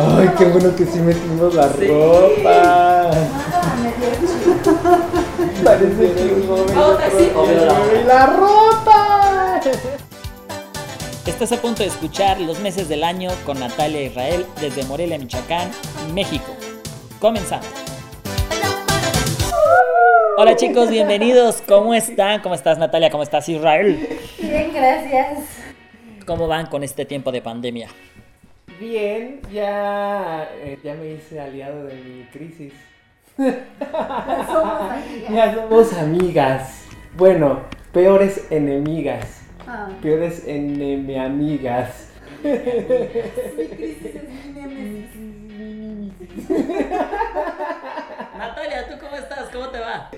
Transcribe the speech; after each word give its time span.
Ay, 0.00 0.28
qué 0.38 0.44
bueno 0.44 0.74
que 0.76 0.84
sí 0.86 1.00
metimos 1.00 1.54
la 1.54 1.68
Sí. 1.72 1.86
ropa. 1.88 3.10
Parece 5.64 6.12
que 6.14 6.34
un 6.34 6.46
joven 6.46 8.06
la 8.06 8.26
ropa. 8.26 9.60
Estás 11.26 11.52
a 11.52 11.56
punto 11.56 11.82
de 11.82 11.88
escuchar 11.88 12.40
Los 12.40 12.60
Meses 12.60 12.88
del 12.88 13.02
Año 13.04 13.30
con 13.44 13.58
Natalia 13.60 14.02
Israel 14.02 14.46
desde 14.60 14.84
Morelia, 14.84 15.18
Michoacán, 15.18 15.70
México. 16.14 16.52
Comenzamos. 17.20 17.66
Hola 20.36 20.54
chicos, 20.56 20.88
bienvenidos. 20.90 21.60
¿Cómo 21.66 21.92
están? 21.94 22.40
¿Cómo 22.40 22.54
estás 22.54 22.78
Natalia? 22.78 23.10
¿Cómo 23.10 23.24
estás 23.24 23.48
Israel? 23.48 24.08
Bien, 24.40 24.70
gracias. 24.72 25.40
¿Cómo 26.24 26.46
van 26.46 26.66
con 26.66 26.84
este 26.84 27.04
tiempo 27.04 27.32
de 27.32 27.42
pandemia? 27.42 27.88
Bien, 28.78 29.40
ya, 29.52 30.48
eh, 30.62 30.78
ya 30.84 30.94
me 30.94 31.10
hice 31.12 31.40
aliado 31.40 31.84
de 31.86 31.94
mi 31.94 32.22
crisis. 32.32 32.72
Ya 33.36 34.46
somos 34.46 34.90
amigas. 34.92 35.30
Ya 35.30 35.54
somos 35.54 35.92
amigas. 35.94 36.84
Bueno, 37.16 37.62
peores 37.92 38.46
enemigas. 38.50 39.42
Ah, 39.66 39.88
Peores 40.00 40.46
enemiamigas. 40.46 42.10
mi 42.44 42.50
crisis 43.68 44.14
es 44.14 44.28
mi. 45.16 46.12
Natalia, 48.38 48.88
¿tú 48.88 48.94
cómo 49.00 49.16
estás? 49.16 49.48
¿Cómo 49.52 49.68
te 49.68 49.80
va? 49.80 50.10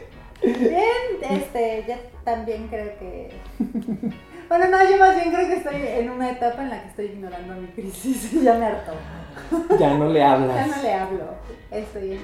Bien, 0.43 1.21
este, 1.31 1.85
ya 1.89 1.99
también 2.25 2.69
creo 2.69 2.99
que. 2.99 3.31
Bueno, 4.51 4.67
no, 4.69 4.79
yo 4.91 4.99
más 4.99 5.15
bien 5.15 5.33
creo 5.33 5.47
que 5.47 5.55
estoy 5.55 5.77
en 5.77 6.11
una 6.11 6.31
etapa 6.33 6.63
en 6.63 6.71
la 6.71 6.83
que 6.83 6.89
estoy 6.89 7.05
ignorando 7.07 7.55
mi 7.55 7.69
crisis. 7.69 8.33
Ya 8.43 8.55
me 8.55 8.67
hartó. 8.67 8.93
Ya 9.79 9.95
no 9.95 10.09
le 10.13 10.19
Ya 10.19 10.33
hablas. 10.33 10.67
no 10.77 10.83
le 10.83 10.93
hablo. 10.93 11.25
Estoy 11.71 12.13
en 12.13 12.21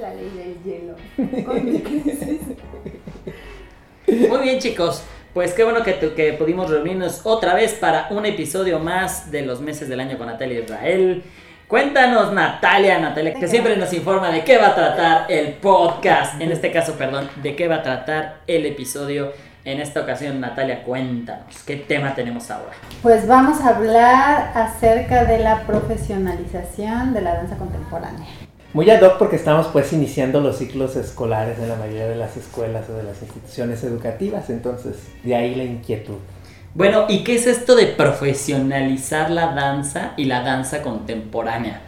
la 0.00 0.14
ley 0.14 0.30
del 0.34 0.62
hielo. 0.64 1.44
Con 1.44 1.64
mi 1.70 1.78
crisis. 1.80 2.40
Muy 4.30 4.38
bien 4.40 4.58
chicos, 4.58 5.02
pues 5.34 5.52
qué 5.52 5.64
bueno 5.64 5.82
que, 5.82 5.92
tu- 5.92 6.14
que 6.14 6.32
pudimos 6.32 6.70
reunirnos 6.70 7.20
otra 7.24 7.52
vez 7.54 7.74
para 7.74 8.06
un 8.10 8.24
episodio 8.24 8.78
más 8.78 9.30
de 9.30 9.42
los 9.42 9.60
meses 9.60 9.88
del 9.88 10.00
año 10.00 10.16
con 10.16 10.28
Natalia 10.28 10.60
Israel. 10.60 11.22
Cuéntanos 11.68 12.32
Natalia, 12.32 12.98
Natalia, 13.00 13.34
que 13.34 13.48
siempre 13.48 13.76
nos 13.76 13.92
informa 13.92 14.30
de 14.30 14.44
qué 14.44 14.56
va 14.56 14.68
a 14.68 14.74
tratar 14.74 15.30
el 15.30 15.54
podcast, 15.54 16.40
en 16.40 16.52
este 16.52 16.70
caso, 16.72 16.94
perdón, 16.94 17.28
de 17.42 17.54
qué 17.56 17.66
va 17.68 17.76
a 17.76 17.82
tratar 17.82 18.36
el 18.46 18.64
episodio. 18.64 19.32
En 19.66 19.80
esta 19.80 20.00
ocasión, 20.02 20.40
Natalia, 20.40 20.84
cuéntanos, 20.84 21.64
¿qué 21.66 21.74
tema 21.74 22.14
tenemos 22.14 22.52
ahora? 22.52 22.70
Pues 23.02 23.26
vamos 23.26 23.60
a 23.60 23.70
hablar 23.70 24.52
acerca 24.54 25.24
de 25.24 25.40
la 25.40 25.66
profesionalización 25.66 27.12
de 27.12 27.20
la 27.20 27.34
danza 27.34 27.56
contemporánea. 27.56 28.28
Muy 28.72 28.88
ad 28.90 29.02
hoc 29.02 29.18
porque 29.18 29.34
estamos 29.34 29.66
pues 29.72 29.92
iniciando 29.92 30.40
los 30.40 30.58
ciclos 30.58 30.94
escolares 30.94 31.58
en 31.58 31.68
la 31.68 31.74
mayoría 31.74 32.06
de 32.06 32.14
las 32.14 32.36
escuelas 32.36 32.88
o 32.88 32.92
de 32.92 33.02
las 33.02 33.20
instituciones 33.20 33.82
educativas, 33.82 34.50
entonces 34.50 34.98
de 35.24 35.34
ahí 35.34 35.56
la 35.56 35.64
inquietud. 35.64 36.18
Bueno, 36.74 37.06
¿y 37.08 37.24
qué 37.24 37.34
es 37.34 37.48
esto 37.48 37.74
de 37.74 37.86
profesionalizar 37.86 39.32
la 39.32 39.52
danza 39.52 40.12
y 40.16 40.26
la 40.26 40.42
danza 40.42 40.82
contemporánea? 40.82 41.80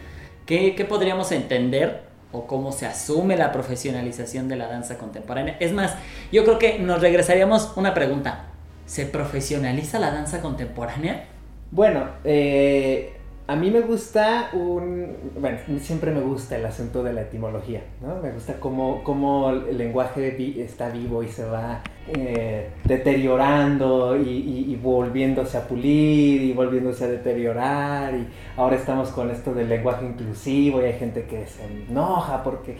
¿Qué, 0.45 0.75
qué 0.75 0.83
podríamos 0.83 1.31
entender 1.31 2.08
o 2.31 2.47
cómo 2.47 2.71
se 2.71 2.85
asume 2.85 3.37
la 3.37 3.51
profesionalización 3.51 4.47
de 4.47 4.55
la 4.55 4.67
danza 4.67 4.97
contemporánea? 4.97 5.57
Es 5.59 5.73
más, 5.73 5.95
yo 6.31 6.43
creo 6.43 6.59
que 6.59 6.79
nos 6.79 7.01
regresaríamos 7.01 7.73
una 7.75 7.93
pregunta. 7.93 8.45
¿Se 8.85 9.05
profesionaliza 9.05 9.99
la 9.99 10.11
danza 10.11 10.41
contemporánea? 10.41 11.25
Bueno, 11.71 12.09
eh, 12.23 13.18
a 13.49 13.55
mí 13.55 13.71
me 13.71 13.81
gusta 13.81 14.51
un... 14.53 15.07
Bueno, 15.39 15.57
siempre 15.79 16.11
me 16.11 16.21
gusta 16.21 16.55
el 16.55 16.67
asunto 16.67 17.01
de 17.01 17.13
la 17.13 17.21
etimología, 17.21 17.81
¿no? 17.99 18.21
Me 18.21 18.31
gusta 18.31 18.59
cómo, 18.59 19.03
cómo 19.03 19.49
el 19.49 19.75
lenguaje 19.75 20.61
está 20.61 20.89
vivo 20.89 21.23
y 21.23 21.29
se 21.29 21.45
va 21.45 21.81
eh, 22.09 22.69
deteriorando 22.83 24.15
y, 24.15 24.77
volviéndose 24.79 25.57
a 25.57 25.67
pulir 25.67 26.43
y 26.43 26.53
volviéndose 26.53 27.05
a 27.05 27.07
deteriorar 27.07 28.13
y 28.13 28.27
ahora 28.55 28.75
estamos 28.75 29.09
con 29.09 29.31
esto 29.31 29.51
del 29.55 29.67
lenguaje 29.67 30.05
inclusivo 30.05 30.79
y 30.83 30.85
hay 30.85 30.99
gente 30.99 31.23
que 31.23 31.47
se 31.47 31.65
enoja 31.65 32.43
porque 32.43 32.77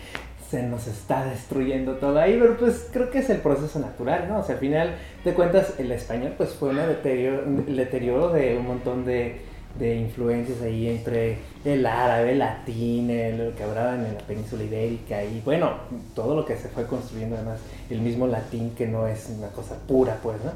se 0.52 0.62
nos 0.62 0.86
está 0.86 1.26
destruyendo 1.26 1.94
todo 1.94 2.20
ahí, 2.20 2.38
pero 2.40 2.56
pues 2.58 2.88
creo 2.94 3.10
que 3.10 3.20
es 3.20 3.30
el 3.32 3.38
proceso 3.38 3.80
natural, 3.80 4.28
¿no? 4.30 4.40
O 4.40 4.44
sea, 4.44 4.54
al 4.54 4.62
final 4.62 4.96
de 5.26 5.34
cuentas 5.34 5.80
el 5.80 5.92
español 5.92 6.34
pues 6.38 6.52
fue 6.52 6.70
una 6.70 6.86
deterioro, 6.86 7.44
un 7.48 7.76
deterioro 7.76 8.30
de 8.30 8.56
un 8.58 8.68
montón 8.68 9.06
de, 9.06 9.49
de 9.78 9.96
influencias 9.96 10.62
ahí 10.62 10.88
entre 10.90 11.38
el 11.64 11.86
árabe, 11.86 12.32
el 12.34 12.40
latín, 12.40 13.10
el- 13.10 13.50
lo 13.50 13.56
que 13.56 13.64
hablaban 13.64 14.06
en 14.06 14.16
la 14.16 14.22
península 14.22 14.64
ibérica 14.64 15.24
y 15.24 15.42
bueno, 15.46 15.72
todo 16.16 16.36
lo 16.36 16.46
que 16.46 16.58
se 16.58 16.68
fue 16.70 16.86
construyendo 16.88 17.36
además, 17.36 17.60
el 17.90 18.02
mismo 18.02 18.28
latín 18.28 18.72
que 18.76 18.88
no 18.88 19.08
es 19.08 19.30
una 19.38 19.48
cosa 19.50 19.76
pura 19.88 20.18
pues, 20.22 20.38
¿no? 20.44 20.52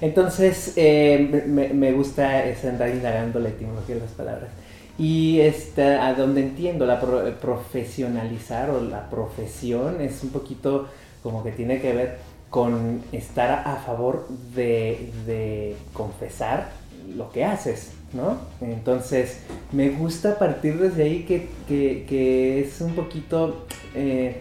Entonces 0.00 0.74
eh, 0.76 1.44
me, 1.46 1.68
me 1.70 1.92
gusta 1.92 2.44
ese 2.44 2.68
andar 2.68 2.88
indagando 2.90 3.40
la 3.40 3.48
etimología 3.48 3.96
de 3.96 4.00
las 4.02 4.12
palabras. 4.12 4.50
Y 4.96 5.40
este, 5.40 5.94
a 5.94 6.14
donde 6.14 6.40
entiendo 6.42 6.84
la 6.86 7.00
pro- 7.00 7.32
profesionalizar 7.40 8.70
o 8.70 8.80
la 8.80 9.08
profesión 9.10 10.00
es 10.00 10.22
un 10.22 10.30
poquito 10.30 10.88
como 11.22 11.42
que 11.42 11.52
tiene 11.52 11.80
que 11.80 11.92
ver 11.92 12.18
con 12.50 13.02
estar 13.12 13.62
a 13.66 13.76
favor 13.76 14.26
de, 14.54 15.12
de 15.26 15.76
confesar 15.92 16.70
lo 17.16 17.30
que 17.30 17.44
haces, 17.44 17.92
¿no? 18.12 18.38
Entonces, 18.60 19.40
me 19.72 19.90
gusta 19.90 20.38
partir 20.38 20.78
desde 20.78 21.02
ahí 21.04 21.24
que, 21.24 21.48
que- 21.68 22.60
es 22.60 22.80
un 22.80 22.94
poquito 22.94 23.66
eh, 23.94 24.40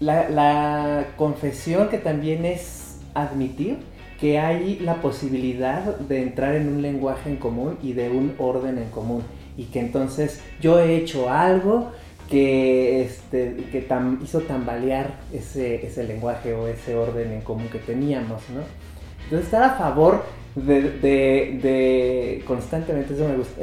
la, 0.00 0.28
la 0.28 1.06
confesión 1.16 1.88
que 1.88 1.98
también 1.98 2.44
es 2.44 2.96
admitir 3.14 3.78
que 4.20 4.38
hay 4.38 4.78
la 4.80 4.96
posibilidad 4.96 5.82
de 5.96 6.22
entrar 6.22 6.54
en 6.56 6.68
un 6.68 6.82
lenguaje 6.82 7.30
en 7.30 7.36
común 7.36 7.78
y 7.82 7.92
de 7.92 8.10
un 8.10 8.34
orden 8.38 8.78
en 8.78 8.88
común 8.90 9.22
y 9.56 9.64
que 9.66 9.80
entonces 9.80 10.40
yo 10.60 10.78
he 10.80 10.96
hecho 10.96 11.30
algo 11.30 11.90
que, 12.28 13.02
este, 13.02 13.56
que 13.72 13.88
tam- 13.88 14.22
hizo 14.22 14.40
tambalear 14.40 15.14
ese, 15.32 15.86
ese 15.86 16.04
lenguaje 16.04 16.52
o 16.52 16.66
ese 16.68 16.94
orden 16.96 17.32
en 17.32 17.40
común 17.40 17.68
que 17.70 17.78
teníamos, 17.78 18.42
¿no? 18.54 18.60
Entonces 19.24 19.46
estar 19.46 19.62
a 19.62 19.70
favor 19.76 20.24
de, 20.54 20.80
de- 21.62 22.44
constantemente, 22.46 23.14
eso 23.14 23.28
me 23.28 23.36
gusta, 23.36 23.60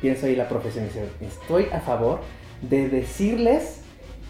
pienso 0.00 0.26
ahí 0.26 0.36
la 0.36 0.48
profesionalización, 0.48 1.08
estoy 1.20 1.66
a 1.72 1.80
favor 1.80 2.20
de 2.62 2.88
decirles 2.88 3.80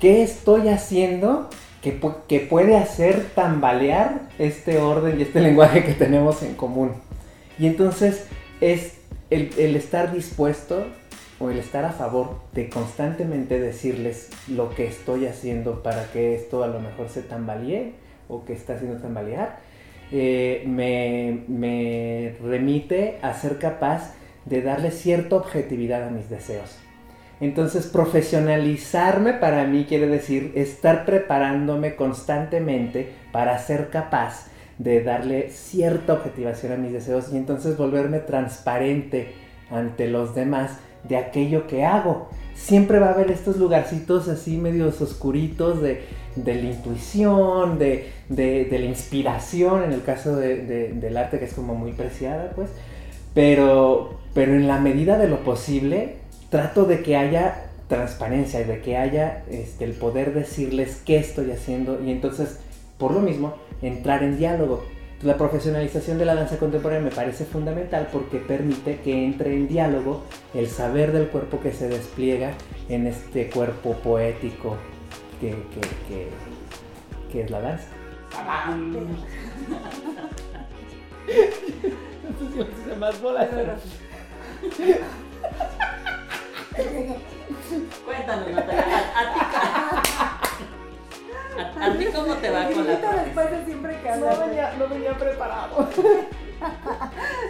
qué 0.01 0.23
estoy 0.23 0.69
haciendo 0.69 1.49
que, 1.83 2.01
que 2.29 2.41
puede 2.41 2.77
hacer 2.77 3.27
tambalear 3.35 4.29
este 4.39 4.79
orden 4.79 5.19
y 5.19 5.23
este 5.23 5.41
lenguaje 5.49 5.85
que 5.85 5.93
tenemos 5.95 6.43
en 6.43 6.55
común. 6.55 6.93
Y 7.59 7.67
entonces 7.67 8.27
es 8.61 8.95
el, 9.31 9.51
el 9.59 9.77
estar 9.77 10.13
dispuesto 10.13 10.85
o 11.39 11.51
el 11.51 11.59
estar 11.59 11.85
a 11.87 11.93
favor 11.93 12.37
de 12.53 12.69
constantemente 12.69 13.59
decirles 13.59 14.29
lo 14.49 14.75
que 14.75 14.87
estoy 14.87 15.27
haciendo 15.27 15.83
para 15.83 16.05
que 16.13 16.35
esto 16.35 16.63
a 16.63 16.67
lo 16.67 16.81
mejor 16.81 17.09
se 17.09 17.23
tambalee 17.23 17.93
o 18.29 18.45
que 18.45 18.53
está 18.53 18.75
haciendo 18.75 19.01
tambalear, 19.01 19.59
eh, 20.13 20.65
me, 20.67 21.45
me 21.49 22.35
remite 22.43 23.19
a 23.23 23.35
ser 23.35 23.59
capaz 23.59 24.15
de 24.45 24.63
darle 24.63 24.91
cierta 24.91 25.37
objetividad 25.37 26.09
a 26.09 26.11
mis 26.11 26.29
deseos. 26.29 26.79
Entonces, 27.41 27.87
profesionalizarme 27.87 29.33
para 29.33 29.65
mí 29.65 29.87
quiere 29.89 30.07
decir 30.07 30.53
estar 30.55 31.07
preparándome 31.07 31.97
constantemente 31.97 33.13
para 33.33 33.59
ser 33.59 33.89
capaz 33.89 34.47
de 34.79 35.03
darle 35.03 35.51
cierta 35.51 36.15
objetivación 36.15 36.73
a 36.73 36.77
mis 36.77 36.93
deseos 36.93 37.33
y 37.33 37.37
entonces 37.37 37.77
volverme 37.77 38.19
transparente 38.19 39.35
ante 39.71 40.09
los 40.09 40.35
demás 40.35 40.79
de 41.05 41.17
aquello 41.17 41.67
que 41.67 41.85
hago. 41.85 42.29
Siempre 42.55 42.99
va 42.99 43.09
a 43.09 43.13
haber 43.15 43.31
estos 43.31 43.57
lugarcitos 43.57 44.29
así 44.29 44.57
medios 44.59 45.01
oscuritos 45.01 45.81
de, 45.81 46.03
de 46.37 46.55
la 46.57 46.71
intuición, 46.71 47.79
de, 47.79 48.11
de- 48.29 48.69
la 48.79 48.85
inspiración, 48.85 49.83
en 49.85 49.93
el 49.93 50.03
caso 50.03 50.37
de- 50.37 50.65
de- 50.65 50.93
del 50.93 51.17
arte 51.17 51.39
que 51.39 51.47
es 51.47 51.55
como 51.55 51.75
muy 51.75 51.93
preciada, 51.93 52.53
pues. 52.55 52.69
Pero, 53.35 54.19
pero 54.35 54.55
en 54.55 54.67
la 54.69 54.79
medida 54.79 55.19
de 55.19 55.29
lo 55.29 55.43
posible, 55.45 56.17
trato 56.51 56.85
de 56.85 57.03
que 57.03 57.17
haya 57.17 57.67
transparencia 57.89 58.61
y 58.61 58.65
de 58.65 58.81
que 58.81 58.97
haya 58.97 59.43
este, 59.51 59.85
el 59.85 59.93
poder 59.93 60.35
decirles 60.35 61.01
qué 61.05 61.17
estoy 61.19 61.51
haciendo 61.51 62.01
y 62.05 62.11
entonces, 62.11 62.59
por 62.99 63.13
lo 63.13 63.21
mismo, 63.21 63.55
entrar 63.83 64.23
en 64.23 64.37
diálogo. 64.39 64.85
La 65.23 65.37
profesionalización 65.37 66.17
de 66.19 66.25
la 66.25 66.35
danza 66.35 66.59
contemporánea 66.59 67.05
me 67.11 67.15
parece 67.15 67.45
fundamental 67.45 68.09
porque 68.11 68.39
permite 68.39 69.01
que 69.01 69.25
entre 69.25 69.55
en 69.55 69.69
diálogo 69.69 70.25
el 70.55 70.67
saber 70.69 71.13
del 71.13 71.29
cuerpo 71.29 71.61
que 71.61 71.73
se 71.73 71.89
despliega 71.89 72.53
en 72.89 73.07
este 73.07 73.51
cuerpo 73.51 73.95
poético 73.97 74.79
que, 75.41 75.51
que, 75.51 75.81
que, 76.09 76.29
que 77.31 77.43
es 77.43 77.51
la 77.51 77.61
danza. 77.61 77.85
más 82.99 83.21
bolas, 83.21 83.49
pero- 83.51 83.77
Cuéntanos, 88.05 88.49
Natalia, 88.49 90.03
¿a, 91.61 91.87
a 91.87 91.93
ti, 91.99 92.07
cómo 92.15 92.35
te 92.35 92.51
va 92.51 92.69
con 92.71 92.87
la 92.87 92.93
después 93.25 93.51
de 93.51 93.65
siempre 93.65 94.01
que 94.03 94.11
No 94.17 94.27
venía, 94.47 94.75
no 94.79 94.89
venía 94.89 95.13
preparado. 95.17 95.89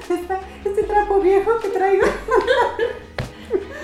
Esta- 0.09 0.41
Este 0.65 0.83
trapo 0.85 1.21
viejo 1.21 1.51
que 1.61 1.69
traigo. 1.69 2.07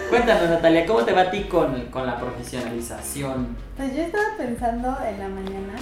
Cuéntanos, 0.08 0.50
Natalia, 0.50 0.87
¿cómo 0.87 1.05
te 1.05 1.12
va 1.12 1.23
a 1.23 1.31
ti 1.31 1.44
con, 1.44 1.87
con 1.87 2.06
la 2.06 2.17
profesionalización? 2.19 3.56
Pues 3.76 3.94
yo 3.96 4.02
estaba 4.02 4.25
pensando 4.38 4.96
en 5.05 5.19
la 5.19 5.28
mañana, 5.28 5.75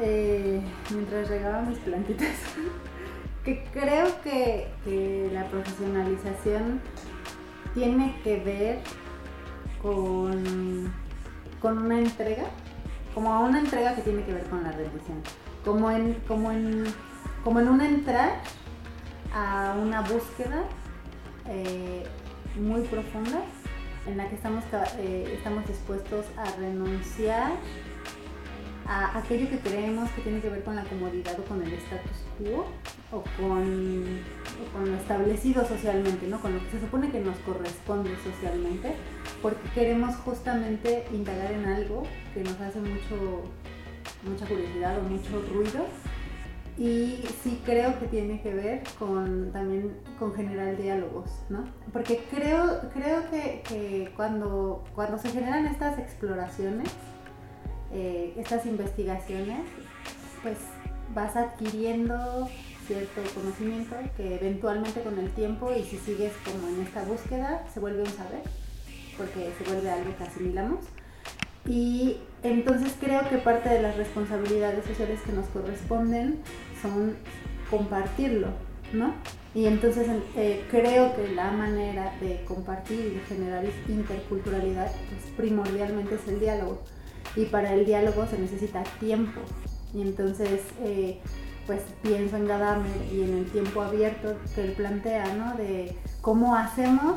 eh, 0.00 0.60
mientras 0.90 1.28
regaba 1.28 1.62
mis 1.62 1.78
plantitas, 1.78 2.28
que 3.44 3.64
creo 3.72 4.06
que, 4.22 4.68
que 4.84 5.30
la 5.32 5.44
profesionalización 5.46 6.80
tiene 7.74 8.16
que 8.24 8.38
ver 8.40 8.78
con, 9.80 10.92
con 11.62 11.78
una 11.78 11.98
entrega, 12.00 12.44
como 13.14 13.40
una 13.40 13.60
entrega 13.60 13.94
que 13.94 14.02
tiene 14.02 14.24
que 14.24 14.34
ver 14.34 14.44
con 14.44 14.62
la 14.62 14.72
rendición, 14.72 15.22
como 15.64 15.90
en, 15.90 16.14
como 16.26 16.50
en, 16.50 16.84
como 17.42 17.60
en 17.60 17.68
un 17.68 17.80
entrar 17.80 18.40
a 19.32 19.76
una 19.80 20.00
búsqueda 20.00 20.64
eh, 21.48 22.04
muy 22.56 22.82
profunda 22.82 23.42
en 24.06 24.16
la 24.16 24.28
que 24.28 24.34
estamos, 24.34 24.64
eh, 24.98 25.34
estamos 25.36 25.66
dispuestos 25.66 26.26
a 26.36 26.44
renunciar 26.58 27.52
a 28.86 29.18
aquello 29.18 29.48
que 29.48 29.58
creemos 29.58 30.10
que 30.10 30.20
tiene 30.22 30.40
que 30.40 30.50
ver 30.50 30.62
con 30.62 30.76
la 30.76 30.84
comodidad 30.84 31.38
o 31.40 31.44
con 31.44 31.62
el 31.62 31.72
status 31.72 32.24
quo 32.38 32.66
o 33.12 33.22
con, 33.36 34.20
con 34.72 34.90
lo 34.90 34.96
establecido 34.96 35.66
socialmente, 35.66 36.26
¿no? 36.26 36.40
con 36.40 36.54
lo 36.54 36.60
que 36.64 36.70
se 36.72 36.80
supone 36.80 37.10
que 37.10 37.20
nos 37.20 37.36
corresponde 37.38 38.10
socialmente, 38.22 38.94
porque 39.42 39.68
queremos 39.74 40.16
justamente 40.16 41.06
indagar 41.12 41.52
en 41.52 41.66
algo 41.66 42.02
que 42.32 42.42
nos 42.42 42.58
hace 42.60 42.80
mucho, 42.80 43.42
mucha 44.22 44.46
curiosidad 44.46 44.98
o 44.98 45.02
mucho 45.02 45.42
ruido 45.52 45.86
y 46.76 47.24
sí 47.42 47.60
creo 47.64 47.98
que 48.00 48.06
tiene 48.06 48.42
que 48.42 48.52
ver 48.52 48.82
con 48.98 49.52
también 49.52 49.96
con 50.18 50.34
generar 50.34 50.76
diálogos, 50.76 51.30
¿no? 51.48 51.64
Porque 51.92 52.24
creo, 52.30 52.80
creo 52.92 53.30
que, 53.30 53.62
que 53.68 54.12
cuando, 54.16 54.82
cuando 54.94 55.18
se 55.18 55.30
generan 55.30 55.66
estas 55.66 55.98
exploraciones, 55.98 56.88
eh, 57.92 58.34
estas 58.36 58.66
investigaciones, 58.66 59.60
pues 60.42 60.58
vas 61.14 61.36
adquiriendo 61.36 62.48
cierto 62.86 63.22
conocimiento 63.34 63.96
que 64.16 64.36
eventualmente 64.36 65.02
con 65.02 65.18
el 65.18 65.30
tiempo 65.30 65.72
y 65.72 65.82
si 65.82 65.98
sigues 65.98 66.32
como 66.44 66.68
en 66.68 66.82
esta 66.82 67.02
búsqueda 67.04 67.66
se 67.72 67.80
vuelve 67.80 68.02
un 68.02 68.08
saber, 68.08 68.42
porque 69.16 69.50
se 69.58 69.64
vuelve 69.70 69.90
algo 69.90 70.16
que 70.16 70.24
asimilamos. 70.24 70.84
Y 71.66 72.18
entonces 72.42 72.94
creo 73.00 73.28
que 73.28 73.38
parte 73.38 73.70
de 73.70 73.80
las 73.80 73.96
responsabilidades 73.96 74.84
sociales 74.84 75.20
que 75.24 75.32
nos 75.32 75.46
corresponden 75.46 76.40
son 76.82 77.16
compartirlo, 77.70 78.48
¿no? 78.92 79.14
Y 79.54 79.66
entonces 79.66 80.06
eh, 80.36 80.64
creo 80.70 81.14
que 81.14 81.28
la 81.28 81.52
manera 81.52 82.12
de 82.20 82.44
compartir 82.44 83.00
y 83.00 83.14
de 83.14 83.20
generar 83.20 83.64
interculturalidad, 83.88 84.90
pues 84.90 85.32
primordialmente 85.36 86.16
es 86.16 86.28
el 86.28 86.40
diálogo. 86.40 86.82
Y 87.36 87.46
para 87.46 87.72
el 87.72 87.86
diálogo 87.86 88.26
se 88.26 88.38
necesita 88.38 88.82
tiempo. 88.98 89.40
Y 89.94 90.02
entonces, 90.02 90.60
eh, 90.82 91.20
pues 91.66 91.80
pienso 92.02 92.36
en 92.36 92.46
Gadamer 92.46 93.12
y 93.12 93.22
en 93.22 93.38
el 93.38 93.46
tiempo 93.46 93.82
abierto 93.82 94.36
que 94.54 94.62
él 94.64 94.72
plantea, 94.72 95.24
¿no? 95.34 95.54
De 95.56 95.96
cómo 96.20 96.54
hacemos 96.56 97.16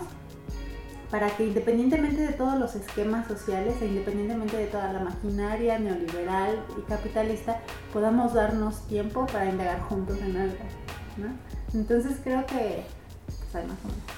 para 1.11 1.29
que 1.29 1.45
independientemente 1.45 2.21
de 2.21 2.33
todos 2.33 2.59
los 2.59 2.75
esquemas 2.75 3.27
sociales 3.27 3.75
e 3.81 3.85
independientemente 3.85 4.57
de 4.57 4.65
toda 4.67 4.91
la 4.91 4.99
maquinaria 4.99 5.79
neoliberal 5.79 6.59
y 6.77 6.81
capitalista, 6.89 7.59
podamos 7.94 8.33
darnos 8.33 8.85
tiempo 8.88 9.25
para 9.27 9.49
indagar 9.49 9.79
juntos 9.81 10.17
en 10.21 10.35
algo. 10.35 10.55
¿no? 11.17 11.27
Entonces 11.73 12.17
creo 12.23 12.45
que 12.45 12.83
pues, 13.25 13.55
hay 13.55 13.67
más 13.67 13.77
o 13.83 13.88
menos. 13.88 14.17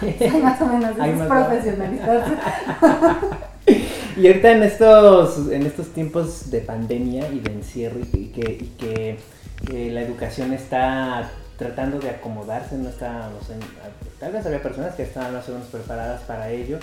Hay 0.20 0.42
más 0.42 0.60
o 0.62 0.66
menos, 0.66 0.96
más- 0.96 1.28
profesionalizarse. 1.28 2.36
Y 4.16 4.26
ahorita 4.26 4.52
en 4.52 4.62
estos, 4.64 5.50
en 5.50 5.62
estos 5.64 5.88
tiempos 5.88 6.50
de 6.50 6.60
pandemia 6.60 7.28
y 7.32 7.40
de 7.40 7.52
encierro 7.52 8.00
y 8.12 8.26
que, 8.28 8.68
que 8.78 9.90
la 9.90 10.02
educación 10.02 10.52
está 10.52 11.30
tratando 11.56 11.98
de 11.98 12.10
acomodarse, 12.10 12.76
no 12.76 12.88
estábamos 12.88 13.48
en- 13.50 13.60
tal 14.18 14.32
vez 14.32 14.44
había 14.46 14.62
personas 14.62 14.94
que 14.94 15.02
estaban 15.02 15.32
más 15.34 15.48
o 15.48 15.52
menos 15.52 15.68
preparadas 15.68 16.22
para 16.22 16.50
ello 16.50 16.78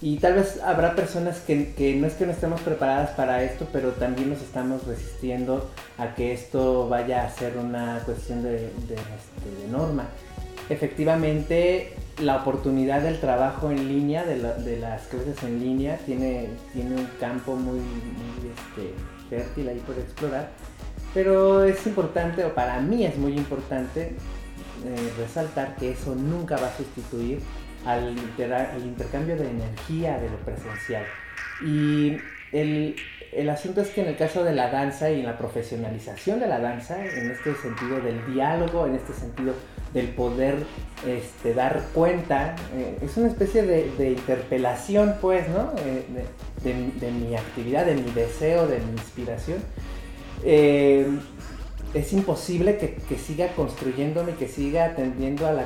y 0.00 0.16
tal 0.18 0.34
vez 0.34 0.58
habrá 0.62 0.94
personas 0.94 1.38
que, 1.40 1.72
que 1.74 1.94
no 1.96 2.06
es 2.06 2.14
que 2.14 2.26
no 2.26 2.32
estemos 2.32 2.60
preparadas 2.62 3.10
para 3.10 3.42
esto, 3.42 3.66
pero 3.72 3.90
también 3.92 4.30
nos 4.30 4.40
estamos 4.42 4.86
resistiendo 4.86 5.70
a 5.98 6.14
que 6.14 6.32
esto 6.32 6.88
vaya 6.88 7.24
a 7.26 7.30
ser 7.30 7.56
una 7.58 8.00
cuestión 8.04 8.42
de, 8.42 8.52
de, 8.52 8.60
este, 8.94 9.62
de 9.62 9.68
norma. 9.70 10.08
Efectivamente, 10.68 11.94
la 12.20 12.36
oportunidad 12.36 13.02
del 13.02 13.20
trabajo 13.20 13.70
en 13.70 13.88
línea, 13.88 14.24
de, 14.24 14.36
la- 14.38 14.54
de 14.54 14.78
las 14.78 15.02
clases 15.06 15.42
en 15.42 15.60
línea, 15.60 15.98
tiene, 16.06 16.48
un 16.74 17.08
campo 17.20 17.54
muy, 17.56 17.78
este, 17.78 18.94
fértil 19.28 19.68
ahí 19.68 19.82
por 19.86 19.98
explorar. 19.98 20.50
Pero 21.12 21.64
es 21.64 21.86
importante, 21.86 22.44
o 22.44 22.54
para 22.54 22.80
mí 22.80 23.04
es 23.04 23.16
muy 23.16 23.32
importante, 23.36 24.12
eh, 24.84 25.12
resaltar 25.18 25.76
que 25.76 25.90
eso 25.92 26.14
nunca 26.14 26.56
va 26.56 26.68
a 26.68 26.76
sustituir 26.76 27.40
al, 27.84 28.08
al 28.08 28.82
intercambio 28.84 29.36
de 29.36 29.50
energía 29.50 30.18
de 30.18 30.30
lo 30.30 30.36
presencial. 30.38 31.04
Y 31.64 32.16
el, 32.52 32.96
el 33.36 33.50
asunto 33.50 33.82
es 33.82 33.88
que 33.88 34.00
en 34.00 34.08
el 34.08 34.16
caso 34.16 34.42
de 34.42 34.54
la 34.54 34.70
danza 34.70 35.10
y 35.10 35.20
en 35.20 35.26
la 35.26 35.36
profesionalización 35.36 36.40
de 36.40 36.46
la 36.46 36.58
danza, 36.58 37.04
en 37.04 37.30
este 37.30 37.54
sentido 37.54 38.00
del 38.00 38.24
diálogo, 38.32 38.86
en 38.86 38.94
este 38.94 39.12
sentido 39.12 39.52
del 39.92 40.08
poder 40.08 40.56
este, 41.06 41.52
dar 41.52 41.82
cuenta, 41.92 42.56
eh, 42.74 42.96
es 43.02 43.16
una 43.18 43.28
especie 43.28 43.62
de, 43.62 44.10
interpelación, 44.10 45.16
pues, 45.20 45.48
¿no? 45.50 45.72
Eh, 45.84 46.04
de, 46.64 47.10
mi 47.12 47.36
actividad, 47.36 47.84
de 47.84 47.96
mi 47.96 48.10
deseo, 48.12 48.66
de 48.66 48.78
mi 48.78 48.92
inspiración. 48.92 49.58
Eh, 50.42 51.06
es 51.92 52.12
imposible 52.14 52.78
que, 52.78 52.94
que 52.94 53.18
siga 53.18 53.48
construyéndome, 53.48 54.32
que 54.32 54.48
siga 54.48 54.86
atendiendo 54.86 55.46
al, 55.46 55.58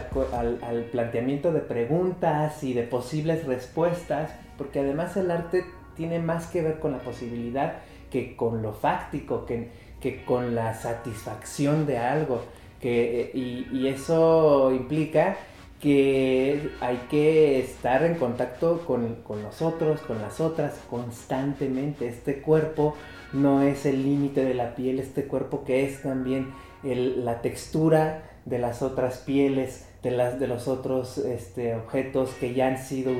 al 0.63 0.85
planteamiento 0.91 1.53
de 1.53 1.61
preguntas 1.61 2.63
y 2.65 2.75
de 2.75 2.83
posibles 2.83 3.47
respuestas, 3.47 4.33
porque 4.59 4.81
además 4.81 5.17
el 5.17 5.31
arte 5.31 5.65
tiene 6.01 6.19
más 6.19 6.47
que 6.47 6.63
ver 6.63 6.79
con 6.79 6.93
la 6.93 7.01
posibilidad 7.01 7.75
que 8.11 8.35
con 8.35 8.63
lo 8.63 8.73
fáctico, 8.73 9.45
que, 9.45 9.69
que 10.01 10.25
con 10.25 10.55
la 10.55 10.73
satisfacción 10.73 11.85
de 11.85 11.99
algo. 11.99 12.43
Que, 12.81 13.31
y, 13.35 13.87
eso 13.87 14.73
implica 14.73 15.37
que 15.79 16.71
hay 16.81 16.97
que 17.11 17.61
estar 17.61 18.03
en 18.03 18.15
contacto 18.15 18.81
con, 18.87 19.17
con 19.17 19.43
los 19.43 19.61
otros, 19.61 20.01
con 20.01 20.23
las 20.23 20.41
otras, 20.41 20.81
constantemente. 20.89 22.09
Este 22.09 22.41
cuerpo 22.41 22.95
no 23.35 23.61
es 23.61 23.85
el 23.85 24.03
límite 24.03 24.43
de 24.43 24.55
la 24.55 24.75
piel, 24.75 25.01
este 25.01 25.25
cuerpo 25.25 25.65
que 25.65 25.85
es 25.85 26.01
también 26.01 26.55
la 26.83 27.43
textura 27.43 28.23
de 28.47 28.59
las 28.59 28.81
otras 28.81 29.19
pieles, 29.19 29.87
de, 30.03 30.13
las, 30.13 30.41
de 30.41 30.49
los 30.49 30.67
otros 30.67 31.19
este, 31.19 31.75
objetos 31.75 32.31
que 32.41 32.55
ya 32.55 32.69
han 32.69 32.79
sido 32.79 33.13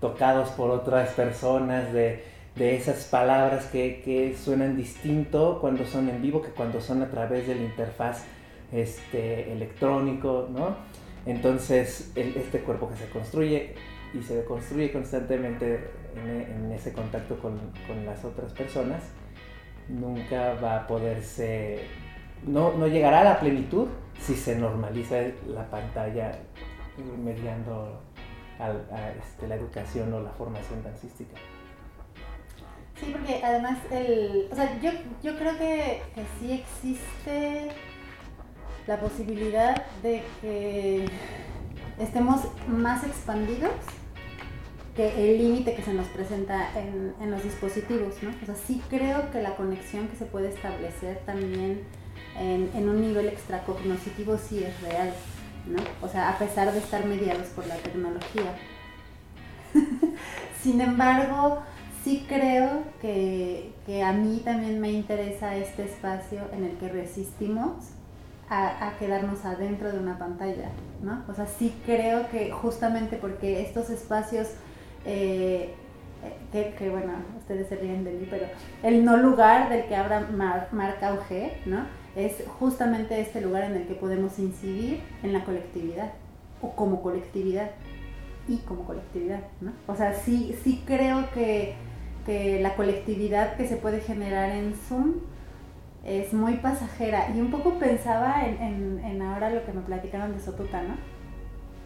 tocados 0.00 0.50
por 0.50 0.70
otras 0.70 1.10
personas, 1.10 1.92
de, 1.92 2.24
de 2.56 2.76
esas 2.76 3.04
palabras 3.04 3.66
que, 3.66 4.02
que 4.04 4.36
suenan 4.36 4.76
distinto 4.76 5.58
cuando 5.60 5.84
son 5.84 6.08
en 6.08 6.20
vivo 6.20 6.42
que 6.42 6.50
cuando 6.50 6.80
son 6.80 7.02
a 7.02 7.08
través 7.08 7.46
de 7.46 7.54
la 7.54 7.62
interfaz 7.62 8.24
este, 8.72 9.52
electrónico, 9.52 10.48
¿no? 10.50 10.76
Entonces, 11.26 12.12
este 12.14 12.60
cuerpo 12.60 12.88
que 12.88 12.96
se 12.96 13.08
construye 13.10 13.74
y 14.14 14.22
se 14.22 14.44
construye 14.44 14.90
constantemente 14.92 15.90
en, 16.16 16.64
en 16.64 16.72
ese 16.72 16.92
contacto 16.92 17.38
con, 17.38 17.58
con 17.86 18.06
las 18.06 18.24
otras 18.24 18.52
personas, 18.52 19.02
nunca 19.88 20.54
va 20.54 20.76
a 20.76 20.86
poderse, 20.86 21.80
no, 22.46 22.72
no 22.72 22.86
llegará 22.86 23.20
a 23.20 23.24
la 23.24 23.40
plenitud 23.40 23.88
si 24.20 24.34
se 24.34 24.56
normaliza 24.56 25.16
la 25.46 25.68
pantalla 25.70 26.32
mediando 27.22 28.00
al- 28.58 28.86
a, 28.92 29.10
este, 29.12 29.46
la 29.48 29.54
educación 29.56 30.12
o 30.12 30.20
la 30.20 30.30
formación 30.30 30.82
dancística. 30.82 31.36
Sí, 32.98 33.10
porque 33.12 33.40
además 33.44 33.78
el, 33.90 34.48
o 34.50 34.54
sea, 34.56 34.80
yo, 34.80 34.90
yo 35.22 35.38
creo 35.38 35.56
que, 35.56 36.02
sí 36.40 36.52
existe 36.52 37.68
la 38.86 38.98
posibilidad 38.98 39.84
de 40.02 40.22
que 40.40 41.06
estemos 41.98 42.40
más 42.66 43.04
expandidos 43.04 43.70
que 44.96 45.30
el 45.32 45.38
límite 45.38 45.76
que 45.76 45.82
se 45.82 45.94
nos 45.94 46.08
presenta 46.08 46.76
en, 46.76 47.14
en 47.20 47.30
los 47.30 47.44
dispositivos, 47.44 48.20
¿no? 48.22 48.30
O 48.42 48.46
sea, 48.46 48.56
sí 48.56 48.82
creo 48.90 49.30
que 49.30 49.40
la 49.42 49.54
conexión 49.54 50.08
que 50.08 50.16
se 50.16 50.24
puede 50.24 50.48
establecer 50.48 51.18
también 51.24 51.82
en, 52.36 52.68
en 52.74 52.88
un 52.88 53.00
nivel 53.00 53.28
extracognoscitivo 53.28 54.38
sí 54.38 54.64
es 54.64 54.80
real, 54.80 55.12
¿no? 55.68 55.78
O 56.02 56.08
sea, 56.08 56.30
a 56.30 56.38
pesar 56.38 56.72
de 56.72 56.78
estar 56.78 57.04
mediados 57.04 57.48
por 57.48 57.66
la 57.66 57.76
tecnología. 57.76 58.54
sin 60.62 60.80
embargo, 60.80 61.62
sí 62.04 62.24
creo 62.28 62.84
que, 63.00 63.72
que 63.86 64.02
a 64.02 64.12
mí 64.12 64.40
también 64.44 64.80
me 64.80 64.90
interesa 64.90 65.56
este 65.56 65.84
espacio 65.84 66.40
en 66.52 66.64
el 66.64 66.76
que 66.78 66.88
resistimos 66.88 67.74
a, 68.50 68.94
quedarnos 68.98 69.44
adentro 69.44 69.92
de 69.92 69.98
una 69.98 70.18
pantalla, 70.18 70.70
¿no? 71.02 71.22
O 71.28 71.34
sea, 71.34 71.46
sí 71.46 71.74
creo 71.84 72.28
que 72.30 72.50
justamente 72.50 73.16
porque 73.16 73.60
estos 73.60 73.90
espacios, 73.90 74.48
eh, 75.04 75.74
que, 76.50 76.74
que, 76.78 76.88
bueno, 76.88 77.12
ustedes 77.38 77.68
se 77.68 77.76
ríen 77.76 78.04
de 78.04 78.12
mí, 78.12 78.26
pero 78.28 78.46
el 78.82 79.04
no 79.04 79.18
lugar 79.18 79.68
del 79.68 79.84
que 79.84 79.96
habla 79.96 80.20
Mar, 80.20 80.68
Marc 80.72 81.02
Auger, 81.02 81.58
¿no? 81.66 81.84
Es 82.16 82.42
justamente 82.58 83.20
este 83.20 83.40
lugar 83.40 83.64
en 83.64 83.76
el 83.76 83.86
que 83.86 83.94
podemos 83.94 84.38
incidir 84.38 85.00
en 85.22 85.32
la 85.32 85.44
colectividad, 85.44 86.12
o 86.60 86.74
como 86.74 87.02
colectividad, 87.02 87.70
y 88.48 88.56
como 88.58 88.84
colectividad, 88.84 89.40
¿no? 89.60 89.72
O 89.86 89.94
sea, 89.94 90.14
sí, 90.14 90.56
sí 90.64 90.82
creo 90.86 91.30
que, 91.32 91.74
que 92.24 92.60
la 92.60 92.74
colectividad 92.74 93.56
que 93.56 93.68
se 93.68 93.76
puede 93.76 94.00
generar 94.00 94.50
en 94.50 94.74
Zoom 94.74 95.16
es 96.04 96.32
muy 96.32 96.54
pasajera. 96.54 97.30
Y 97.34 97.40
un 97.40 97.50
poco 97.50 97.78
pensaba 97.78 98.46
en, 98.46 99.00
en, 99.04 99.22
ahora 99.22 99.50
lo 99.50 99.64
que 99.64 99.72
me 99.72 99.82
platicaron 99.82 100.32
de 100.32 100.40
Sotuta, 100.40 100.82
¿no? 100.82 100.96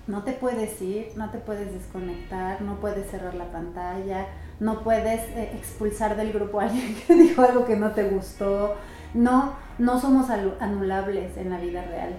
No 0.07 0.25
te 0.25 0.33
puedes 0.33 0.81
ir, 0.83 1.09
no 1.17 1.31
te 1.31 1.39
puedes 1.39 1.73
desconectar, 1.73 2.61
no 2.63 2.81
puedes 2.81 3.11
cerrar 3.11 3.35
la 3.35 3.51
pantalla, 3.53 4.27
no 4.59 4.83
puedes 4.83 5.21
eh, 5.31 5.53
expulsar 5.57 6.17
del 6.17 6.33
grupo 6.33 6.61
a 6.61 6.65
alguien 6.65 6.97
que 7.07 7.15
dijo 7.15 7.43
algo 7.43 7.65
que 7.65 7.77
no 7.77 7.93
te 7.93 8.05
gustó. 8.05 8.77
No, 9.15 9.55
no 9.79 10.01
somos 10.01 10.31
anulables 10.31 11.37
en 11.37 11.51
la 11.51 11.59
vida 11.59 11.83
real, 11.83 12.15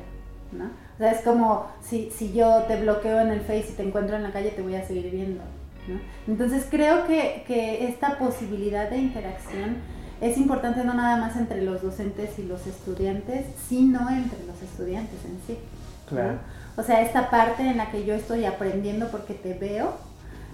¿no? 0.52 0.66
O 0.66 0.98
sea, 0.98 1.12
es 1.12 1.22
como 1.22 1.68
si, 1.82 2.12
si 2.12 2.34
yo 2.34 2.64
te 2.68 2.80
bloqueo 2.80 3.20
en 3.20 3.30
el 3.30 3.42
Face 3.42 3.70
y 3.72 3.76
te 3.76 3.84
encuentro 3.84 4.16
en 4.16 4.24
la 4.24 4.32
calle, 4.32 4.52
te 4.52 4.62
voy 4.62 4.76
a 4.76 4.86
seguir 4.86 5.10
viendo, 5.10 5.42
¿no? 5.88 6.00
Entonces 6.28 6.68
creo 6.70 7.08
que, 7.08 7.44
que 7.48 7.88
esta 7.88 8.18
posibilidad 8.20 8.90
de 8.90 8.98
interacción 8.98 9.78
es 10.22 10.38
importante 10.38 10.84
no 10.84 10.94
nada 10.94 11.18
más 11.18 11.36
entre 11.36 11.64
los 11.64 11.82
docentes 11.82 12.38
y 12.40 12.44
los 12.44 12.66
estudiantes, 12.68 13.46
sino 13.68 14.10
entre 14.10 14.46
los 14.46 14.62
estudiantes 14.62 15.20
en 15.26 15.40
sí. 15.46 15.60
Claro. 16.08 16.34
¿no? 16.34 16.64
O 16.76 16.84
sea, 16.84 17.02
esta 17.02 17.30
parte 17.30 17.64
en 17.64 17.78
la 17.78 17.92
que 17.92 18.06
yo 18.06 18.16
estoy 18.16 18.46
aprendiendo 18.46 19.10
porque 19.10 19.34
te 19.34 19.54
veo, 19.54 19.94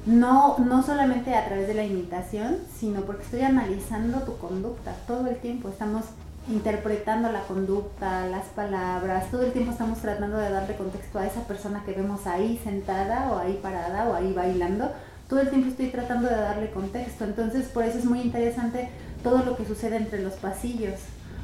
no, 0.06 0.58
no 0.58 0.84
solamente 0.84 1.36
a 1.36 1.46
través 1.46 1.68
de 1.68 1.74
la 1.74 1.86
imitación, 1.86 2.58
sino 2.78 3.02
porque 3.02 3.24
estoy 3.24 3.42
analizando 3.42 4.20
tu 4.22 4.38
conducta 4.38 4.96
todo 5.08 5.28
el 5.28 5.38
tiempo. 5.38 5.70
Estamos 5.70 6.06
interpretando 6.50 7.32
la 7.32 7.42
conducta, 7.44 8.26
las 8.28 8.46
palabras, 8.48 9.30
todo 9.32 9.44
el 9.44 9.52
tiempo 9.52 9.72
estamos 9.72 10.00
tratando 10.00 10.38
de 10.38 10.50
darle 10.50 10.76
contexto 10.76 11.20
a 11.20 11.28
esa 11.28 11.42
persona 11.44 11.84
que 11.86 11.94
vemos 11.94 12.26
ahí 12.28 12.60
sentada 12.64 13.32
o 13.32 13.38
ahí 13.38 13.60
parada 13.62 14.10
o 14.10 14.16
ahí 14.16 14.34
bailando. 14.34 14.92
Todo 15.28 15.42
el 15.42 15.50
tiempo 15.50 15.70
estoy 15.70 15.88
tratando 15.88 16.28
de 16.28 16.36
darle 16.36 16.72
contexto. 16.72 17.24
Entonces, 17.24 17.68
por 17.68 17.84
eso 17.84 18.00
es 18.00 18.06
muy 18.06 18.22
interesante 18.22 18.90
todo 19.24 19.44
lo 19.46 19.56
que 19.56 19.66
sucede 19.66 19.98
entre 19.98 20.24
los 20.24 20.34
pasillos. 20.34 21.00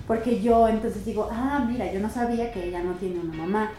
Porque 0.08 0.42
yo 0.42 0.68
entonces 0.68 1.06
digo, 1.06 1.30
ah, 1.32 1.64
mira, 1.68 1.92
yo 1.92 2.00
no 2.00 2.10
sabía 2.10 2.52
que 2.52 2.66
ella 2.66 2.84
no 2.84 2.94
tiene 2.94 3.20
una 3.20 3.34
mamá 3.34 3.72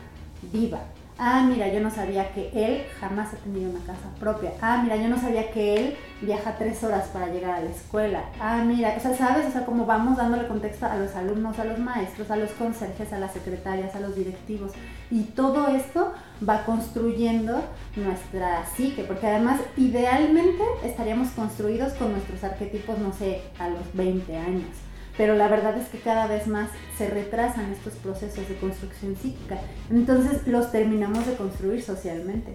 viva. 0.53 0.81
Ah, 1.19 1.47
mira, 1.49 1.73
yo 1.73 1.81
no 1.81 1.91
sabía 1.91 2.31
que 2.33 2.51
él 2.55 2.83
jamás 3.01 3.33
ha 3.33 3.37
tenido 3.39 3.71
una 3.71 3.81
casa 3.81 4.11
propia. 4.21 4.53
Ah, 4.61 4.83
mira, 4.83 4.97
yo 4.97 5.09
no 5.09 5.19
sabía 5.19 5.51
que 5.51 5.75
él 5.75 5.97
viaja 6.21 6.57
tres 6.59 6.85
horas 6.85 7.09
para 7.09 7.29
llegar 7.29 7.53
a 7.53 7.63
la 7.63 7.71
escuela. 7.71 8.25
Ah, 8.39 8.63
mira, 8.67 8.95
o 8.99 9.01
sea, 9.01 9.17
¿sabes? 9.17 9.47
O 9.47 9.51
sea, 9.51 9.65
como 9.65 9.87
vamos 9.87 10.19
dándole 10.19 10.47
contexto 10.47 10.85
a 10.85 10.97
los 10.97 11.17
alumnos, 11.17 11.59
a 11.59 11.65
los 11.65 11.79
maestros, 11.79 12.31
a 12.31 12.37
los 12.37 12.51
conserjes, 12.51 13.15
a 13.15 13.19
las 13.19 13.33
secretarias, 13.33 13.95
a 13.95 14.01
los 14.01 14.15
directivos. 14.15 14.73
Y 15.11 15.23
todo 15.23 15.69
esto 15.69 16.13
va 16.47 16.67
construyendo 16.67 17.63
nuestra 17.97 18.67
psique, 18.67 19.05
porque 19.05 19.27
además 19.27 19.61
idealmente 19.79 20.63
estaríamos 20.85 21.31
construidos 21.31 21.95
con 21.95 22.13
nuestros 22.13 22.45
arquetipos, 22.45 22.99
no 22.99 23.15
sé, 23.15 23.41
a 23.59 23.71
los 23.71 23.95
20 23.95 24.37
años 24.37 24.86
pero 25.17 25.35
la 25.35 25.49
verdad 25.49 25.77
es 25.79 25.89
que 25.89 25.99
cada 25.99 26.27
vez 26.27 26.47
más 26.47 26.71
se 26.97 27.09
retrasan 27.09 27.73
estos 27.73 27.95
procesos 27.95 28.49
de 28.49 28.57
construcción 28.57 29.17
psíquica. 29.17 29.59
Entonces 29.91 30.47
los 30.47 30.71
terminamos 30.71 31.27
de 31.27 31.35
construir 31.35 31.83
socialmente. 31.83 32.55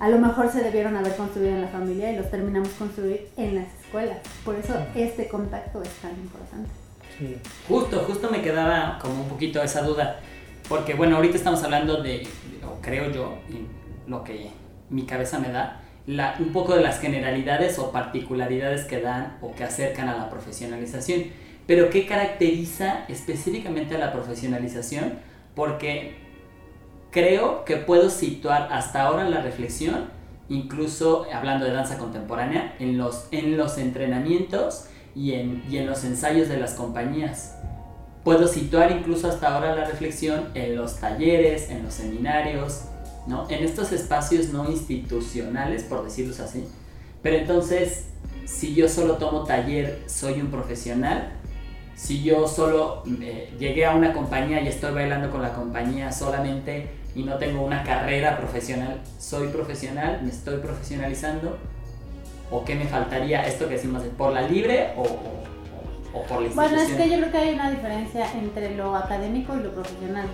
A 0.00 0.08
lo 0.08 0.18
mejor 0.18 0.50
se 0.50 0.62
debieron 0.62 0.96
haber 0.96 1.14
construido 1.16 1.54
en 1.54 1.60
la 1.60 1.68
familia 1.68 2.10
y 2.10 2.16
los 2.16 2.30
terminamos 2.30 2.70
construir 2.70 3.28
en 3.36 3.56
las 3.56 3.66
escuelas. 3.80 4.18
Por 4.44 4.54
eso 4.54 4.74
este 4.94 5.28
contacto 5.28 5.82
es 5.82 5.90
tan 5.96 6.12
importante. 6.12 6.70
Sí. 7.18 7.36
Justo, 7.68 8.00
justo 8.06 8.30
me 8.30 8.40
quedaba 8.40 8.98
como 9.00 9.22
un 9.22 9.28
poquito 9.28 9.62
esa 9.62 9.82
duda. 9.82 10.20
Porque 10.68 10.94
bueno, 10.94 11.16
ahorita 11.16 11.36
estamos 11.36 11.62
hablando 11.62 12.02
de, 12.02 12.26
o 12.64 12.80
creo 12.80 13.10
yo, 13.12 13.38
lo 14.06 14.24
que 14.24 14.50
mi 14.88 15.04
cabeza 15.04 15.38
me 15.38 15.50
da, 15.50 15.82
la, 16.06 16.36
un 16.38 16.52
poco 16.52 16.74
de 16.74 16.82
las 16.82 16.98
generalidades 17.00 17.78
o 17.78 17.92
particularidades 17.92 18.84
que 18.84 19.00
dan 19.00 19.36
o 19.42 19.54
que 19.54 19.64
acercan 19.64 20.08
a 20.08 20.16
la 20.16 20.30
profesionalización 20.30 21.24
pero 21.66 21.90
¿qué 21.90 22.06
caracteriza 22.06 23.04
específicamente 23.08 23.96
a 23.96 23.98
la 23.98 24.12
profesionalización? 24.12 25.18
Porque 25.54 26.16
creo 27.10 27.64
que 27.64 27.76
puedo 27.76 28.10
situar 28.10 28.68
hasta 28.70 29.02
ahora 29.02 29.28
la 29.28 29.42
reflexión, 29.42 30.10
incluso 30.48 31.26
hablando 31.32 31.64
de 31.64 31.72
danza 31.72 31.98
contemporánea, 31.98 32.76
en 32.78 32.98
los, 32.98 33.26
en 33.32 33.56
los 33.56 33.78
entrenamientos 33.78 34.86
y 35.14 35.32
en, 35.32 35.64
y 35.68 35.78
en 35.78 35.86
los 35.86 36.04
ensayos 36.04 36.48
de 36.48 36.58
las 36.58 36.74
compañías. 36.74 37.56
Puedo 38.22 38.46
situar 38.46 38.92
incluso 38.92 39.28
hasta 39.28 39.54
ahora 39.54 39.74
la 39.74 39.84
reflexión 39.84 40.48
en 40.54 40.76
los 40.76 41.00
talleres, 41.00 41.70
en 41.70 41.84
los 41.84 41.94
seminarios, 41.94 42.82
¿no? 43.26 43.48
en 43.50 43.64
estos 43.64 43.92
espacios 43.92 44.50
no 44.50 44.70
institucionales, 44.70 45.84
por 45.84 46.04
decirlo 46.04 46.34
así. 46.44 46.64
Pero 47.22 47.36
entonces, 47.36 48.06
si 48.44 48.74
yo 48.74 48.88
solo 48.88 49.14
tomo 49.16 49.44
taller, 49.44 50.02
soy 50.06 50.40
un 50.40 50.48
profesional, 50.48 51.32
si 51.96 52.22
yo 52.22 52.46
solo 52.46 53.02
eh, 53.22 53.52
llegué 53.58 53.86
a 53.86 53.94
una 53.94 54.12
compañía 54.12 54.60
y 54.60 54.68
estoy 54.68 54.92
bailando 54.92 55.30
con 55.30 55.40
la 55.40 55.54
compañía 55.54 56.12
solamente 56.12 56.90
y 57.14 57.22
no 57.22 57.38
tengo 57.38 57.64
una 57.64 57.82
carrera 57.82 58.36
profesional, 58.36 59.00
soy 59.18 59.48
profesional, 59.48 60.20
me 60.22 60.28
estoy 60.28 60.58
profesionalizando, 60.58 61.56
o 62.50 62.64
qué 62.64 62.74
me 62.74 62.84
faltaría 62.84 63.46
esto 63.46 63.66
que 63.66 63.74
decimos 63.74 64.02
por 64.18 64.32
la 64.32 64.42
libre 64.42 64.92
o, 64.98 65.02
o, 65.02 66.18
o 66.18 66.22
por 66.24 66.42
la 66.42 66.50
Bueno, 66.54 66.80
es 66.80 66.92
que 66.92 67.08
yo 67.08 67.16
creo 67.16 67.32
que 67.32 67.38
hay 67.38 67.54
una 67.54 67.70
diferencia 67.70 68.30
entre 68.34 68.76
lo 68.76 68.94
académico 68.94 69.56
y 69.56 69.62
lo 69.62 69.72
profesional. 69.72 70.26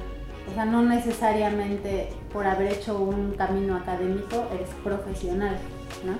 O 0.51 0.55
sea, 0.55 0.65
no 0.65 0.83
necesariamente 0.83 2.09
por 2.33 2.45
haber 2.45 2.73
hecho 2.73 2.99
un 2.99 3.35
camino 3.35 3.77
académico 3.77 4.49
eres 4.53 4.69
profesional, 4.83 5.57
¿no? 6.05 6.17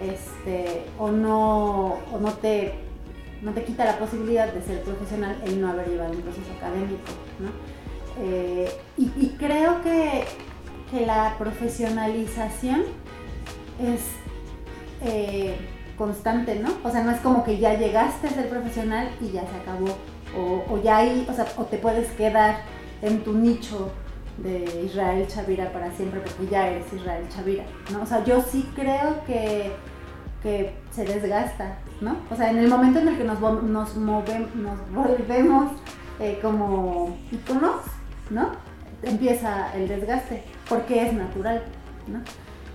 Este, 0.00 0.84
o 0.96 1.10
no, 1.10 1.98
o 2.12 2.18
no 2.20 2.32
te 2.34 2.87
no 3.42 3.52
te 3.52 3.64
quita 3.64 3.84
la 3.84 3.98
posibilidad 3.98 4.52
de 4.52 4.62
ser 4.62 4.82
profesional 4.82 5.36
el 5.44 5.60
no 5.60 5.68
haber 5.68 5.88
llevado 5.88 6.12
un 6.12 6.22
proceso 6.22 6.50
académico. 6.56 7.10
¿no? 7.38 7.50
Eh, 8.20 8.68
y, 8.96 9.28
creo 9.38 9.80
que, 9.82 10.24
que, 10.90 11.06
la 11.06 11.36
profesionalización 11.38 12.82
es 13.80 14.00
eh, 15.02 15.56
constante, 15.96 16.56
¿no? 16.56 16.70
O 16.82 16.90
sea, 16.90 17.04
no 17.04 17.12
es 17.12 17.20
como 17.20 17.44
que 17.44 17.58
ya 17.58 17.74
llegaste 17.74 18.26
a 18.26 18.30
ser 18.30 18.48
profesional 18.48 19.08
y 19.20 19.30
ya 19.30 19.42
se 19.42 19.56
acabó. 19.56 19.96
O, 20.36 20.64
o 20.68 20.82
ya 20.82 20.98
hay, 20.98 21.26
o 21.30 21.32
sea, 21.32 21.46
o 21.56 21.64
te 21.64 21.78
puedes 21.78 22.10
quedar 22.12 22.62
en 23.02 23.22
tu 23.22 23.32
nicho 23.34 23.92
de 24.38 24.82
Israel 24.84 25.26
Chavira 25.26 25.72
para 25.72 25.90
siempre 25.92 26.20
porque 26.20 26.46
ya 26.50 26.68
eres 26.68 26.92
Israel 26.92 27.24
Chavira, 27.28 27.64
¿no? 27.92 28.02
O 28.02 28.06
sea, 28.06 28.24
yo 28.24 28.42
sí 28.42 28.68
creo 28.74 29.24
que 29.26 29.72
que 30.42 30.74
se 30.90 31.04
desgasta, 31.04 31.78
¿no? 32.00 32.16
O 32.30 32.36
sea, 32.36 32.50
en 32.50 32.58
el 32.58 32.68
momento 32.68 33.00
en 33.00 33.08
el 33.08 33.18
que 33.18 33.24
nos, 33.24 33.40
nos, 33.40 33.96
movemos, 33.96 34.50
nos 34.56 34.92
volvemos 34.92 35.72
eh, 36.20 36.38
como 36.40 37.16
iconos, 37.30 37.82
¿no? 38.30 38.52
Empieza 39.02 39.72
el 39.74 39.88
desgaste, 39.88 40.44
porque 40.68 41.06
es 41.06 41.12
natural, 41.12 41.62
¿no? 42.06 42.20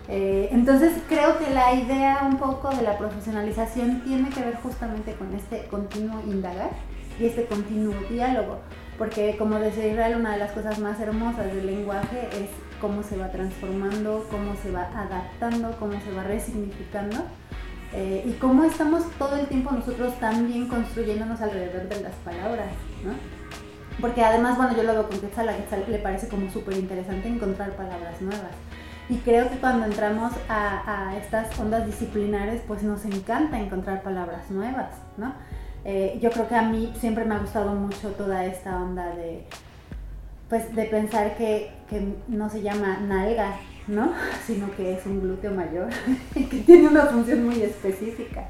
Eh, 0.09 0.49
entonces 0.51 0.91
creo 1.07 1.37
que 1.37 1.49
la 1.49 1.73
idea 1.73 2.27
un 2.29 2.37
poco 2.37 2.69
de 2.75 2.81
la 2.81 2.97
profesionalización 2.97 4.01
tiene 4.01 4.29
que 4.29 4.41
ver 4.41 4.57
justamente 4.61 5.13
con 5.13 5.33
este 5.33 5.65
continuo 5.67 6.21
indagar 6.27 6.71
y 7.19 7.25
este 7.25 7.45
continuo 7.45 7.95
diálogo, 8.09 8.59
porque 8.97 9.35
como 9.37 9.59
decía 9.59 9.87
Israel, 9.87 10.17
una 10.17 10.33
de 10.33 10.39
las 10.39 10.51
cosas 10.51 10.79
más 10.79 10.99
hermosas 10.99 11.47
del 11.53 11.65
lenguaje 11.65 12.29
es 12.31 12.49
cómo 12.79 13.03
se 13.03 13.17
va 13.17 13.31
transformando, 13.31 14.25
cómo 14.29 14.55
se 14.61 14.71
va 14.71 14.89
adaptando, 14.95 15.75
cómo 15.79 15.93
se 16.01 16.11
va 16.11 16.23
resignificando 16.23 17.23
eh, 17.93 18.23
y 18.25 18.33
cómo 18.33 18.63
estamos 18.63 19.03
todo 19.19 19.35
el 19.35 19.47
tiempo 19.47 19.71
nosotros 19.71 20.19
también 20.19 20.67
construyéndonos 20.67 21.39
alrededor 21.41 21.87
de 21.87 22.01
las 22.01 22.13
palabras, 22.25 22.69
¿no? 23.03 23.13
Porque 24.01 24.23
además, 24.23 24.57
bueno, 24.57 24.75
yo 24.75 24.83
lo 24.83 24.93
veo 24.93 25.07
con 25.07 25.19
Quetzal, 25.19 25.49
a 25.49 25.55
Quetzal 25.55 25.85
le 25.87 25.99
parece 25.99 26.27
como 26.27 26.49
súper 26.49 26.75
interesante 26.77 27.27
encontrar 27.27 27.75
palabras 27.75 28.19
nuevas. 28.21 28.51
Y 29.09 29.17
creo 29.17 29.49
que 29.49 29.57
cuando 29.57 29.85
entramos 29.85 30.31
a, 30.49 31.09
a, 31.09 31.17
estas 31.17 31.57
ondas 31.59 31.85
disciplinares, 31.85 32.61
pues 32.67 32.81
nos 32.81 33.05
encanta 33.05 33.59
encontrar 33.59 34.01
palabras 34.01 34.49
nuevas, 34.49 34.95
¿no? 35.17 35.33
Eh, 35.85 36.17
yo 36.21 36.31
creo 36.31 36.47
que 36.47 36.55
a 36.55 36.61
mí 36.61 36.93
siempre 36.99 37.25
me 37.25 37.35
ha 37.35 37.39
gustado 37.39 37.73
mucho 37.75 38.09
toda 38.11 38.45
esta 38.45 38.81
onda 38.81 39.13
de, 39.15 39.43
pues, 40.49 40.73
de 40.75 40.85
pensar 40.85 41.35
que, 41.35 41.71
que 41.89 42.01
no 42.27 42.49
se 42.49 42.61
llama 42.61 42.99
nalga, 43.01 43.57
¿no? 43.87 44.13
Sino 44.47 44.73
que 44.75 44.93
es 44.93 45.05
un 45.05 45.21
glúteo 45.21 45.51
mayor, 45.51 45.89
que 46.33 46.59
tiene 46.65 46.87
una 46.87 47.05
función 47.05 47.45
muy 47.45 47.61
específica. 47.61 48.45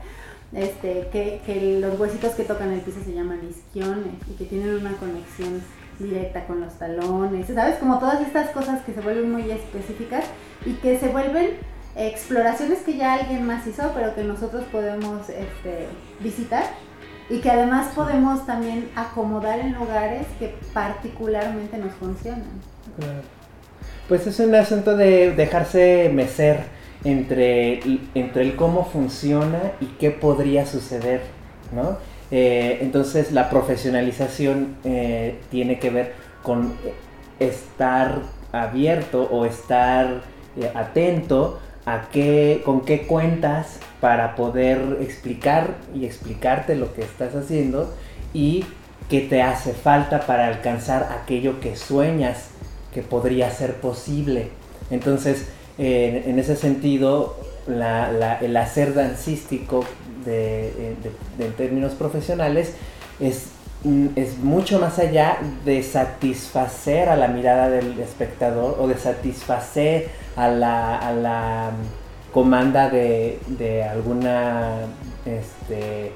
Este, 0.53 1.07
que, 1.11 1.41
que 1.47 1.79
los 1.79 1.99
huesitos 1.99 2.33
que 2.33 2.43
tocan 2.43 2.71
el 2.71 2.81
piso 2.81 2.99
se 3.03 3.11
llaman 3.11 3.39
isquiones 3.49 4.13
y 4.29 4.35
que 4.35 4.45
tienen 4.45 4.75
una 4.75 4.91
conexión 4.97 5.63
directa 5.97 6.45
con 6.45 6.61
los 6.61 6.73
talones, 6.77 7.47
¿sabes? 7.47 7.77
Como 7.77 7.97
todas 7.97 8.21
estas 8.21 8.51
cosas 8.51 8.83
que 8.83 8.93
se 8.93 9.01
vuelven 9.01 9.31
muy 9.31 9.49
específicas 9.49 10.25
y 10.63 10.73
que 10.73 10.99
se 10.99 11.07
vuelven 11.07 11.57
exploraciones 11.95 12.79
que 12.79 12.97
ya 12.97 13.13
alguien 13.13 13.47
más 13.47 13.65
hizo, 13.65 13.91
pero 13.95 14.13
que 14.13 14.23
nosotros 14.23 14.63
podemos 14.71 15.29
este, 15.29 15.87
visitar 16.19 16.63
y 17.29 17.39
que 17.39 17.49
además 17.49 17.93
podemos 17.95 18.45
también 18.45 18.89
acomodar 18.95 19.59
en 19.59 19.73
lugares 19.73 20.27
que 20.39 20.55
particularmente 20.73 21.77
nos 21.77 21.93
funcionan. 21.93 22.43
Pues 24.07 24.27
es 24.27 24.39
un 24.39 24.53
asunto 24.55 24.97
de 24.97 25.31
dejarse 25.31 26.11
mecer 26.13 26.65
entre, 27.03 27.79
entre 28.13 28.43
el 28.43 28.55
cómo 28.55 28.85
funciona 28.85 29.59
y 29.79 29.85
qué 29.99 30.11
podría 30.11 30.65
suceder, 30.65 31.21
¿no? 31.73 31.97
Eh, 32.31 32.79
entonces 32.81 33.31
la 33.31 33.49
profesionalización 33.49 34.77
eh, 34.83 35.39
tiene 35.51 35.79
que 35.79 35.89
ver 35.89 36.13
con 36.41 36.73
estar 37.39 38.21
abierto 38.51 39.23
o 39.23 39.45
estar 39.45 40.21
eh, 40.57 40.71
atento 40.73 41.59
a 41.85 42.09
qué, 42.11 42.61
con 42.65 42.81
qué 42.81 43.01
cuentas 43.05 43.79
para 43.99 44.35
poder 44.35 44.97
explicar 45.01 45.75
y 45.95 46.05
explicarte 46.05 46.75
lo 46.75 46.93
que 46.93 47.01
estás 47.01 47.35
haciendo 47.35 47.93
y 48.33 48.65
qué 49.09 49.21
te 49.21 49.41
hace 49.41 49.73
falta 49.73 50.25
para 50.25 50.47
alcanzar 50.47 51.17
aquello 51.21 51.59
que 51.59 51.75
sueñas 51.75 52.49
que 52.93 53.01
podría 53.01 53.49
ser 53.51 53.75
posible. 53.75 54.49
Entonces, 54.91 55.47
en 55.77 56.37
ese 56.39 56.55
sentido, 56.55 57.35
el 57.67 58.57
hacer 58.57 58.93
dancístico 58.93 59.85
de, 60.25 60.95
en 61.39 61.53
términos 61.53 61.93
profesionales 61.93 62.73
es, 63.19 63.47
es 64.15 64.37
mucho 64.37 64.79
más 64.79 64.97
allá 64.97 65.39
de 65.65 65.83
satisfacer 65.83 67.09
a 67.09 67.17
la 67.17 67.27
mirada 67.27 67.69
del 67.69 67.99
espectador 67.99 68.77
o 68.79 68.87
de 68.87 68.97
satisfacer 68.97 70.09
a 70.37 70.47
la, 70.47 70.97
a 70.97 71.11
la 71.11 71.71
comanda 72.31 72.89
de, 72.89 73.39
de 73.47 73.83
alguna 73.83 74.77
este, 75.25 76.13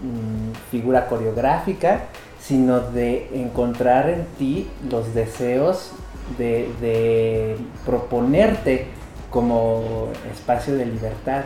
mm, 0.00 0.70
figura 0.70 1.06
coreográfica, 1.06 2.04
sino 2.40 2.80
de 2.80 3.28
encontrar 3.34 4.08
en 4.08 4.24
ti 4.38 4.68
los 4.90 5.12
deseos 5.14 5.92
de, 6.38 6.70
de 6.80 7.56
proponerte 7.84 8.86
como 9.30 10.08
espacio 10.32 10.76
de 10.76 10.86
libertad. 10.86 11.44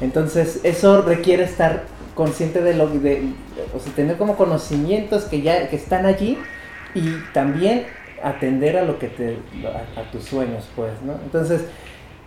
Entonces 0.00 0.60
eso 0.64 1.02
requiere 1.02 1.44
estar 1.44 1.84
consciente 2.18 2.62
de 2.62 2.74
lo 2.74 2.88
de, 2.88 3.22
o 3.72 3.78
sea, 3.78 3.92
tener 3.92 4.16
como 4.16 4.36
conocimientos 4.36 5.22
que 5.26 5.40
ya 5.40 5.68
que 5.68 5.76
están 5.76 6.04
allí 6.04 6.36
y 6.92 7.14
también 7.32 7.86
atender 8.24 8.76
a 8.76 8.82
lo 8.82 8.98
que 8.98 9.06
te 9.06 9.38
a, 9.96 10.10
tus 10.10 10.24
sueños, 10.24 10.68
pues, 10.74 10.90
¿no? 11.06 11.12
Entonces, 11.24 11.60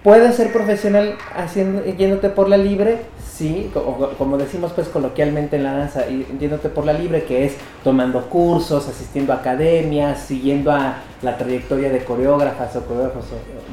puedes 0.01 0.35
ser 0.35 0.53
profesional 0.53 1.17
haciendo 1.35 1.83
yéndote 1.83 2.29
por 2.29 2.47
la 2.47 2.55
libre, 2.55 2.99
sí, 3.21 3.69
como, 3.73 4.37
decimos 4.37 4.71
pues 4.71 4.87
coloquialmente 4.87 5.57
en 5.57 5.63
la 5.63 5.73
danza, 5.73 6.05
yéndote 6.07 6.69
por 6.69 6.85
la 6.85 6.93
libre, 6.93 7.25
que 7.25 7.43
es 7.43 7.57
tomando 7.83 8.29
cursos, 8.29 8.87
asistiendo 8.87 9.33
a 9.33 9.37
academias, 9.37 10.21
siguiendo 10.21 10.71
a 10.71 10.99
la 11.21 11.37
trayectoria 11.37 11.89
de 11.89 12.05
coreógrafas 12.05 12.77
o 12.77 12.85
coreógrafos 12.85 13.25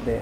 de, 0.05 0.19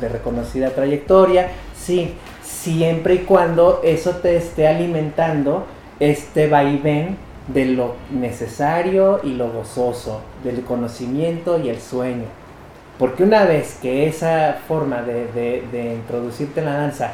de 0.00 0.08
reconocida 0.08 0.70
trayectoria, 0.70 1.50
sí, 1.76 2.16
siempre 2.48 3.14
y 3.14 3.18
cuando 3.18 3.80
eso 3.84 4.16
te 4.16 4.36
esté 4.36 4.66
alimentando 4.66 5.66
este 6.00 6.48
vaivén 6.48 7.16
de 7.46 7.66
lo 7.66 7.94
necesario 8.10 9.20
y 9.22 9.34
lo 9.34 9.50
gozoso, 9.50 10.22
del 10.44 10.62
conocimiento 10.62 11.58
y 11.58 11.68
el 11.68 11.80
sueño. 11.80 12.24
Porque 12.98 13.22
una 13.22 13.44
vez 13.44 13.78
que 13.80 14.06
esa 14.08 14.58
forma 14.66 15.02
de, 15.02 15.94
introducirte 15.94 16.60
en 16.60 16.66
la 16.66 16.74
danza 16.74 17.12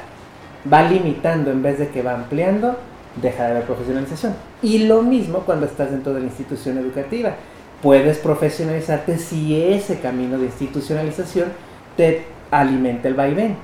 va 0.73 0.83
limitando 0.83 1.51
en 1.51 1.63
vez 1.63 1.79
de 1.79 1.89
que 1.89 2.03
va 2.03 2.15
ampliando, 2.15 2.77
deja 3.21 3.45
de 3.45 3.51
haber 3.51 3.65
profesionalización. 3.65 4.35
Y 4.63 4.87
lo 4.87 5.03
mismo 5.03 5.41
cuando 5.41 5.67
estás 5.67 5.91
dentro 5.91 6.15
de 6.15 6.21
la 6.21 6.27
institución 6.27 6.79
educativa. 6.79 7.35
Puedes 7.83 8.17
profesionalizarte 8.17 9.19
si 9.19 9.63
ese 9.63 10.01
camino 10.01 10.39
de 10.39 10.47
institucionalización 10.47 11.53
te 11.99 12.25
alimenta 12.51 13.09
el 13.09 13.15
vaivén. 13.15 13.57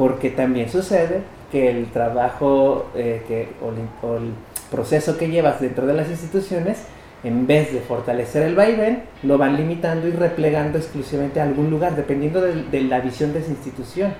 Porque 0.00 0.30
también 0.30 0.70
sucede 0.70 1.20
que 1.52 1.68
el 1.68 1.90
trabajo 1.90 2.86
eh, 2.94 3.22
que, 3.28 3.50
o 3.60 4.16
el 4.16 4.32
proceso 4.70 5.18
que 5.18 5.28
llevas 5.28 5.60
dentro 5.60 5.86
de 5.86 5.92
las 5.92 6.08
instituciones, 6.08 6.86
en 7.22 7.46
vez 7.46 7.70
de 7.70 7.80
fortalecer 7.80 8.44
el 8.44 8.54
vaivén, 8.54 9.02
lo 9.22 9.36
van 9.36 9.58
limitando 9.58 10.08
y 10.08 10.12
replegando 10.12 10.78
exclusivamente 10.78 11.38
a 11.38 11.42
algún 11.42 11.68
lugar, 11.68 11.96
dependiendo 11.96 12.40
de, 12.40 12.80
la 12.84 13.00
visión 13.00 13.34
de 13.34 13.40
esa 13.40 13.50
institución. 13.50 14.14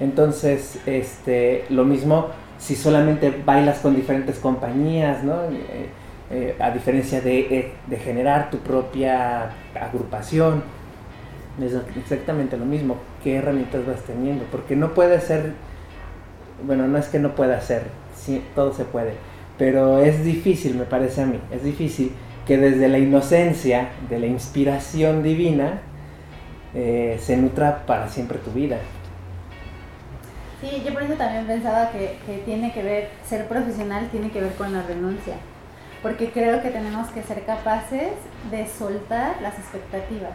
Entonces, 0.00 0.80
este, 0.84 1.64
lo 1.70 1.86
mismo 1.86 2.26
si 2.58 2.76
solamente 2.76 3.32
bailas 3.42 3.78
con 3.78 3.96
diferentes 3.96 4.38
compañías, 4.38 5.24
¿no? 5.24 5.44
Eh, 5.44 5.88
eh, 6.30 6.56
a 6.60 6.70
diferencia 6.72 7.22
de, 7.22 7.72
de, 7.86 7.96
generar 7.96 8.50
tu 8.50 8.58
propia 8.58 9.50
agrupación, 9.80 10.62
es 11.64 11.72
exactamente 11.96 12.58
lo 12.58 12.66
mismo. 12.66 12.98
¿Qué 13.26 13.34
herramientas 13.34 13.84
vas 13.84 14.02
teniendo? 14.02 14.44
Porque 14.52 14.76
no 14.76 14.94
puede 14.94 15.20
ser, 15.20 15.54
bueno, 16.64 16.86
no 16.86 16.96
es 16.96 17.08
que 17.08 17.18
no 17.18 17.34
pueda 17.34 17.60
ser, 17.60 17.82
sí, 18.14 18.40
todo 18.54 18.72
se 18.72 18.84
puede 18.84 19.14
pero 19.58 20.00
es 20.00 20.24
difícil, 20.24 20.74
me 20.76 20.84
parece 20.84 21.22
a 21.22 21.26
mí, 21.26 21.40
es 21.50 21.62
difícil 21.62 22.12
que 22.46 22.58
desde 22.58 22.88
la 22.88 22.98
inocencia, 22.98 23.88
de 24.08 24.20
la 24.20 24.26
inspiración 24.26 25.22
divina, 25.22 25.80
eh, 26.74 27.18
se 27.20 27.36
nutra 27.36 27.86
para 27.86 28.08
siempre 28.08 28.38
tu 28.38 28.50
vida. 28.52 28.78
Sí, 30.60 30.82
yo 30.84 30.92
por 30.92 31.02
eso 31.02 31.14
también 31.14 31.46
pensaba 31.46 31.90
que, 31.90 32.18
que 32.26 32.38
tiene 32.44 32.72
que 32.72 32.82
ver, 32.82 33.08
ser 33.26 33.46
profesional 33.46 34.08
tiene 34.10 34.30
que 34.30 34.40
ver 34.40 34.52
con 34.52 34.72
la 34.72 34.82
renuncia, 34.82 35.34
porque 36.02 36.30
creo 36.30 36.62
que 36.62 36.70
tenemos 36.70 37.08
que 37.08 37.22
ser 37.22 37.44
capaces 37.44 38.12
de 38.50 38.66
soltar 38.66 39.40
las 39.42 39.58
expectativas 39.58 40.34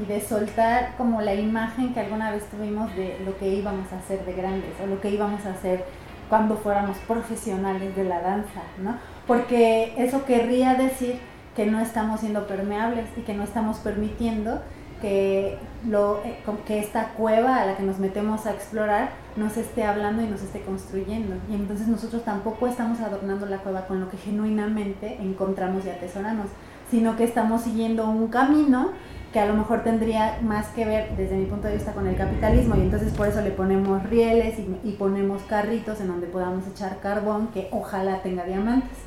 y 0.00 0.06
de 0.06 0.20
soltar 0.20 0.94
como 0.96 1.20
la 1.20 1.34
imagen 1.34 1.92
que 1.92 2.00
alguna 2.00 2.30
vez 2.30 2.44
tuvimos 2.48 2.94
de 2.96 3.18
lo 3.24 3.36
que 3.38 3.48
íbamos 3.48 3.92
a 3.92 3.98
hacer 3.98 4.24
de 4.24 4.32
grandes 4.32 4.70
o 4.82 4.86
lo 4.86 5.00
que 5.00 5.10
íbamos 5.10 5.44
a 5.46 5.50
hacer 5.50 5.84
cuando 6.28 6.56
fuéramos 6.56 6.96
profesionales 6.98 7.94
de 7.94 8.04
la 8.04 8.20
danza, 8.20 8.62
¿no? 8.78 8.96
Porque 9.26 9.94
eso 9.98 10.24
querría 10.24 10.74
decir 10.74 11.18
que 11.54 11.66
no 11.66 11.80
estamos 11.80 12.20
siendo 12.20 12.46
permeables 12.46 13.06
y 13.16 13.20
que 13.20 13.34
no 13.34 13.44
estamos 13.44 13.78
permitiendo 13.78 14.62
que, 15.02 15.58
lo, 15.86 16.22
eh, 16.24 16.38
que 16.66 16.78
esta 16.78 17.08
cueva 17.08 17.56
a 17.56 17.66
la 17.66 17.76
que 17.76 17.82
nos 17.82 17.98
metemos 17.98 18.46
a 18.46 18.52
explorar 18.52 19.10
nos 19.36 19.56
esté 19.56 19.84
hablando 19.84 20.22
y 20.22 20.26
nos 20.26 20.42
esté 20.42 20.62
construyendo. 20.62 21.34
Y 21.50 21.54
entonces 21.54 21.88
nosotros 21.88 22.24
tampoco 22.24 22.66
estamos 22.66 23.00
adornando 23.00 23.44
la 23.46 23.58
cueva 23.58 23.86
con 23.86 24.00
lo 24.00 24.08
que 24.08 24.16
genuinamente 24.16 25.18
encontramos 25.20 25.84
y 25.84 25.90
atesoramos, 25.90 26.46
sino 26.90 27.16
que 27.16 27.24
estamos 27.24 27.62
siguiendo 27.62 28.08
un 28.08 28.28
camino 28.28 28.92
que 29.32 29.40
a 29.40 29.46
lo 29.46 29.54
mejor 29.54 29.82
tendría 29.82 30.38
más 30.42 30.68
que 30.68 30.84
ver 30.84 31.16
desde 31.16 31.36
mi 31.36 31.46
punto 31.46 31.68
de 31.68 31.74
vista 31.74 31.92
con 31.92 32.06
el 32.06 32.16
capitalismo 32.16 32.76
y 32.76 32.80
entonces 32.82 33.12
por 33.12 33.26
eso 33.28 33.40
le 33.40 33.50
ponemos 33.50 34.02
rieles 34.04 34.58
y, 34.58 34.92
ponemos 34.92 35.42
carritos 35.42 36.00
en 36.00 36.08
donde 36.08 36.26
podamos 36.26 36.66
echar 36.66 36.98
carbón 37.00 37.48
que 37.48 37.68
ojalá 37.72 38.22
tenga 38.22 38.44
diamantes, 38.44 38.98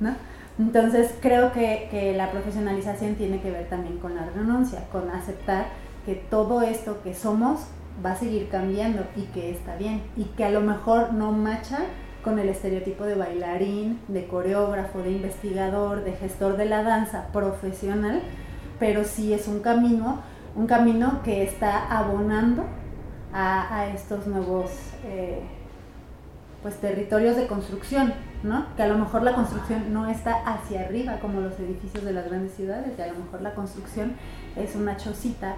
¿no? 0.00 0.14
Entonces 0.58 1.14
creo 1.20 1.52
que, 1.52 1.88
que 1.90 2.14
la 2.14 2.30
profesionalización 2.30 3.16
tiene 3.16 3.40
que 3.40 3.50
ver 3.50 3.68
también 3.68 3.98
con 3.98 4.14
la 4.14 4.24
renuncia, 4.24 4.84
con 4.90 5.10
aceptar 5.10 5.66
que 6.06 6.14
todo 6.14 6.62
esto 6.62 7.02
que 7.04 7.14
somos 7.14 7.66
va 8.04 8.12
a 8.12 8.16
seguir 8.16 8.48
cambiando 8.48 9.04
y 9.14 9.22
que 9.26 9.50
está 9.50 9.76
bien 9.76 10.02
y 10.16 10.24
que 10.24 10.44
a 10.44 10.50
lo 10.50 10.62
mejor 10.62 11.12
no 11.12 11.32
macha 11.32 11.80
con 12.24 12.38
el 12.38 12.48
estereotipo 12.48 13.04
de 13.04 13.14
bailarín, 13.14 14.00
de 14.08 14.26
coreógrafo, 14.26 15.00
de 15.00 15.12
investigador, 15.12 16.02
de 16.02 16.12
gestor 16.12 16.56
de 16.56 16.64
la 16.64 16.82
danza 16.82 17.28
profesional, 17.32 18.20
pero 18.78 19.04
sí 19.04 19.32
es 19.32 19.48
un 19.48 19.60
camino, 19.60 20.20
un 20.54 20.66
camino 20.66 21.20
que 21.22 21.42
está 21.42 21.86
abonando 21.86 22.64
a, 23.32 23.88
estos 23.94 24.26
nuevos 24.26 24.70
eh, 25.04 25.40
pues 26.62 26.76
territorios 26.76 27.36
de 27.36 27.46
construcción, 27.46 28.14
¿no? 28.42 28.66
Que 28.76 28.82
a 28.82 28.88
lo 28.88 28.96
mejor 28.96 29.22
la 29.22 29.34
construcción 29.34 29.92
no 29.92 30.08
está 30.08 30.42
hacia 30.46 30.80
arriba 30.80 31.18
como 31.20 31.40
los 31.40 31.58
edificios 31.58 32.04
de 32.04 32.12
las 32.12 32.26
grandes 32.26 32.54
ciudades, 32.54 32.92
y 32.98 33.02
a 33.02 33.08
lo 33.08 33.18
mejor 33.18 33.42
la 33.42 33.54
construcción 33.54 34.14
es 34.56 34.74
una 34.74 34.96
chocita, 34.96 35.56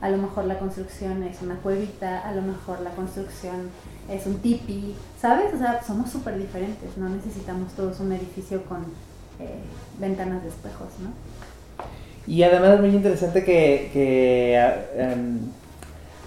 a 0.00 0.08
lo 0.10 0.16
mejor 0.16 0.44
la 0.46 0.58
construcción 0.58 1.22
es 1.22 1.42
una 1.42 1.56
cuevita, 1.56 2.20
a 2.26 2.32
lo 2.32 2.42
mejor 2.42 2.80
la 2.80 2.90
construcción 2.90 3.70
es 4.08 4.26
un 4.26 4.38
tipi, 4.38 4.94
¿sabes? 5.20 5.52
O 5.54 5.58
sea, 5.58 5.82
somos 5.82 6.10
súper 6.10 6.38
diferentes, 6.38 6.96
no 6.96 7.08
necesitamos 7.08 7.72
todos 7.72 8.00
un 8.00 8.12
edificio 8.12 8.64
con 8.64 8.84
eh, 9.38 9.60
ventanas 9.98 10.42
de 10.42 10.48
espejos, 10.48 10.88
¿no? 11.00 11.10
Y 12.28 12.42
además 12.42 12.74
es 12.74 12.80
muy 12.80 12.90
interesante 12.90 13.42
que, 13.42 13.88
que 13.92 14.54
em, 14.96 15.38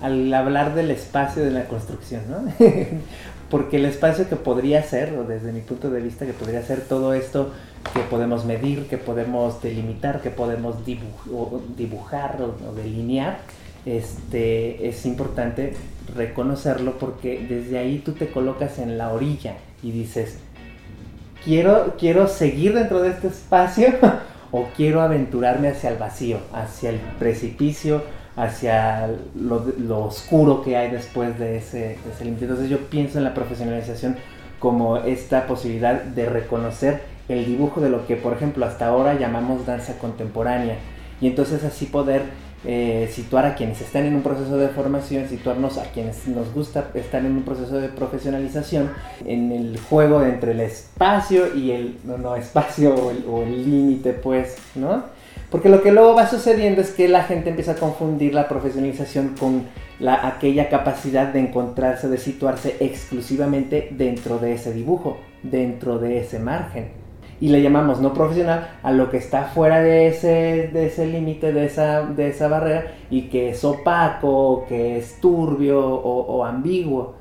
al 0.01 0.33
hablar 0.33 0.73
del 0.73 0.89
espacio 0.89 1.43
de 1.43 1.51
la 1.51 1.65
construcción, 1.65 2.23
¿no? 2.27 2.51
Porque 3.51 3.77
el 3.77 3.85
espacio 3.85 4.27
que 4.27 4.35
podría 4.35 4.81
ser, 4.81 5.13
o 5.13 5.25
desde 5.25 5.51
mi 5.51 5.59
punto 5.59 5.91
de 5.91 6.01
vista, 6.01 6.25
que 6.25 6.33
podría 6.33 6.63
ser 6.63 6.81
todo 6.81 7.13
esto 7.13 7.51
que 7.93 7.99
podemos 7.99 8.45
medir, 8.45 8.87
que 8.87 8.97
podemos 8.97 9.61
delimitar, 9.61 10.21
que 10.21 10.31
podemos 10.31 10.77
dibujar 10.85 12.37
o, 12.41 12.73
delinear, 12.73 13.39
este, 13.85 14.87
es 14.87 15.05
importante 15.05 15.73
reconocerlo 16.15 16.97
porque 16.97 17.45
desde 17.47 17.77
ahí 17.77 17.99
tú 17.99 18.13
te 18.13 18.31
colocas 18.31 18.79
en 18.79 18.97
la 18.97 19.11
orilla 19.11 19.55
y 19.83 19.91
dices, 19.91 20.37
quiero, 21.43 21.95
quiero 21.99 22.27
seguir 22.27 22.73
dentro 22.73 23.01
de 23.01 23.09
este 23.09 23.27
espacio 23.27 23.89
o 24.51 24.67
quiero 24.75 25.01
aventurarme 25.01 25.69
hacia 25.69 25.89
el 25.89 25.97
vacío, 25.97 26.39
hacia 26.53 26.89
el 26.89 26.99
precipicio, 27.19 28.03
hacia 28.35 29.09
lo, 29.35 30.05
oscuro 30.05 30.61
que 30.61 30.77
hay 30.77 30.91
después 30.91 31.37
de 31.39 31.57
ese, 31.57 31.97
límite. 32.23 32.45
Entonces 32.45 32.69
yo 32.69 32.79
pienso 32.89 33.17
en 33.17 33.23
la 33.23 33.33
profesionalización 33.33 34.17
como 34.59 34.97
esta 34.97 35.47
posibilidad 35.47 36.01
de 36.01 36.25
reconocer 36.27 37.01
el 37.29 37.45
dibujo 37.45 37.81
de 37.81 37.89
lo 37.89 38.05
que, 38.05 38.15
por 38.15 38.33
ejemplo, 38.33 38.65
hasta 38.65 38.87
ahora 38.87 39.17
llamamos 39.17 39.65
danza 39.65 39.97
contemporánea. 39.97 40.77
Y 41.19 41.27
entonces 41.27 41.63
así 41.63 41.85
poder 41.85 42.23
eh, 42.63 43.09
situar 43.11 43.45
a 43.47 43.55
quienes 43.55 43.81
están 43.81 44.05
en 44.05 44.13
un 44.13 44.21
proceso 44.21 44.55
de 44.55 44.69
formación, 44.69 45.27
situarnos 45.27 45.79
a 45.79 45.85
quienes 45.91 46.27
nos 46.27 46.53
gusta 46.53 46.91
estar 46.93 47.25
en 47.25 47.31
un 47.31 47.43
proceso 47.43 47.79
de 47.79 47.89
profesionalización, 47.89 48.91
en 49.25 49.51
el 49.51 49.79
juego 49.79 50.23
entre 50.23 50.51
el 50.51 50.59
espacio 50.59 51.55
y 51.55 51.71
el 51.71 51.97
no, 52.03 52.19
no 52.19 52.35
espacio 52.35 52.93
o 52.93 53.41
el, 53.41 53.63
límite, 53.63 54.13
pues, 54.13 54.57
¿no? 54.75 55.05
Porque 55.49 55.69
lo 55.69 55.81
que 55.81 55.91
luego 55.91 56.13
va 56.13 56.27
sucediendo 56.27 56.81
es 56.81 56.91
que 56.91 57.07
la 57.07 57.23
gente 57.23 57.49
empieza 57.49 57.71
a 57.71 57.75
confundir 57.75 58.33
la 58.33 58.47
profesionalización 58.47 59.35
con 59.39 59.63
la, 59.99 60.27
aquella 60.27 60.69
capacidad 60.69 61.33
de 61.33 61.39
encontrarse, 61.39 62.07
de 62.09 62.17
situarse 62.17 62.77
exclusivamente 62.79 63.89
dentro 63.91 64.37
de 64.37 64.53
ese 64.53 64.71
dibujo, 64.71 65.17
dentro 65.43 65.97
de 65.97 66.19
ese 66.19 66.39
margen 66.39 67.00
y 67.41 67.49
le 67.49 67.63
llamamos 67.63 67.99
no 67.99 68.13
profesional 68.13 68.69
a 68.83 68.91
lo 68.91 69.09
que 69.09 69.17
está 69.17 69.45
fuera 69.45 69.81
de 69.81 70.07
ese, 70.07 70.69
de 70.71 70.85
ese 70.85 71.07
límite, 71.07 71.51
de 71.51 71.65
esa, 71.65 72.03
de 72.03 72.29
esa 72.29 72.47
barrera 72.47 72.91
y 73.09 73.23
que 73.23 73.49
es 73.49 73.65
opaco, 73.65 74.65
que 74.69 74.99
es 74.99 75.19
turbio 75.19 75.83
o, 75.83 76.45
ambiguo. 76.45 77.15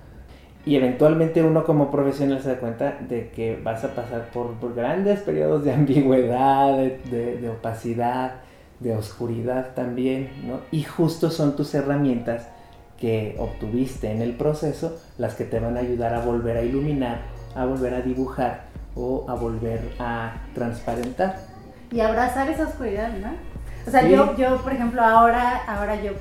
Y 0.67 0.77
eventualmente 0.77 1.43
uno 1.43 1.65
como 1.65 1.91
profesional 1.91 2.43
se 2.43 2.51
da 2.51 2.61
cuenta 2.61 2.99
de 3.09 3.31
que 3.31 3.59
vas 3.65 3.83
a 3.83 3.95
pasar 3.95 4.29
por, 4.31 4.55
grandes 4.75 5.21
periodos 5.21 5.65
de 5.65 5.73
ambigüedad, 5.75 6.77
de, 6.77 7.39
de, 7.39 7.49
opacidad, 7.49 8.35
de 8.79 8.95
oscuridad 8.95 9.75
también, 9.75 10.29
¿no? 10.47 10.61
Y 10.71 10.83
justo 10.83 11.31
son 11.31 11.57
tus 11.57 11.75
herramientas 11.75 12.47
que 12.99 13.37
obtuviste 13.39 14.11
en 14.11 14.21
el 14.21 14.35
proceso 14.35 15.01
las 15.17 15.35
que 15.35 15.45
te 15.45 15.59
van 15.61 15.79
a 15.79 15.81
ayudar 15.81 16.13
a 16.13 16.21
volver 16.21 16.59
a 16.59 16.63
iluminar, 16.63 17.23
a 17.55 17.65
volver 17.65 17.95
a 17.95 18.03
dibujar 18.03 18.70
o 18.95 19.25
a 19.29 19.35
volver 19.35 19.95
a 19.99 20.33
transparentar. 20.55 21.39
Y 21.91 22.01
abrazar 22.01 22.49
esa 22.51 22.65
oscuridad, 22.65 23.13
¿no? 23.19 23.33
O 23.87 23.91
sea, 23.91 24.07
yo, 24.07 24.37
yo, 24.37 24.63
por 24.63 24.73
ejemplo, 24.73 25.03
ahora, 25.03 25.65
ahora 25.67 26.01
yo 26.03 26.13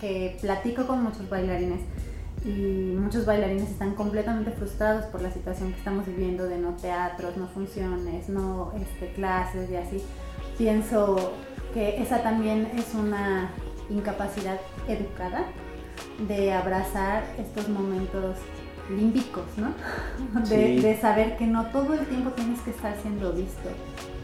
que, 0.00 0.36
platico 0.40 0.86
con 0.86 1.02
muchos 1.02 1.28
bailarines 1.28 1.80
y 2.44 2.96
muchos 2.98 3.24
bailarines 3.24 3.70
están 3.70 3.94
completamente 3.94 4.50
frustrados 4.50 5.04
por 5.06 5.22
la 5.22 5.30
situación 5.30 5.70
que 5.72 5.78
estamos 5.78 6.06
viviendo 6.06 6.44
de 6.46 6.58
no 6.58 6.70
teatros, 6.70 7.36
no 7.36 7.46
funciones, 7.46 8.28
no 8.28 8.72
este, 8.80 9.12
clases 9.12 9.70
y 9.70 9.76
así. 9.76 10.02
Pienso 10.58 11.34
que 11.72 12.02
esa 12.02 12.22
también 12.22 12.68
es 12.76 12.94
una 12.94 13.50
incapacidad 13.88 14.58
educada 14.88 15.44
de 16.26 16.52
abrazar 16.52 17.22
estos 17.38 17.68
momentos 17.68 18.36
límbicos, 18.92 19.44
¿no? 19.56 19.72
De, 20.48 20.98
saber 21.00 21.36
que 21.36 21.46
no 21.46 21.66
todo 21.66 21.94
el 21.94 22.06
tiempo 22.06 22.30
tienes 22.30 22.60
que 22.60 22.70
estar 22.70 22.96
siendo 23.00 23.32
visto. 23.32 23.70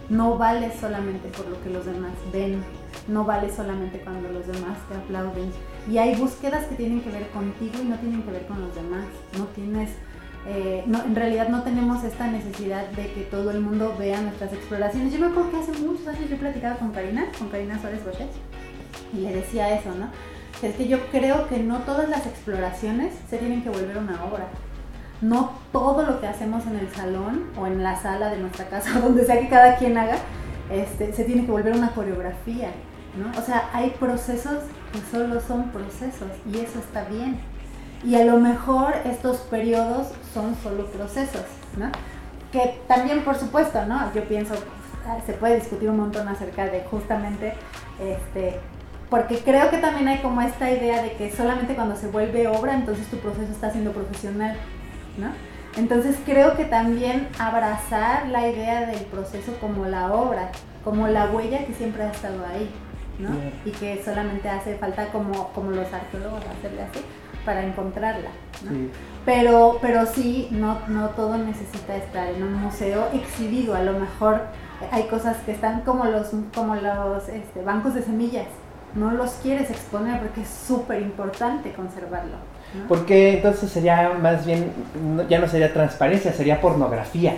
No 0.08 0.38
vale 0.38 0.72
solamente 0.80 1.28
por 1.28 1.48
lo 1.48 1.62
que 1.62 1.70
los 1.70 1.84
demás 1.84 2.12
ven, 2.32 2.62
no 3.08 3.24
vale 3.24 3.54
solamente 3.54 4.00
cuando 4.00 4.30
los 4.30 4.46
demás 4.46 4.78
te 4.88 4.96
aplauden. 4.96 5.50
Y 5.90 5.98
hay 5.98 6.14
búsquedas 6.14 6.66
que 6.66 6.76
tienen 6.76 7.00
que 7.02 7.10
ver 7.10 7.28
contigo 7.28 7.74
y 7.82 7.88
no 7.88 7.96
tienen 7.96 8.22
que 8.22 8.30
ver 8.30 8.46
con 8.46 8.60
los 8.60 8.74
demás. 8.74 9.04
No 9.36 9.44
tienes, 9.46 9.90
eh, 10.46 10.82
no, 10.86 11.02
en 11.04 11.14
realidad 11.14 11.48
no 11.48 11.62
tenemos 11.62 12.04
esta 12.04 12.26
necesidad 12.26 12.88
de 12.90 13.12
que 13.12 13.22
todo 13.22 13.50
el 13.50 13.60
mundo 13.60 13.94
vea 13.98 14.20
nuestras 14.22 14.52
exploraciones. 14.52 15.12
Yo 15.12 15.20
me 15.20 15.26
acuerdo 15.26 15.50
que 15.50 15.56
hace 15.58 15.72
muchos 15.72 16.06
años 16.08 16.30
yo 16.30 16.36
platicaba 16.38 16.76
con 16.76 16.92
Karina, 16.92 17.26
con 17.38 17.48
Karina 17.48 17.78
Suárez 17.78 18.04
Bochet, 18.04 18.30
y 19.12 19.20
le 19.20 19.34
decía 19.34 19.78
eso, 19.78 19.90
¿no? 19.94 20.08
Es 20.62 20.74
que 20.74 20.88
yo 20.88 20.98
creo 21.10 21.48
que 21.48 21.58
no 21.58 21.78
todas 21.80 22.08
las 22.08 22.26
exploraciones 22.26 23.14
se 23.28 23.38
tienen 23.38 23.62
que 23.62 23.70
volver 23.70 23.96
una 23.98 24.24
obra. 24.24 24.46
No 25.20 25.52
todo 25.72 26.04
lo 26.04 26.20
que 26.20 26.26
hacemos 26.26 26.66
en 26.66 26.76
el 26.76 26.90
salón 26.90 27.50
o 27.58 27.66
en 27.66 27.82
la 27.82 28.00
sala 28.00 28.30
de 28.30 28.38
nuestra 28.38 28.68
casa, 28.68 29.00
donde 29.00 29.24
sea 29.24 29.38
que 29.38 29.48
cada 29.48 29.76
quien 29.76 29.96
haga, 29.98 30.16
este, 30.70 31.12
se 31.12 31.24
tiene 31.24 31.44
que 31.46 31.52
volver 31.52 31.74
una 31.74 31.90
coreografía. 31.90 32.70
¿no? 33.16 33.38
O 33.38 33.42
sea, 33.42 33.70
hay 33.72 33.90
procesos 33.90 34.58
que 34.92 35.00
solo 35.10 35.40
son 35.40 35.70
procesos 35.70 36.28
y 36.50 36.58
eso 36.58 36.78
está 36.78 37.04
bien. 37.04 37.40
Y 38.04 38.14
a 38.14 38.24
lo 38.24 38.38
mejor 38.38 38.94
estos 39.04 39.38
periodos 39.38 40.08
son 40.32 40.56
solo 40.62 40.86
procesos, 40.86 41.44
¿no? 41.76 41.90
Que 42.52 42.80
también, 42.86 43.24
por 43.24 43.36
supuesto, 43.36 43.84
¿no? 43.86 44.12
Yo 44.14 44.22
pienso, 44.24 44.54
se 45.26 45.32
puede 45.32 45.56
discutir 45.56 45.90
un 45.90 45.96
montón 45.96 46.28
acerca 46.28 46.66
de 46.66 46.82
justamente 46.82 47.54
este, 48.00 48.60
porque 49.10 49.38
creo 49.38 49.70
que 49.70 49.78
también 49.78 50.08
hay 50.08 50.18
como 50.18 50.42
esta 50.42 50.70
idea 50.70 51.02
de 51.02 51.12
que 51.12 51.30
solamente 51.30 51.74
cuando 51.74 51.96
se 51.96 52.08
vuelve 52.08 52.46
obra, 52.48 52.74
entonces 52.74 53.06
tu 53.08 53.18
proceso 53.18 53.50
está 53.50 53.70
siendo 53.70 53.92
profesional, 53.92 54.56
¿no? 55.16 55.28
Entonces 55.76 56.16
creo 56.26 56.56
que 56.56 56.64
también 56.64 57.28
abrazar 57.38 58.28
la 58.28 58.48
idea 58.48 58.86
del 58.86 59.04
proceso 59.06 59.52
como 59.60 59.86
la 59.86 60.12
obra, 60.12 60.50
como 60.84 61.08
la 61.08 61.26
huella 61.26 61.64
que 61.66 61.72
siempre 61.72 62.02
ha 62.02 62.10
estado 62.10 62.44
ahí, 62.44 62.70
¿no? 63.18 63.30
Y 63.64 63.70
que 63.70 64.02
solamente 64.04 64.48
hace 64.48 64.76
falta 64.76 65.06
como, 65.06 65.48
como 65.48 65.70
los 65.70 65.92
arqueólogos 65.92 66.42
hacerle 66.58 66.82
así 66.82 67.00
para 67.44 67.64
encontrarla, 67.64 68.30
¿no? 68.62 68.90
Pero, 69.24 69.78
pero 69.80 70.04
sí, 70.06 70.48
no, 70.50 70.80
no 70.88 71.10
todo 71.10 71.38
necesita 71.38 71.96
estar 71.96 72.28
en 72.28 72.42
un 72.42 72.54
museo 72.54 73.08
exhibido, 73.12 73.74
a 73.74 73.82
lo 73.82 73.98
mejor 73.98 74.42
hay 74.90 75.04
cosas 75.04 75.36
que 75.38 75.52
están 75.52 75.80
como 75.82 76.04
los, 76.04 76.30
como 76.54 76.76
los 76.76 77.28
este, 77.28 77.62
bancos 77.62 77.94
de 77.94 78.02
semillas, 78.02 78.46
no 78.94 79.12
los 79.12 79.32
quieres 79.42 79.70
exponer 79.70 80.20
porque 80.20 80.42
es 80.42 80.48
súper 80.48 81.02
importante 81.02 81.72
conservarlo. 81.72 82.36
Porque 82.86 83.34
entonces 83.36 83.70
sería 83.70 84.10
más 84.20 84.44
bien, 84.44 84.72
ya 85.28 85.38
no 85.38 85.48
sería 85.48 85.72
transparencia, 85.72 86.32
sería 86.32 86.60
pornografía. 86.60 87.36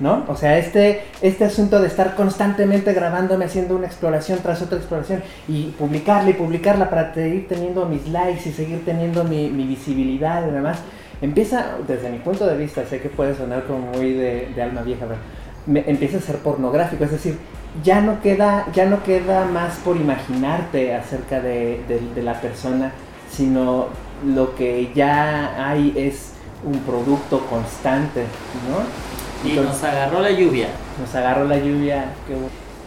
¿No? 0.00 0.24
O 0.26 0.34
sea, 0.34 0.58
este, 0.58 1.02
este 1.22 1.44
asunto 1.44 1.80
de 1.80 1.86
estar 1.86 2.16
constantemente 2.16 2.92
grabándome 2.92 3.44
haciendo 3.44 3.76
una 3.76 3.86
exploración 3.86 4.40
tras 4.42 4.60
otra 4.60 4.76
exploración 4.76 5.22
y 5.46 5.66
publicarla 5.78 6.30
y 6.30 6.32
publicarla 6.32 6.90
para 6.90 7.14
seguir 7.14 7.46
teniendo 7.46 7.86
mis 7.86 8.08
likes 8.08 8.48
y 8.48 8.52
seguir 8.52 8.84
teniendo 8.84 9.22
mi, 9.22 9.50
mi 9.50 9.68
visibilidad 9.68 10.48
y 10.48 10.50
demás, 10.50 10.80
empieza, 11.22 11.76
desde 11.86 12.10
mi 12.10 12.18
punto 12.18 12.44
de 12.44 12.56
vista, 12.56 12.84
sé 12.86 13.00
que 13.00 13.08
puede 13.08 13.36
sonar 13.36 13.64
como 13.66 13.92
muy 13.92 14.14
de, 14.14 14.52
de 14.52 14.62
alma 14.62 14.82
vieja, 14.82 15.06
pero 15.06 15.20
me, 15.66 15.84
empieza 15.86 16.18
a 16.18 16.20
ser 16.20 16.38
pornográfico, 16.38 17.04
es 17.04 17.12
decir, 17.12 17.38
ya 17.84 18.00
no 18.00 18.20
queda, 18.20 18.66
ya 18.72 18.86
no 18.86 19.02
queda 19.02 19.44
más 19.44 19.76
por 19.76 19.96
imaginarte 19.96 20.94
acerca 20.94 21.40
de, 21.40 21.82
la 22.16 22.40
persona, 22.40 22.92
sino 23.30 23.88
lo 24.26 24.54
que 24.54 24.90
ya 24.94 25.68
hay 25.68 25.92
es 25.96 26.32
un 26.64 26.78
producto 26.80 27.46
constante, 27.46 28.24
¿no? 28.68 29.48
Y 29.48 29.54
nos 29.54 29.82
agarró 29.84 30.20
la 30.20 30.30
lluvia. 30.30 30.68
Nos 31.00 31.14
agarró 31.14 31.44
la 31.44 31.58
lluvia. 31.58 32.06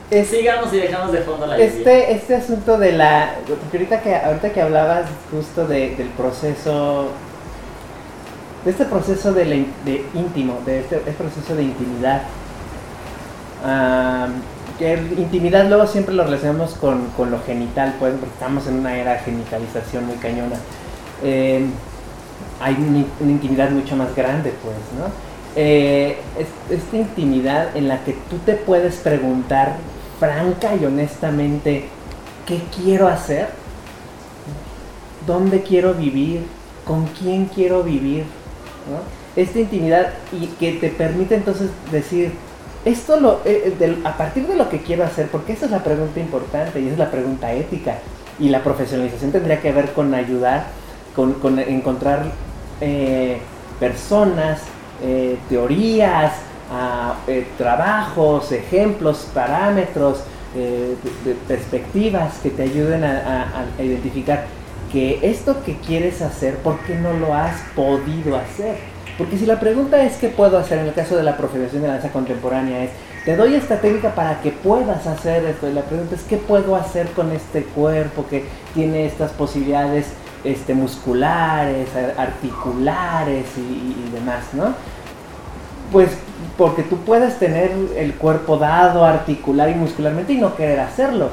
Sigamos 0.10 0.74
y 0.74 0.78
dejamos 0.78 1.14
de 1.14 1.20
fondo 1.20 1.48
la 1.48 1.58
este, 1.58 1.80
lluvia. 1.80 2.10
Este 2.10 2.36
asunto 2.36 2.78
de 2.78 2.92
la... 2.92 3.36
Ahorita 3.72 4.02
que, 4.02 4.16
ahorita 4.16 4.52
que 4.52 4.62
hablabas 4.62 5.06
justo 5.32 5.66
del 5.68 6.10
proceso... 6.18 7.10
De 8.66 8.72
este 8.72 8.86
proceso 8.86 9.34
de, 9.34 9.66
íntimo, 10.14 10.60
de 10.66 10.82
este, 10.82 10.98
este, 10.98 11.12
proceso 11.14 11.56
de 11.56 11.64
intimidad 11.64 12.22
intimidad 15.18 15.68
luego 15.68 15.88
siempre 15.88 16.14
lo 16.14 16.24
relacionamos 16.24 16.74
con, 16.74 17.10
lo 17.30 17.42
genital, 17.44 17.96
pues, 18.00 18.14
porque 18.14 18.34
estamos 18.34 18.68
en 18.68 18.76
una 18.76 18.98
era 18.98 19.14
de 19.14 19.20
genitalización 19.20 20.06
muy 20.06 20.16
cañona. 20.16 20.56
Eh, 21.24 21.66
hay 22.60 22.76
una, 22.76 23.32
intimidad 23.32 23.72
mucho 23.72 23.96
más 23.96 24.16
grande, 24.16 24.54
pues, 24.64 24.76
¿no? 24.98 25.12
Eh, 25.56 26.18
esta 26.70 26.98
intimidad 26.98 27.76
en 27.76 27.88
la 27.88 28.04
que 28.04 28.14
tú 28.30 28.38
te 28.46 28.54
puedes 28.54 28.96
preguntar 28.98 29.76
franca 30.20 30.76
y 30.76 30.86
honestamente, 30.86 31.86
¿qué 32.46 32.62
quiero 32.76 33.08
hacer? 33.08 33.50
¿Dónde 35.28 35.62
quiero 35.62 35.94
vivir? 35.94 36.46
¿Con 36.86 37.06
quién 37.08 37.46
quiero 37.46 37.84
vivir? 37.84 38.26
Esta 39.36 39.60
intimidad 39.60 40.14
y 40.32 40.48
que 40.48 40.74
te 40.74 40.90
permite 40.90 41.36
entonces 41.36 41.70
decir, 41.92 42.34
esto 42.86 43.20
lo, 43.20 43.42
eh, 43.46 43.76
eh, 43.80 43.98
a 44.04 44.18
partir 44.18 44.48
de 44.48 44.56
lo 44.56 44.70
que 44.70 44.80
quiero 44.80 45.04
hacer, 45.04 45.28
porque 45.28 45.54
esa 45.54 45.66
es 45.66 45.72
la 45.72 45.84
pregunta 45.84 46.20
importante 46.20 46.80
y 46.80 46.88
es 46.88 46.98
la 46.98 47.12
pregunta 47.12 47.52
ética, 47.54 47.98
Y 48.40 48.50
la 48.50 48.64
profesionalización 48.64 49.32
tendría 49.32 49.62
que 49.62 49.72
ver 49.72 49.94
con 49.94 50.14
ayudar, 50.16 50.66
con, 51.16 51.34
con 51.34 51.60
encontrar 51.60 52.24
eh, 52.80 53.40
personas, 53.80 54.62
teorías, 55.50 56.34
trabajos, 57.58 58.52
ejemplos, 58.52 59.28
parámetros, 59.34 60.24
perspectivas 61.48 62.38
que 62.44 62.52
te 62.52 62.64
ayuden 62.64 63.04
a, 63.04 63.66
a 63.78 63.84
identificar 63.84 64.46
que 64.92 65.20
esto 65.24 65.64
que 65.64 65.78
quieres 65.78 66.22
hacer, 66.22 66.58
¿por 66.58 66.80
qué 66.82 66.96
no 66.96 67.14
lo 67.14 67.34
has 67.34 67.62
podido 67.76 68.38
hacer? 68.38 68.91
Porque 69.22 69.38
si 69.38 69.46
la 69.46 69.60
pregunta 69.60 70.02
es 70.02 70.18
qué 70.18 70.30
puedo 70.30 70.58
hacer 70.58 70.80
en 70.80 70.88
el 70.88 70.96
caso 70.96 71.16
de 71.16 71.22
la 71.22 71.38
profesión 71.38 71.84
de 71.84 71.88
danza 71.88 72.12
contemporánea 72.12 72.86
es, 72.86 72.90
te 73.24 73.36
doy 73.36 73.54
esta 73.54 73.80
técnica 73.80 74.16
para 74.16 74.42
que 74.42 74.50
puedas 74.50 75.06
hacer 75.06 75.46
esto. 75.46 75.70
Y 75.70 75.74
la 75.74 75.84
pregunta 75.84 76.16
es, 76.16 76.24
¿qué 76.24 76.38
puedo 76.38 76.76
hacer 76.76 77.12
con 77.12 77.32
este 77.32 77.66
cuerpo 77.66 78.26
que 78.28 78.46
tiene 78.74 79.06
estas 79.06 79.30
posibilidades 79.34 80.08
este, 80.44 80.74
musculares, 80.74 81.90
articulares 82.18 83.46
y, 83.58 83.62
y 83.62 84.10
demás, 84.12 84.46
¿no? 84.54 84.74
Pues 85.92 86.10
porque 86.58 86.82
tú 86.82 86.98
puedes 86.98 87.38
tener 87.38 87.70
el 87.96 88.16
cuerpo 88.16 88.58
dado 88.58 89.06
articular 89.06 89.70
y 89.70 89.76
muscularmente 89.76 90.34
y 90.34 90.38
no 90.38 90.56
querer 90.56 90.80
hacerlo, 90.80 91.30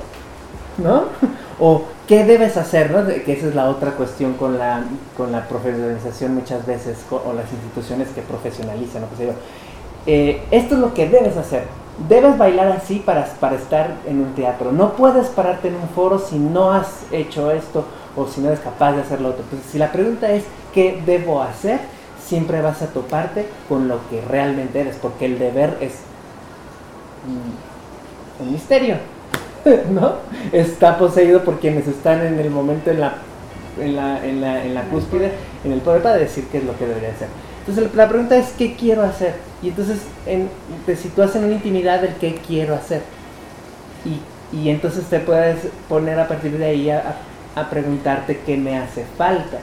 ¿no? 0.77 1.05
O 1.59 1.87
qué 2.09 2.25
debes 2.25 2.57
hacer, 2.57 2.91
¿no? 2.91 3.07
Que 3.07 3.35
esa 3.35 3.47
es 3.49 3.55
la 3.55 3.69
otra 3.69 3.93
cuestión 3.93 4.33
con 4.35 4.59
la, 4.59 4.83
con 5.17 5.31
la 5.31 5.47
profesionalización 5.47 6.35
muchas 6.35 6.67
veces, 6.67 6.97
o 7.11 7.33
las 7.35 7.53
instituciones 7.53 8.09
que 8.09 8.23
profesionalizan, 8.23 9.05
o 9.05 9.11
qué 9.11 9.17
sé 9.17 9.27
yo. 9.27 9.33
Eh, 10.07 10.43
esto 10.51 10.75
es 10.75 10.81
lo 10.81 10.95
que 10.95 11.09
debes 11.09 11.37
hacer. 11.37 11.65
Debes 12.09 12.39
bailar 12.39 12.69
así 12.69 13.01
para, 13.05 13.27
para 13.39 13.57
estar 13.57 13.97
en 14.07 14.21
un 14.21 14.35
teatro. 14.35 14.73
No 14.73 14.95
puedes 14.95 15.27
pararte 15.27 15.69
en 15.69 15.75
un 15.75 15.89
foro 15.91 16.19
si 16.19 16.39
no 16.39 16.73
has 16.73 17.05
hecho 17.13 17.51
esto 17.51 17.85
o 18.17 18.27
si 18.27 18.41
no 18.41 18.49
eres 18.49 18.61
capaz 18.61 18.93
de 18.93 19.03
hacer 19.03 19.21
lo 19.21 19.31
otro. 19.31 19.43
Entonces, 19.43 19.71
si 19.71 19.79
la 19.79 19.93
pregunta 19.93 20.31
es 20.31 20.45
¿qué 20.73 21.03
debo 21.05 21.43
hacer? 21.43 21.81
Siempre 22.25 22.63
vas 22.63 22.81
a 22.83 22.87
toparte 22.87 23.47
con 23.69 23.89
lo 23.89 23.99
que 24.09 24.23
realmente 24.23 24.81
eres, 24.81 24.97
porque 24.97 25.27
el 25.27 25.39
deber 25.39 25.77
es 25.81 25.93
un 28.41 28.53
misterio. 28.53 28.97
¿no? 29.91 30.15
Está 30.53 30.99
poseído 30.99 31.45
por 31.45 31.59
quienes 31.61 31.87
están 31.87 32.25
en 32.27 32.39
el 32.39 32.51
momento 32.51 32.91
en 32.91 33.01
la, 33.01 33.15
en 33.81 33.97
la, 33.97 34.25
en 34.25 34.41
la, 34.41 34.65
en 34.65 34.75
la 34.75 34.83
cúspide, 34.85 35.33
en 35.65 35.73
el 35.73 35.81
poder 35.81 36.03
para 36.03 36.17
decir 36.17 36.47
qué 36.51 36.59
es 36.59 36.65
lo 36.65 36.77
que 36.79 36.87
debería 36.87 37.11
hacer. 37.11 37.29
Entonces 37.67 37.95
la 37.95 38.09
pregunta 38.09 38.37
es 38.37 38.51
¿qué 38.57 38.75
quiero 38.77 39.03
hacer? 39.03 39.35
Y 39.63 39.69
entonces 39.69 39.99
en, 40.27 40.49
te 40.87 40.97
sitúas 40.97 41.35
en 41.37 41.45
una 41.45 41.55
intimidad 41.55 42.01
del 42.01 42.15
qué 42.15 42.35
quiero 42.47 42.75
hacer. 42.75 43.03
Y, 44.05 44.57
y 44.57 44.71
entonces 44.71 45.05
te 45.05 45.21
puedes 45.21 45.59
poner 45.89 46.19
a 46.19 46.29
partir 46.29 46.57
de 46.57 46.65
ahí 46.65 46.91
a, 46.91 47.17
a, 47.55 47.69
preguntarte 47.69 48.41
qué 48.47 48.57
me 48.57 48.79
hace 48.79 49.05
falta 49.17 49.59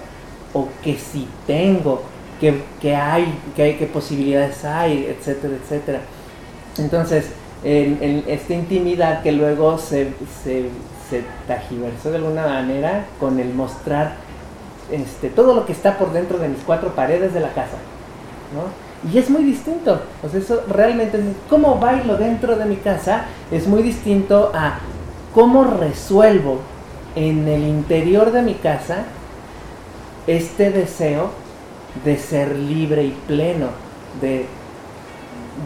o 0.53 0.67
qué 0.83 0.97
si 0.97 1.27
tengo, 1.47 2.03
qué, 2.39 2.61
qué 2.81 2.95
hay, 2.95 3.33
qué, 3.55 3.77
qué 3.77 3.87
posibilidades 3.87 4.63
hay, 4.63 5.07
etcétera, 5.07 5.55
etcétera. 5.63 6.01
Entonces, 6.77 7.25
en, 7.65 8.23
esta 8.27 8.53
intimidad 8.53 9.23
que 9.23 9.31
luego 9.31 9.77
se, 9.79 10.13
se, 10.43 10.69
tajiversó 11.47 12.11
de 12.11 12.17
alguna 12.17 12.45
manera 12.45 13.05
con 13.19 13.39
el 13.39 13.53
mostrar 13.53 14.15
este, 14.91 15.29
todo 15.29 15.55
lo 15.55 15.65
que 15.65 15.71
está 15.71 15.97
por 15.97 16.13
dentro 16.13 16.37
de 16.37 16.49
mis 16.49 16.59
cuatro 16.63 16.93
paredes 16.93 17.33
de 17.33 17.39
la 17.39 17.49
casa. 17.49 17.77
Y 19.11 19.17
es 19.17 19.29
muy 19.29 19.43
distinto. 19.43 19.99
O 20.23 20.29
sea, 20.29 20.39
eso 20.39 20.63
realmente, 20.69 21.19
cómo 21.49 21.79
bailo 21.79 22.17
dentro 22.17 22.55
de 22.55 22.65
mi 22.65 22.75
casa 22.77 23.25
es 23.51 23.67
muy 23.67 23.81
distinto 23.81 24.51
a 24.53 24.79
cómo 25.33 25.63
resuelvo 25.63 26.59
en 27.15 27.47
el 27.47 27.63
interior 27.63 28.31
de 28.31 28.41
mi 28.41 28.55
casa 28.55 29.05
este 30.27 30.71
deseo 30.71 31.31
de 32.03 32.17
ser 32.17 32.55
libre 32.55 33.03
y 33.03 33.11
pleno, 33.27 33.67
de 34.21 34.45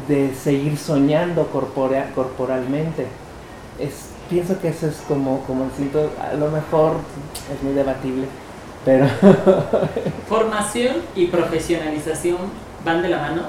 de 0.08 0.34
seguir 0.36 0.78
soñando 0.78 1.48
corporalmente. 1.48 3.08
Es, 3.80 4.10
pienso 4.30 4.60
que 4.60 4.70
eso 4.70 4.88
es 4.88 4.98
como, 5.08 5.42
como 5.42 5.66
el 5.66 5.72
siento, 5.72 6.12
a 6.22 6.34
lo 6.36 6.50
mejor 6.52 6.98
es 7.54 7.64
muy 7.64 7.74
debatible, 7.74 8.28
pero... 8.86 9.08
¿Formación 10.30 10.98
y 11.16 11.28
profesionalización 11.28 12.38
van 12.86 13.02
de 13.02 13.10
la 13.10 13.18
mano? 13.18 13.42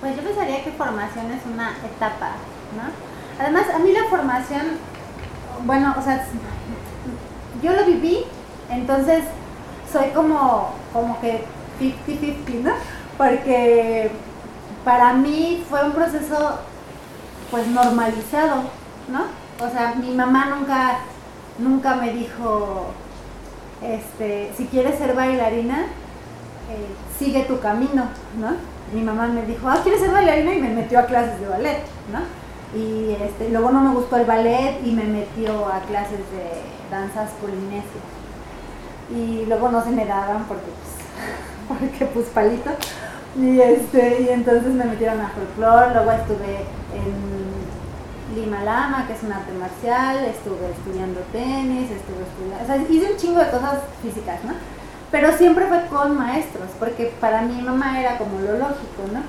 Pues 0.00 0.16
yo 0.16 0.22
pensaría 0.22 0.64
que 0.64 0.70
formación 0.72 1.30
es 1.32 1.42
una 1.52 1.76
etapa, 1.84 2.32
¿no? 2.76 3.42
Además, 3.42 3.66
a 3.74 3.78
mí 3.78 3.92
la 3.92 4.04
formación, 4.08 4.62
bueno, 5.64 5.94
o 5.98 6.02
sea, 6.02 6.24
yo 7.62 7.72
lo 7.72 7.84
viví, 7.84 8.24
entonces 8.70 9.24
soy 9.92 10.10
como, 10.10 10.72
como 10.92 11.20
que 11.20 11.44
50-50, 11.80 12.62
¿no? 12.62 12.72
Porque 13.16 14.10
para 14.84 15.12
mí 15.12 15.64
fue 15.68 15.84
un 15.84 15.92
proceso 15.92 16.58
pues 17.50 17.66
normalizado, 17.68 18.62
¿no? 19.08 19.24
O 19.64 19.70
sea, 19.70 19.94
mi 19.94 20.14
mamá 20.14 20.46
nunca, 20.46 20.98
nunca 21.58 21.96
me 21.96 22.12
dijo, 22.12 22.86
este, 23.82 24.52
si 24.56 24.66
quieres 24.66 24.98
ser 24.98 25.14
bailarina, 25.14 25.86
eh, 26.70 26.88
sigue 27.18 27.44
tu 27.44 27.58
camino, 27.60 28.04
¿no? 28.38 28.52
Mi 28.92 29.02
mamá 29.02 29.26
me 29.26 29.42
dijo, 29.42 29.68
ah, 29.68 29.80
¿quieres 29.82 30.00
ser 30.00 30.12
bailarina? 30.12 30.54
Y 30.54 30.60
me 30.60 30.70
metió 30.70 30.98
a 30.98 31.06
clases 31.06 31.40
de 31.40 31.48
ballet, 31.48 31.82
¿no? 32.12 32.20
Y 32.78 33.16
este, 33.22 33.48
luego 33.48 33.70
no 33.70 33.80
me 33.80 33.94
gustó 33.94 34.16
el 34.16 34.26
ballet 34.26 34.80
y 34.84 34.92
me 34.92 35.04
metió 35.04 35.66
a 35.66 35.80
clases 35.80 36.20
de 36.30 36.62
danzas 36.90 37.30
polinesias. 37.40 38.04
Y 39.10 39.46
luego 39.46 39.70
no 39.70 39.82
se 39.82 39.90
me 39.90 40.04
daban 40.04 40.44
porque, 40.44 40.66
pues, 40.66 41.78
porque 41.80 42.04
pues 42.06 42.26
palito. 42.26 42.70
Y, 43.38 43.60
este, 43.60 44.22
y 44.22 44.28
entonces 44.30 44.72
me 44.74 44.84
metieron 44.84 45.20
a 45.20 45.28
folclore, 45.28 45.94
luego 45.94 46.10
estuve 46.10 46.66
en 46.92 48.34
Lima 48.34 48.64
Lama, 48.64 49.06
que 49.06 49.12
es 49.12 49.22
un 49.22 49.32
arte 49.32 49.52
marcial, 49.52 50.24
estuve 50.24 50.72
estudiando 50.72 51.20
tenis, 51.30 51.88
estuve 51.88 52.26
estudiando, 52.26 52.64
o 52.64 52.66
sea, 52.66 52.76
hice 52.76 53.12
un 53.12 53.16
chingo 53.16 53.38
de 53.38 53.50
cosas 53.50 53.78
físicas, 54.02 54.42
¿no? 54.42 54.54
Pero 55.12 55.30
siempre 55.38 55.66
fue 55.66 55.86
con 55.86 56.18
maestros, 56.18 56.68
porque 56.80 57.12
para 57.20 57.42
mi 57.42 57.62
mamá 57.62 58.00
era 58.00 58.18
como 58.18 58.40
lo 58.40 58.58
lógico, 58.58 59.06
¿no? 59.12 59.22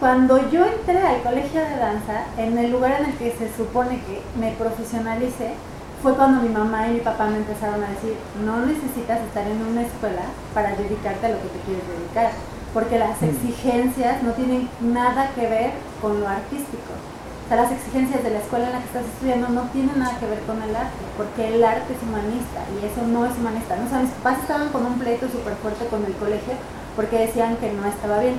Cuando 0.00 0.50
yo 0.50 0.66
entré 0.66 1.00
al 1.00 1.22
colegio 1.22 1.62
de 1.62 1.76
danza, 1.76 2.26
en 2.36 2.58
el 2.58 2.70
lugar 2.70 3.00
en 3.00 3.06
el 3.06 3.16
que 3.16 3.32
se 3.32 3.48
supone 3.56 4.02
que 4.04 4.20
me 4.38 4.52
profesionalicé, 4.52 5.54
fue 6.02 6.14
cuando 6.14 6.42
mi 6.42 6.50
mamá 6.50 6.88
y 6.88 6.92
mi 6.92 7.00
papá 7.00 7.24
me 7.28 7.38
empezaron 7.38 7.82
a 7.82 7.88
decir, 7.88 8.16
no 8.44 8.66
necesitas 8.66 9.18
estar 9.22 9.46
en 9.46 9.62
una 9.62 9.80
escuela 9.80 10.28
para 10.52 10.76
dedicarte 10.76 11.24
a 11.24 11.30
lo 11.30 11.40
que 11.40 11.48
te 11.48 11.60
quieres 11.64 11.84
dedicar 11.88 12.55
porque 12.76 12.98
las 12.98 13.22
mm. 13.22 13.24
exigencias 13.24 14.22
no 14.22 14.32
tienen 14.32 14.68
nada 14.82 15.30
que 15.34 15.48
ver 15.48 15.70
con 16.02 16.20
lo 16.20 16.28
artístico. 16.28 16.92
O 16.92 17.48
sea, 17.48 17.56
las 17.56 17.72
exigencias 17.72 18.22
de 18.22 18.28
la 18.28 18.40
escuela 18.40 18.66
en 18.66 18.72
la 18.74 18.80
que 18.80 18.92
estás 18.92 19.06
estudiando 19.06 19.48
no 19.48 19.62
tienen 19.72 19.98
nada 19.98 20.18
que 20.20 20.26
ver 20.26 20.40
con 20.40 20.60
el 20.60 20.76
arte, 20.76 21.00
porque 21.16 21.56
el 21.56 21.64
arte 21.64 21.94
es 21.94 22.02
humanista 22.04 22.60
y 22.76 22.84
eso 22.84 23.00
no 23.08 23.24
es 23.24 23.32
humanista. 23.32 23.76
¿no? 23.76 23.86
O 23.86 23.88
sea, 23.88 24.00
mis 24.00 24.10
papás 24.20 24.40
estaban 24.42 24.68
con 24.68 24.84
un 24.84 24.98
pleito 24.98 25.24
súper 25.24 25.56
fuerte 25.56 25.86
con 25.86 26.04
el 26.04 26.12
colegio 26.20 26.52
porque 26.94 27.24
decían 27.24 27.56
que 27.56 27.72
no 27.72 27.86
estaba 27.88 28.20
bien. 28.20 28.36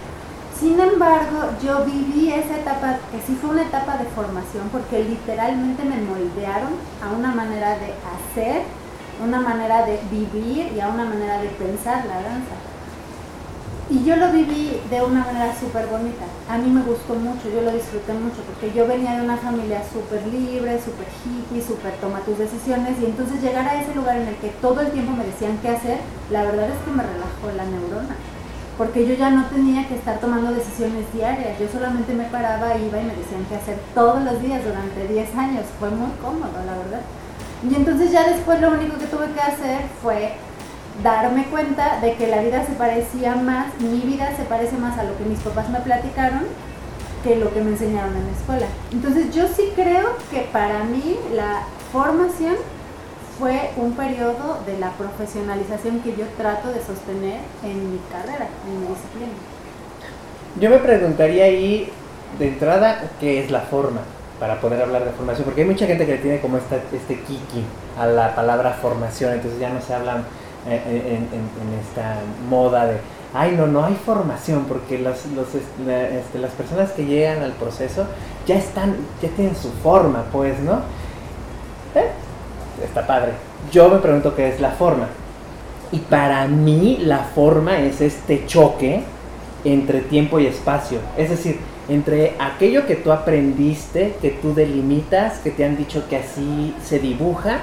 Sin 0.54 0.80
embargo, 0.80 1.58
yo 1.64 1.84
viví 1.86 2.32
esa 2.32 2.62
etapa, 2.62 3.02
que 3.10 3.18
sí 3.26 3.34
fue 3.42 3.50
una 3.50 3.64
etapa 3.64 3.98
de 3.98 4.06
formación, 4.14 4.70
porque 4.72 5.04
literalmente 5.04 5.82
me 5.82 5.98
moldearon 5.98 6.78
a 7.02 7.10
una 7.10 7.34
manera 7.34 7.74
de 7.82 7.90
hacer, 8.06 8.62
una 9.18 9.42
manera 9.42 9.84
de 9.84 9.98
vivir 10.12 10.74
y 10.74 10.80
a 10.80 10.90
una 10.90 11.06
manera 11.06 11.42
de 11.42 11.50
pensar 11.58 12.06
la 12.06 12.22
danza. 12.22 12.77
Y 13.90 14.04
yo 14.04 14.18
lo 14.18 14.32
viví 14.34 14.82
de 14.90 15.02
una 15.02 15.24
manera 15.24 15.56
súper 15.58 15.88
bonita. 15.88 16.26
A 16.50 16.58
mí 16.58 16.70
me 16.70 16.82
gustó 16.82 17.16
mucho, 17.16 17.48
yo 17.48 17.62
lo 17.62 17.72
disfruté 17.72 18.12
mucho, 18.12 18.44
porque 18.44 18.76
yo 18.76 18.86
venía 18.86 19.16
de 19.16 19.24
una 19.24 19.38
familia 19.38 19.82
súper 19.82 20.28
libre, 20.28 20.78
súper 20.84 21.08
hippie, 21.24 21.64
súper 21.64 21.94
toma 22.02 22.20
tus 22.20 22.38
decisiones, 22.38 23.00
y 23.00 23.06
entonces 23.06 23.42
llegar 23.42 23.66
a 23.66 23.82
ese 23.82 23.96
lugar 23.96 24.18
en 24.18 24.28
el 24.28 24.36
que 24.36 24.50
todo 24.60 24.82
el 24.82 24.92
tiempo 24.92 25.14
me 25.16 25.24
decían 25.24 25.58
qué 25.62 25.70
hacer, 25.70 26.00
la 26.30 26.44
verdad 26.44 26.68
es 26.68 26.80
que 26.84 26.92
me 26.92 27.04
relajó 27.04 27.48
la 27.56 27.64
neurona. 27.64 28.16
Porque 28.78 29.08
yo 29.08 29.16
ya 29.16 29.30
no 29.30 29.46
tenía 29.46 29.88
que 29.88 29.96
estar 29.96 30.20
tomando 30.20 30.52
decisiones 30.52 31.12
diarias, 31.14 31.58
yo 31.58 31.68
solamente 31.72 32.14
me 32.14 32.26
paraba, 32.26 32.76
iba 32.76 33.00
y 33.00 33.06
me 33.06 33.16
decían 33.16 33.46
qué 33.48 33.56
hacer 33.56 33.80
todos 33.96 34.22
los 34.22 34.42
días 34.42 34.66
durante 34.66 35.08
10 35.08 35.34
años. 35.36 35.64
Fue 35.80 35.90
muy 35.90 36.12
cómodo, 36.22 36.60
la 36.66 36.78
verdad. 36.78 37.02
Y 37.64 37.74
entonces 37.74 38.12
ya 38.12 38.28
después 38.28 38.60
lo 38.62 38.72
único 38.72 38.98
que 38.98 39.08
tuve 39.08 39.32
que 39.32 39.42
hacer 39.42 39.82
fue 40.04 40.36
darme 41.04 41.46
cuenta 41.46 42.00
de 42.02 42.16
que 42.16 42.28
la 42.28 42.42
vida 42.42 42.66
se 42.66 42.74
parecía 42.74 43.36
más, 43.36 43.68
mi 43.80 44.00
vida 44.02 44.36
se 44.36 44.44
parece 44.44 44.78
más 44.78 44.98
a 44.98 45.04
lo 45.04 45.18
que 45.18 45.26
mis 45.26 45.40
papás 45.40 45.70
me 45.70 45.80
platicaron 45.80 46.42
que 47.24 47.36
lo 47.36 47.54
que 47.54 47.62
me 47.62 47.72
enseñaron 47.72 48.16
en 48.16 48.26
la 48.26 48.32
escuela. 48.32 48.68
Entonces 48.92 49.34
yo 49.34 49.48
sí 49.48 49.72
creo 49.76 50.18
que 50.32 50.42
para 50.52 50.84
mí 50.84 51.18
la 51.36 51.64
formación 51.92 52.56
fue 53.40 53.72
un 53.78 53.94
periodo 53.94 54.60
de 54.66 54.80
la 54.80 54.92
profesionalización 54.92 56.00
que 56.00 56.16
yo 56.16 56.26
trato 56.38 56.70
de 56.70 56.82
sostener 56.82 57.40
en 57.64 57.92
mi 57.92 58.00
carrera, 58.12 58.48
en 58.66 58.82
mi 58.82 58.88
disciplina. 58.88 59.34
Yo 60.60 60.70
me 60.70 60.78
preguntaría 60.78 61.46
ahí 61.46 61.92
de 62.40 62.48
entrada 62.48 63.04
qué 63.20 63.44
es 63.44 63.52
la 63.52 63.62
forma. 63.62 64.02
para 64.40 64.62
poder 64.62 64.82
hablar 64.82 65.04
de 65.04 65.12
formación, 65.12 65.46
porque 65.46 65.62
hay 65.62 65.68
mucha 65.68 65.88
gente 65.88 66.06
que 66.06 66.14
le 66.14 66.18
tiene 66.20 66.40
como 66.40 66.58
esta, 66.58 66.76
este 66.76 67.20
kiki 67.22 67.64
a 67.98 68.06
la 68.06 68.36
palabra 68.36 68.74
formación, 68.74 69.34
entonces 69.34 69.60
ya 69.60 69.70
no 69.70 69.82
se 69.82 69.94
hablan 69.94 70.26
en, 70.66 71.28
en 71.28 71.80
esta 71.82 72.20
moda 72.50 72.86
de 72.86 72.98
ay, 73.34 73.56
no, 73.56 73.68
no 73.68 73.86
hay 73.86 73.96
formación, 73.96 74.66
porque 74.66 74.98
los, 74.98 75.26
los, 75.28 75.48
este, 75.54 76.40
las 76.40 76.52
personas 76.52 76.92
que 76.92 77.06
llegan 77.06 77.44
al 77.44 77.52
proceso 77.54 78.06
ya 78.46 78.56
están, 78.56 78.96
ya 79.22 79.30
tienen 79.30 79.56
su 79.56 79.72
forma, 79.84 80.26
pues, 80.32 80.60
¿no? 80.60 80.78
¿Eh? 81.96 82.10
Está 82.84 83.06
padre. 83.06 83.34
Yo 83.72 83.90
me 83.90 83.98
pregunto 84.00 84.36
qué 84.36 84.50
es 84.50 84.60
la 84.60 84.72
forma. 84.72 85.08
Y 85.92 86.00
para 86.00 86.48
mí 86.48 86.98
la 87.02 87.20
forma 87.20 87.80
es 87.80 88.02
este 88.02 88.46
choque 88.46 89.04
entre 89.64 90.02
tiempo 90.02 90.40
y 90.40 90.48
espacio. 90.48 91.00
Es 91.18 91.30
decir, 91.30 91.60
entre 91.90 92.36
aquello 92.40 92.86
que 92.86 92.96
tú 92.96 93.12
aprendiste, 93.12 94.16
que 94.22 94.32
tú 94.32 94.54
delimitas, 94.54 95.40
que 95.40 95.52
te 95.52 95.64
han 95.64 95.78
dicho 95.78 96.08
que 96.10 96.18
así 96.18 96.76
se 96.84 97.00
dibuja 97.00 97.60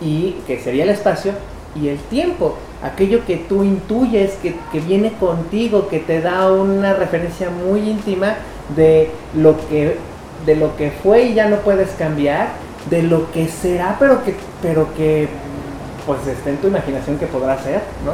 y 0.00 0.36
que 0.46 0.60
sería 0.60 0.84
el 0.84 0.90
espacio, 0.90 1.32
y 1.80 1.88
el 1.88 1.98
tiempo, 1.98 2.56
aquello 2.82 3.24
que 3.26 3.36
tú 3.36 3.64
intuyes, 3.64 4.32
que, 4.42 4.80
viene 4.80 5.12
contigo, 5.12 5.88
que 5.88 5.98
te 5.98 6.20
da 6.20 6.50
una 6.52 6.94
referencia 6.94 7.50
muy 7.50 7.88
íntima 7.90 8.36
de 8.74 9.10
lo 9.34 9.56
que 9.68 9.98
de 10.44 10.54
lo 10.54 10.76
que 10.76 10.90
fue 10.90 11.24
y 11.24 11.34
ya 11.34 11.48
no 11.48 11.56
puedes 11.56 11.90
cambiar, 11.92 12.50
de 12.90 13.02
lo 13.02 13.32
que 13.32 13.48
será, 13.48 13.96
pero 13.98 14.22
que, 14.22 14.36
pero 14.62 14.94
que 14.94 15.28
pues 16.06 16.26
está 16.26 16.50
en 16.50 16.58
tu 16.58 16.68
imaginación 16.68 17.18
que 17.18 17.26
podrá 17.26 17.60
ser, 17.60 17.82
¿no? 18.04 18.12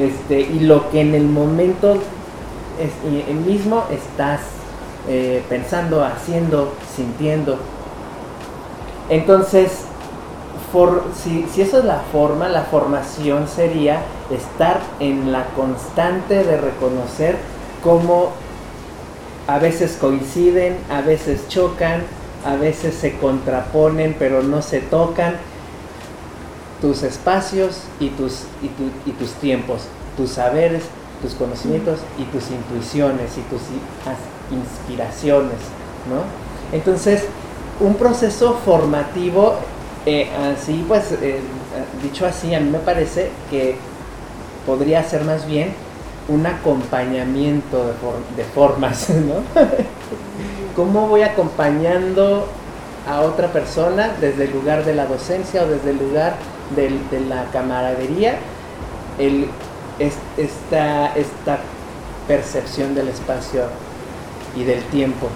Este, 0.00 0.40
y 0.40 0.60
lo 0.60 0.88
que 0.90 1.00
en 1.00 1.14
el 1.14 1.26
momento 1.26 1.98
es, 2.78 3.34
mismo 3.46 3.84
estás 3.90 4.40
eh, 5.08 5.42
pensando, 5.48 6.04
haciendo, 6.04 6.74
sintiendo. 6.94 7.58
Entonces, 9.10 9.87
si, 11.14 11.46
si 11.52 11.62
eso 11.62 11.78
es 11.78 11.84
la 11.84 12.00
forma, 12.12 12.48
la 12.48 12.62
formación 12.62 13.48
sería 13.48 14.02
estar 14.30 14.80
en 15.00 15.32
la 15.32 15.46
constante 15.56 16.44
de 16.44 16.56
reconocer 16.58 17.36
cómo 17.82 18.32
a 19.46 19.58
veces 19.58 19.96
coinciden, 19.98 20.76
a 20.90 21.00
veces 21.00 21.48
chocan, 21.48 22.02
a 22.44 22.56
veces 22.56 22.94
se 22.94 23.16
contraponen 23.18 24.14
pero 24.18 24.42
no 24.42 24.62
se 24.62 24.80
tocan 24.80 25.36
tus 26.80 27.02
espacios 27.02 27.80
y 27.98 28.10
tus, 28.10 28.44
y, 28.62 29.10
tus 29.12 29.32
tiempos, 29.32 29.82
tus 30.16 30.30
saberes, 30.30 30.84
tus 31.22 31.34
conocimientos 31.34 31.98
y 32.18 32.24
tus 32.24 32.50
intuiciones 32.50 33.36
y 33.36 33.40
tus 33.42 33.62
inspiraciones, 34.50 35.58
¿no? 36.08 36.76
Entonces, 36.76 37.24
un 37.80 37.94
proceso 37.94 38.58
formativo 38.64 39.56
eh, 40.06 40.28
así, 40.54 40.84
pues, 40.86 41.12
eh, 41.12 41.40
dicho 42.02 42.26
así, 42.26 42.54
a 42.54 42.60
mí 42.60 42.70
me 42.70 42.78
parece 42.78 43.30
que 43.50 43.76
podría 44.66 45.02
ser 45.02 45.24
más 45.24 45.46
bien 45.46 45.72
un 46.28 46.46
acompañamiento 46.46 47.94
de, 48.36 48.44
formas, 48.44 49.08
¿no? 49.10 49.42
¿Cómo 50.76 51.08
voy 51.08 51.22
acompañando 51.22 52.46
a 53.08 53.22
otra 53.22 53.48
persona 53.48 54.12
desde 54.20 54.44
el 54.44 54.52
lugar 54.52 54.84
de 54.84 54.94
la 54.94 55.06
docencia 55.06 55.62
o 55.62 55.66
desde 55.66 55.90
el 55.90 55.98
lugar 55.98 56.36
de 56.76 57.20
la 57.20 57.44
camaradería? 57.52 58.36
El, 59.18 59.48
esta, 59.98 61.16
esta 61.16 61.58
percepción 62.28 62.94
del 62.94 63.08
espacio 63.08 63.64
y 64.54 64.64
del 64.64 64.82
tiempo, 64.84 65.28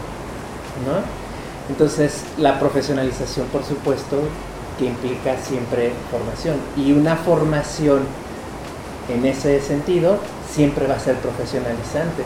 ¿no? 0.86 1.22
Entonces, 1.68 2.22
la 2.38 2.58
profesionalización, 2.58 3.46
por 3.46 3.64
supuesto, 3.64 4.18
que 4.82 4.88
implica 4.88 5.36
siempre 5.36 5.92
formación. 6.10 6.56
Y 6.76 6.92
una 6.92 7.14
formación 7.14 8.00
en 9.08 9.24
ese 9.24 9.60
sentido 9.60 10.18
siempre 10.50 10.88
va 10.88 10.94
a 10.94 10.98
ser 10.98 11.16
profesionalizante. 11.16 12.24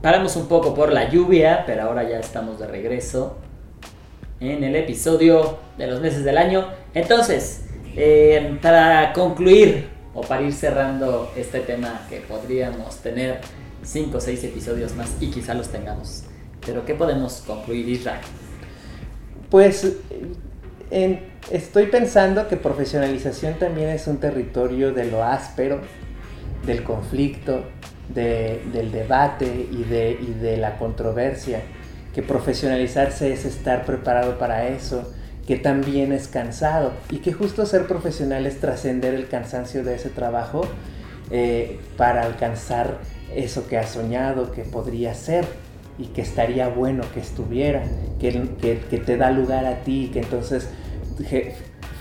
Paramos 0.00 0.34
un 0.36 0.48
poco 0.48 0.74
por 0.74 0.92
la 0.92 1.10
lluvia, 1.10 1.64
pero 1.66 1.82
ahora 1.82 2.08
ya 2.08 2.18
estamos 2.18 2.58
de 2.58 2.66
regreso 2.66 3.36
en 4.40 4.64
el 4.64 4.76
episodio 4.76 5.58
de 5.76 5.88
los 5.88 6.00
meses 6.00 6.24
del 6.24 6.38
año. 6.38 6.68
Entonces, 6.94 7.64
eh, 7.94 8.58
para 8.62 9.12
concluir 9.12 9.88
o 10.14 10.22
para 10.22 10.40
ir 10.42 10.54
cerrando 10.54 11.30
este 11.36 11.60
tema 11.60 12.06
que 12.08 12.20
podríamos 12.20 12.96
tener 12.96 13.40
5 13.82 14.16
o 14.16 14.20
6 14.20 14.44
episodios 14.44 14.94
más 14.94 15.10
y 15.20 15.30
quizá 15.30 15.52
los 15.52 15.68
tengamos. 15.68 16.24
Pero 16.64 16.86
¿qué 16.86 16.94
podemos 16.94 17.42
concluir, 17.46 17.86
Israel? 17.90 18.20
Pues 19.50 19.96
estoy 21.50 21.86
pensando 21.86 22.48
que 22.48 22.56
profesionalización 22.56 23.54
también 23.58 23.88
es 23.90 24.06
un 24.06 24.18
territorio 24.18 24.92
de 24.92 25.06
lo 25.06 25.24
áspero, 25.24 25.80
del 26.66 26.82
conflicto, 26.82 27.64
del 28.14 28.90
debate 28.92 29.68
y 29.70 29.84
de, 29.84 30.18
y 30.20 30.34
de 30.40 30.56
la 30.56 30.76
controversia. 30.76 31.62
Que 32.14 32.22
profesionalizarse 32.22 33.32
es 33.32 33.44
estar 33.44 33.84
preparado 33.84 34.38
para 34.38 34.66
eso, 34.68 35.12
que 35.46 35.56
también 35.56 36.12
es 36.12 36.28
cansado 36.28 36.92
y 37.10 37.18
que 37.18 37.32
justo 37.32 37.66
ser 37.66 37.86
profesional 37.86 38.46
es 38.46 38.60
trascender 38.60 39.14
el 39.14 39.28
cansancio 39.28 39.82
de 39.82 39.96
ese 39.96 40.08
trabajo 40.08 40.62
eh, 41.30 41.80
para 41.96 42.22
alcanzar 42.22 42.98
eso 43.34 43.66
que 43.66 43.78
has 43.78 43.90
soñado, 43.90 44.52
que 44.52 44.62
podría 44.62 45.14
ser 45.14 45.44
y 45.98 46.06
que 46.06 46.22
estaría 46.22 46.68
bueno 46.68 47.04
que 47.12 47.20
estuviera, 47.20 47.82
que, 48.18 48.48
que, 48.60 48.98
te 48.98 49.16
da 49.16 49.30
lugar 49.30 49.66
a 49.66 49.82
ti, 49.82 50.10
que 50.12 50.20
entonces 50.20 50.68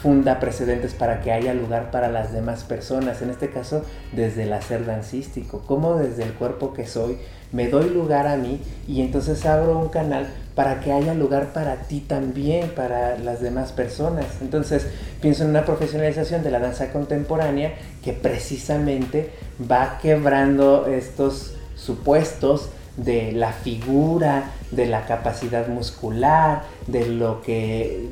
funda 0.01 0.39
precedentes 0.39 0.93
para 0.93 1.21
que 1.21 1.32
haya 1.32 1.53
lugar 1.53 1.91
para 1.91 2.10
las 2.10 2.32
demás 2.32 2.63
personas, 2.63 3.21
en 3.21 3.29
este 3.29 3.49
caso 3.49 3.84
desde 4.13 4.43
el 4.43 4.53
hacer 4.53 4.86
dancístico, 4.86 5.63
como 5.67 5.95
desde 5.95 6.23
el 6.23 6.34
cuerpo 6.34 6.73
que 6.73 6.88
soy 6.88 7.17
me 7.51 7.67
doy 7.67 7.89
lugar 7.89 8.27
a 8.27 8.38
mí 8.38 8.62
y 8.88 9.01
entonces 9.01 9.45
abro 9.45 9.77
un 9.77 9.89
canal 9.89 10.27
para 10.55 10.82
que 10.82 10.91
haya 10.91 11.13
lugar 11.13 11.51
para 11.53 11.77
ti 11.84 11.99
también, 12.01 12.69
para 12.69 13.17
las 13.17 13.41
demás 13.41 13.71
personas. 13.71 14.25
Entonces 14.41 14.86
pienso 15.21 15.43
en 15.43 15.49
una 15.49 15.65
profesionalización 15.65 16.43
de 16.43 16.51
la 16.51 16.60
danza 16.60 16.91
contemporánea 16.91 17.73
que 18.03 18.13
precisamente 18.13 19.32
va 19.69 19.99
quebrando 20.01 20.88
estos 20.88 21.55
supuestos 21.75 22.69
de 22.97 23.32
la 23.32 23.53
figura, 23.53 24.51
de 24.71 24.86
la 24.86 25.05
capacidad 25.05 25.67
muscular, 25.67 26.63
de 26.88 27.08
lo 27.08 27.41
que 27.41 28.08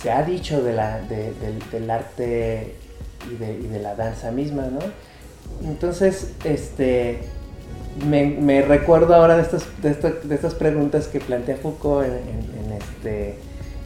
se 0.00 0.10
ha 0.10 0.22
dicho 0.22 0.62
del, 0.62 0.78
arte 0.78 2.74
y 3.30 3.34
de, 3.36 3.80
la 3.80 3.94
danza 3.94 4.30
misma, 4.30 4.66
¿no? 4.66 4.80
Entonces, 5.68 6.32
este, 6.44 7.20
me, 8.06 8.62
recuerdo 8.62 9.14
ahora 9.14 9.36
de 9.36 9.42
estas, 9.42 9.66
de, 9.82 10.34
estas 10.34 10.54
preguntas 10.54 11.08
que 11.08 11.20
plantea 11.20 11.56
Foucault 11.56 12.06
en, 12.06 12.72
este, 12.72 13.38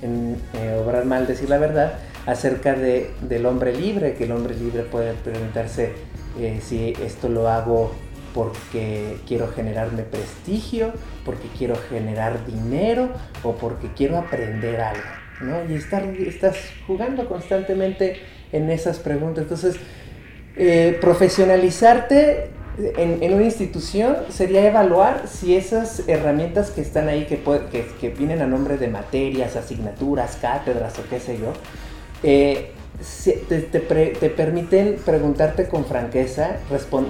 en 0.03 0.37
eh, 0.55 0.79
Obrar 0.83 1.07
Mal, 1.07 1.27
Decir 1.27 1.49
la 1.49 1.59
Verdad, 1.59 1.95
acerca 2.27 2.75
de, 2.75 3.11
del 3.23 3.47
hombre 3.47 3.75
libre, 3.75 4.15
que 4.15 4.25
el 4.25 4.33
hombre 4.33 4.55
libre 4.55 4.83
puede 4.83 5.15
preguntarse 5.15 5.93
eh, 6.39 6.61
si 6.63 6.93
esto 7.03 7.29
lo 7.29 7.49
hago 7.49 7.93
porque 8.35 9.19
quiero 9.27 9.49
generarme 9.49 10.03
prestigio, 10.03 10.93
porque 11.25 11.49
quiero 11.57 11.77
generar 11.89 12.45
dinero 12.47 13.11
o 13.43 13.53
porque 13.53 13.89
quiero 13.95 14.19
aprender 14.19 14.81
algo, 14.81 15.22
¿no? 15.41 15.71
Y 15.71 15.75
estar, 15.75 16.05
estás 16.05 16.57
jugando 16.87 17.29
constantemente 17.29 18.21
en 18.53 18.71
esas 18.71 18.99
preguntas. 18.99 19.43
Entonces, 19.45 19.77
eh, 20.57 20.99
profesionalizarte 21.01 22.51
en, 22.79 23.33
una 23.33 23.45
institución 23.45 24.17
sería 24.31 24.67
evaluar 24.67 25.25
si 25.27 25.57
esas 25.57 26.09
herramientas 26.09 26.71
que 26.71 26.81
están 26.81 27.09
ahí, 27.09 27.27
que, 27.27 27.41
que, 28.01 28.09
vienen 28.11 28.41
a 28.41 28.47
nombre 28.47 28.79
de 28.79 28.89
materias, 28.89 29.57
asignaturas, 29.57 30.37
cátedras 30.41 30.99
o 30.99 31.03
qué 31.09 31.21
sé 31.21 31.39
yo, 31.39 31.53
eh, 32.23 32.71
te, 33.49 34.31
permiten 34.31 34.97
preguntarte 35.05 35.69
con 35.69 35.85
franqueza 35.85 36.57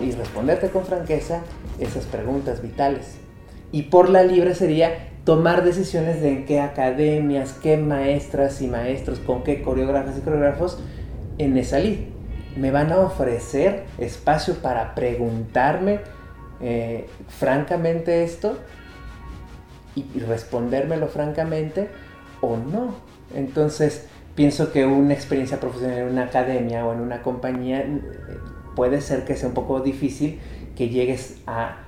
y 0.02 0.12
responderte 0.12 0.68
con 0.68 0.84
franqueza 0.84 1.42
esas 1.78 2.04
preguntas 2.06 2.62
vitales. 2.62 3.16
Y 3.70 3.82
por 3.82 4.08
la 4.08 4.22
libre 4.22 4.54
sería 4.54 5.11
tomar 5.24 5.64
decisiones 5.64 6.20
de 6.20 6.30
en 6.30 6.46
qué 6.46 6.60
academias, 6.60 7.52
qué 7.62 7.76
maestras 7.76 8.60
y 8.62 8.68
maestros, 8.68 9.18
con 9.20 9.42
qué 9.44 9.62
coreógrafas 9.62 10.18
y 10.18 10.20
coreógrafos 10.20 10.78
en 11.38 11.56
esa 11.56 11.78
lid. 11.78 11.98
Me 12.56 12.70
van 12.70 12.92
a 12.92 12.98
ofrecer 12.98 13.84
espacio 13.98 14.54
para 14.56 14.94
preguntarme 14.94 16.00
eh, 16.60 17.06
francamente 17.28 18.24
esto 18.24 18.58
y, 19.94 20.06
y 20.14 20.20
respondérmelo 20.20 21.08
francamente 21.08 21.88
o 22.40 22.56
no. 22.56 22.94
Entonces, 23.34 24.06
pienso 24.34 24.72
que 24.72 24.86
una 24.86 25.14
experiencia 25.14 25.60
profesional 25.60 25.98
en 25.98 26.08
una 26.08 26.24
academia 26.24 26.84
o 26.84 26.92
en 26.92 27.00
una 27.00 27.22
compañía 27.22 27.80
eh, 27.80 28.00
puede 28.74 29.00
ser 29.00 29.24
que 29.24 29.36
sea 29.36 29.48
un 29.48 29.54
poco 29.54 29.80
difícil 29.80 30.40
que 30.76 30.88
llegues 30.88 31.38
a, 31.46 31.78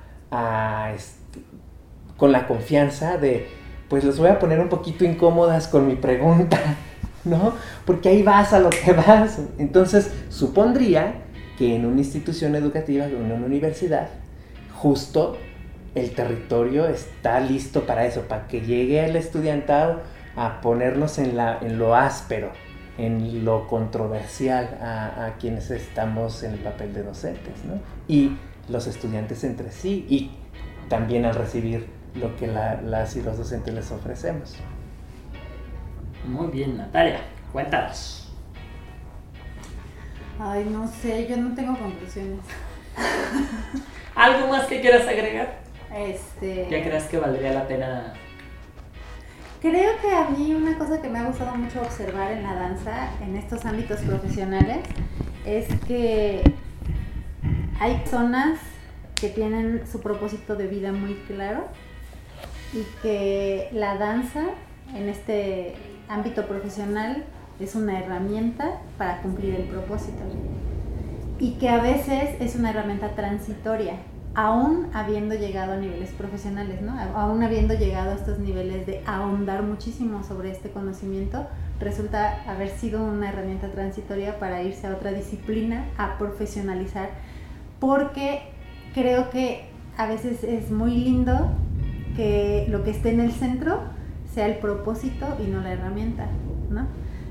con 2.17 2.31
la 2.31 2.47
confianza 2.47 3.17
de, 3.17 3.47
pues 3.89 4.03
los 4.03 4.17
voy 4.17 4.29
a 4.29 4.39
poner 4.39 4.59
un 4.59 4.69
poquito 4.69 5.05
incómodas 5.05 5.67
con 5.67 5.87
mi 5.87 5.95
pregunta, 5.95 6.59
¿no? 7.25 7.53
Porque 7.85 8.09
ahí 8.09 8.23
vas 8.23 8.53
a 8.53 8.59
lo 8.59 8.69
que 8.69 8.93
vas. 8.93 9.39
Entonces, 9.57 10.11
supondría 10.29 11.15
que 11.57 11.75
en 11.75 11.85
una 11.85 11.99
institución 11.99 12.55
educativa, 12.55 13.05
en 13.05 13.31
una 13.31 13.45
universidad, 13.45 14.09
justo 14.73 15.37
el 15.93 16.11
territorio 16.11 16.87
está 16.87 17.39
listo 17.39 17.85
para 17.85 18.05
eso, 18.05 18.21
para 18.21 18.47
que 18.47 18.61
llegue 18.61 19.05
el 19.05 19.15
estudiantado 19.15 20.01
a 20.35 20.59
ponernos 20.59 21.17
en, 21.17 21.37
la, 21.37 21.59
en 21.61 21.77
lo 21.77 21.95
áspero, 21.95 22.51
en 22.97 23.45
lo 23.45 23.67
controversial 23.67 24.77
a, 24.81 25.25
a 25.25 25.37
quienes 25.37 25.71
estamos 25.71 26.43
en 26.43 26.53
el 26.53 26.59
papel 26.59 26.93
de 26.93 27.03
docentes, 27.03 27.63
¿no? 27.65 27.79
Y 28.07 28.37
los 28.67 28.87
estudiantes 28.87 29.43
entre 29.43 29.71
sí 29.71 30.05
y 30.09 30.31
también 30.89 31.25
al 31.25 31.35
recibir 31.35 31.94
lo 32.15 32.35
que 32.37 32.47
la- 32.47 32.81
las 32.81 33.15
y 33.15 33.21
los 33.21 33.37
docentes 33.37 33.73
les 33.73 33.91
ofrecemos. 33.91 34.55
Muy 36.25 36.47
bien, 36.47 36.77
Natalia, 36.77 37.19
cuéntanos. 37.51 38.31
Ay, 40.39 40.65
no 40.69 40.87
sé, 40.87 41.27
yo 41.27 41.37
no 41.37 41.53
tengo 41.55 41.77
conclusiones. 41.77 42.39
¿Algo 44.15 44.47
más 44.47 44.65
que 44.67 44.81
quieras 44.81 45.07
agregar? 45.07 45.59
Este. 45.95 46.67
¿Ya 46.69 46.83
creas 46.83 47.05
que 47.05 47.17
valdría 47.17 47.53
la 47.53 47.67
pena? 47.67 48.13
Creo 49.61 49.91
que 50.01 50.11
a 50.13 50.29
mí 50.29 50.53
una 50.53 50.77
cosa 50.77 51.01
que 51.01 51.09
me 51.09 51.19
ha 51.19 51.23
gustado 51.23 51.55
mucho 51.55 51.81
observar 51.81 52.31
en 52.31 52.43
la 52.43 52.53
danza, 52.55 53.09
en 53.21 53.35
estos 53.35 53.65
ámbitos 53.65 53.99
profesionales, 54.01 54.79
es 55.45 55.67
que 55.87 56.43
hay 57.79 58.01
zonas 58.05 58.59
que 59.15 59.29
tienen 59.29 59.83
su 59.89 60.01
propósito 60.01 60.55
de 60.55 60.67
vida 60.67 60.91
muy 60.91 61.15
claro 61.27 61.67
y 62.75 62.85
que 63.01 63.69
la 63.71 63.97
danza 63.97 64.43
en 64.93 65.07
este 65.07 65.75
ámbito 66.09 66.45
profesional 66.45 67.23
es 67.59 67.73
una 67.75 67.99
herramienta 67.99 68.81
para 68.97 69.21
cumplir 69.21 69.55
el 69.55 69.63
propósito 69.63 70.21
y 71.39 71.51
que 71.53 71.69
a 71.69 71.81
veces 71.81 72.35
es 72.39 72.55
una 72.55 72.69
herramienta 72.69 73.15
transitoria, 73.15 73.95
aún 74.35 74.89
habiendo 74.93 75.35
llegado 75.35 75.73
a 75.73 75.77
niveles 75.77 76.11
profesionales, 76.11 76.81
¿no? 76.81 76.97
Aún 77.15 77.43
habiendo 77.43 77.73
llegado 77.73 78.11
a 78.11 78.15
estos 78.15 78.39
niveles 78.39 78.85
de 78.85 79.01
ahondar 79.05 79.63
muchísimo 79.63 80.23
sobre 80.23 80.51
este 80.51 80.69
conocimiento, 80.69 81.45
resulta 81.79 82.41
haber 82.49 82.69
sido 82.69 83.03
una 83.03 83.29
herramienta 83.29 83.69
transitoria 83.69 84.39
para 84.39 84.63
irse 84.63 84.87
a 84.87 84.91
otra 84.91 85.11
disciplina, 85.11 85.85
a 85.97 86.17
profesionalizar, 86.17 87.09
porque 87.79 88.43
creo 88.93 89.29
que 89.29 89.65
a 89.97 90.07
veces 90.07 90.43
es 90.43 90.71
muy 90.71 90.91
lindo 90.91 91.51
que 92.15 92.65
lo 92.69 92.83
que 92.83 92.91
esté 92.91 93.09
en 93.09 93.19
el 93.19 93.31
centro 93.31 93.79
sea 94.33 94.47
el 94.47 94.57
propósito 94.57 95.25
y 95.43 95.47
no 95.47 95.61
la 95.61 95.73
herramienta, 95.73 96.27
¿no? 96.69 96.87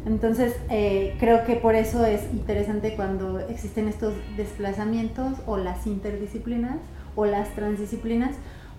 Entonces, 0.07 0.55
eh, 0.68 1.16
creo 1.18 1.45
que 1.45 1.57
por 1.57 1.74
eso 1.74 2.05
es 2.05 2.22
interesante 2.32 2.95
cuando 2.95 3.41
existen 3.41 3.89
estos 3.89 4.12
desplazamientos 4.37 5.39
o 5.47 5.57
las 5.57 5.87
interdisciplinas 5.87 6.76
o 7.16 7.24
las 7.24 7.55
transdisciplinas, 7.55 8.32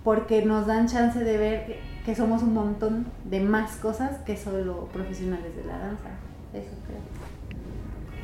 porque 0.04 0.44
nos 0.44 0.66
dan 0.66 0.86
chance 0.86 1.18
de 1.18 1.36
ver 1.36 1.76
que 2.04 2.14
somos 2.14 2.42
un 2.42 2.54
montón 2.54 3.06
de 3.24 3.40
más 3.40 3.76
cosas 3.76 4.18
que 4.18 4.36
solo 4.36 4.88
profesionales 4.92 5.56
de 5.56 5.64
la 5.64 5.78
danza. 5.78 6.10
Eso 6.54 6.70
creo. 6.86 7.15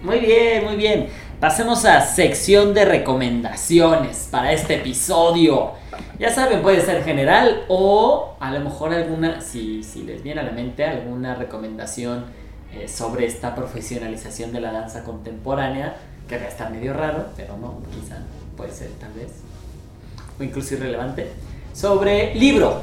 Muy 0.03 0.19
bien, 0.19 0.65
muy 0.65 0.75
bien. 0.75 1.07
Pasemos 1.39 1.85
a 1.85 2.01
sección 2.01 2.75
de 2.75 2.85
recomendaciones 2.85 4.27
para 4.33 4.53
este 4.53 4.75
episodio. 4.75 5.75
Ya 6.19 6.35
saben, 6.35 6.61
puede 6.61 6.81
ser 6.81 7.05
general 7.05 7.63
o 7.69 8.35
a 8.41 8.51
lo 8.51 8.59
mejor 8.59 8.93
alguna, 8.93 9.41
si, 9.41 9.85
si 9.85 10.03
les 10.03 10.25
viene 10.25 10.41
a 10.41 10.45
la 10.45 10.51
mente, 10.51 10.85
alguna 10.85 11.37
recomendación 11.37 12.25
eh, 12.73 12.89
sobre 12.89 13.27
esta 13.27 13.55
profesionalización 13.55 14.51
de 14.51 14.61
la 14.61 14.73
danza 14.73 15.05
contemporánea, 15.05 15.95
que 16.29 16.37
va 16.37 16.47
a 16.47 16.49
estar 16.49 16.69
medio 16.73 16.95
raro, 16.95 17.27
pero 17.37 17.57
no, 17.57 17.79
quizá 17.93 18.17
puede 18.57 18.73
ser 18.73 18.91
tal 18.99 19.13
vez, 19.13 19.31
o 20.41 20.43
incluso 20.43 20.75
irrelevante, 20.75 21.29
sobre 21.73 22.35
libro. 22.35 22.83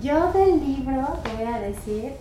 Yo 0.00 0.32
del 0.32 0.60
libro 0.60 1.18
te 1.24 1.42
voy 1.42 1.52
a 1.52 1.58
decir 1.58 2.12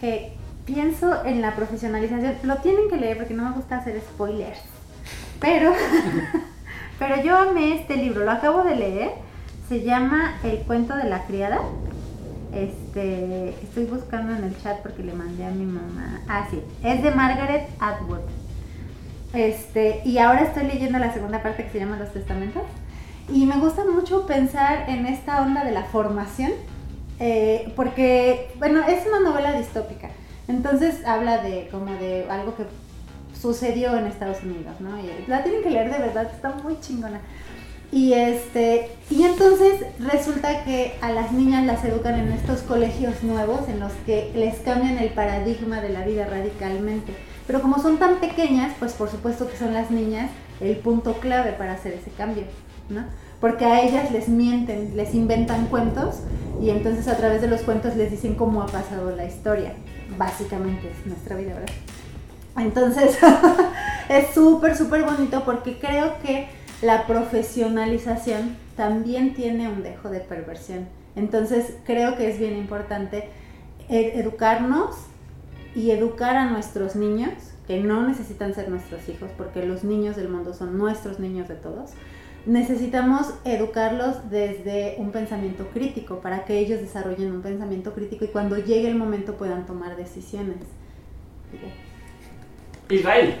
que 0.00 0.37
pienso 0.68 1.24
en 1.24 1.40
la 1.40 1.56
profesionalización. 1.56 2.34
Lo 2.42 2.56
tienen 2.56 2.88
que 2.90 2.96
leer 2.96 3.16
porque 3.16 3.34
no 3.34 3.48
me 3.48 3.56
gusta 3.56 3.78
hacer 3.78 4.00
spoilers. 4.00 4.60
Pero, 5.40 5.72
pero 6.98 7.22
yo 7.22 7.36
amé 7.36 7.80
este 7.80 7.96
libro, 7.96 8.24
lo 8.24 8.30
acabo 8.30 8.62
de 8.62 8.76
leer. 8.76 9.10
Se 9.68 9.82
llama 9.82 10.34
El 10.44 10.58
cuento 10.58 10.94
de 10.96 11.04
la 11.04 11.24
criada. 11.24 11.58
Este, 12.54 13.50
estoy 13.62 13.84
buscando 13.84 14.34
en 14.34 14.44
el 14.44 14.62
chat 14.62 14.78
porque 14.80 15.02
le 15.02 15.12
mandé 15.14 15.46
a 15.46 15.50
mi 15.50 15.64
mamá. 15.64 16.20
Ah, 16.28 16.46
sí, 16.50 16.62
es 16.82 17.02
de 17.02 17.10
Margaret 17.10 17.68
Atwood. 17.80 18.20
Este, 19.32 20.00
y 20.04 20.18
ahora 20.18 20.42
estoy 20.42 20.64
leyendo 20.64 20.98
la 20.98 21.12
segunda 21.12 21.42
parte 21.42 21.64
que 21.64 21.70
se 21.70 21.78
llama 21.78 21.98
Los 21.98 22.12
Testamentos. 22.12 22.62
Y 23.30 23.44
me 23.44 23.56
gusta 23.58 23.84
mucho 23.84 24.26
pensar 24.26 24.88
en 24.88 25.06
esta 25.06 25.42
onda 25.42 25.64
de 25.64 25.72
la 25.72 25.84
formación, 25.84 26.52
eh, 27.20 27.70
porque, 27.76 28.50
bueno, 28.58 28.80
es 28.86 29.06
una 29.06 29.20
novela 29.20 29.52
distópica. 29.52 30.08
Entonces 30.48 31.04
habla 31.06 31.42
de 31.42 31.68
como 31.70 31.92
de 31.92 32.26
algo 32.30 32.56
que 32.56 32.64
sucedió 33.40 33.96
en 33.96 34.06
Estados 34.06 34.42
Unidos, 34.42 34.80
¿no? 34.80 34.98
Y 34.98 35.28
la 35.28 35.44
tienen 35.44 35.62
que 35.62 35.70
leer 35.70 35.92
de 35.92 35.98
verdad, 35.98 36.28
está 36.34 36.50
muy 36.62 36.80
chingona. 36.80 37.20
Y 37.90 38.12
este, 38.12 38.90
y 39.08 39.22
entonces 39.22 39.82
resulta 39.98 40.64
que 40.64 40.96
a 41.00 41.10
las 41.10 41.32
niñas 41.32 41.64
las 41.64 41.84
educan 41.84 42.18
en 42.18 42.32
estos 42.32 42.60
colegios 42.60 43.22
nuevos 43.22 43.66
en 43.68 43.80
los 43.80 43.92
que 44.04 44.30
les 44.34 44.56
cambian 44.58 44.98
el 44.98 45.10
paradigma 45.10 45.80
de 45.80 45.88
la 45.90 46.04
vida 46.04 46.26
radicalmente. 46.26 47.14
Pero 47.46 47.62
como 47.62 47.80
son 47.80 47.98
tan 47.98 48.16
pequeñas, 48.16 48.74
pues 48.78 48.92
por 48.92 49.08
supuesto 49.10 49.48
que 49.48 49.56
son 49.56 49.72
las 49.72 49.90
niñas 49.90 50.30
el 50.60 50.76
punto 50.76 51.14
clave 51.14 51.52
para 51.52 51.74
hacer 51.74 51.94
ese 51.94 52.10
cambio, 52.10 52.44
¿no? 52.90 53.04
Porque 53.40 53.64
a 53.64 53.82
ellas 53.82 54.10
les 54.10 54.28
mienten, 54.28 54.96
les 54.96 55.14
inventan 55.14 55.66
cuentos 55.66 56.16
y 56.60 56.70
entonces 56.70 57.08
a 57.08 57.16
través 57.16 57.40
de 57.40 57.48
los 57.48 57.62
cuentos 57.62 57.96
les 57.96 58.10
dicen 58.10 58.34
cómo 58.34 58.62
ha 58.62 58.66
pasado 58.66 59.14
la 59.14 59.24
historia. 59.24 59.72
Básicamente 60.16 60.90
es 60.90 61.06
nuestra 61.06 61.36
vida, 61.36 61.54
¿verdad? 61.54 61.74
Entonces 62.56 63.18
es 64.08 64.34
súper, 64.34 64.76
súper 64.76 65.02
bonito 65.04 65.44
porque 65.44 65.78
creo 65.78 66.14
que 66.22 66.48
la 66.82 67.06
profesionalización 67.06 68.56
también 68.76 69.34
tiene 69.34 69.68
un 69.68 69.82
dejo 69.82 70.08
de 70.10 70.20
perversión. 70.20 70.88
Entonces 71.16 71.74
creo 71.84 72.16
que 72.16 72.30
es 72.30 72.38
bien 72.38 72.56
importante 72.56 73.28
ed- 73.88 74.18
educarnos 74.20 74.96
y 75.74 75.90
educar 75.90 76.36
a 76.36 76.46
nuestros 76.50 76.96
niños, 76.96 77.32
que 77.66 77.80
no 77.80 78.06
necesitan 78.06 78.54
ser 78.54 78.70
nuestros 78.70 79.08
hijos, 79.08 79.30
porque 79.36 79.64
los 79.66 79.84
niños 79.84 80.16
del 80.16 80.28
mundo 80.28 80.54
son 80.54 80.78
nuestros 80.78 81.18
niños 81.20 81.48
de 81.48 81.54
todos. 81.56 81.90
Necesitamos 82.48 83.34
educarlos 83.44 84.30
desde 84.30 84.94
un 84.96 85.12
pensamiento 85.12 85.66
crítico 85.66 86.20
para 86.20 86.46
que 86.46 86.58
ellos 86.58 86.80
desarrollen 86.80 87.30
un 87.30 87.42
pensamiento 87.42 87.92
crítico 87.92 88.24
y 88.24 88.28
cuando 88.28 88.56
llegue 88.56 88.88
el 88.88 88.94
momento 88.94 89.34
puedan 89.34 89.66
tomar 89.66 89.98
decisiones. 89.98 90.56
Israel. 92.88 93.34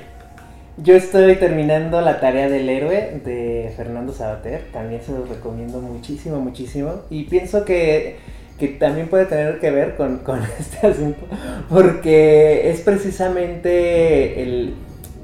Yo 0.76 0.94
estoy 0.94 1.36
terminando 1.36 2.02
la 2.02 2.20
tarea 2.20 2.50
del 2.50 2.68
héroe 2.68 3.22
de 3.24 3.72
Fernando 3.78 4.12
Sabater, 4.12 4.66
también 4.74 5.00
se 5.00 5.12
los 5.12 5.26
recomiendo 5.26 5.80
muchísimo, 5.80 6.38
muchísimo, 6.38 7.00
y 7.08 7.24
pienso 7.24 7.64
que, 7.64 8.16
que 8.58 8.68
también 8.68 9.08
puede 9.08 9.24
tener 9.24 9.58
que 9.58 9.70
ver 9.70 9.96
con, 9.96 10.18
con 10.22 10.42
este 10.58 10.86
asunto, 10.86 11.26
porque 11.70 12.68
es 12.68 12.82
precisamente 12.82 14.42
el 14.42 14.74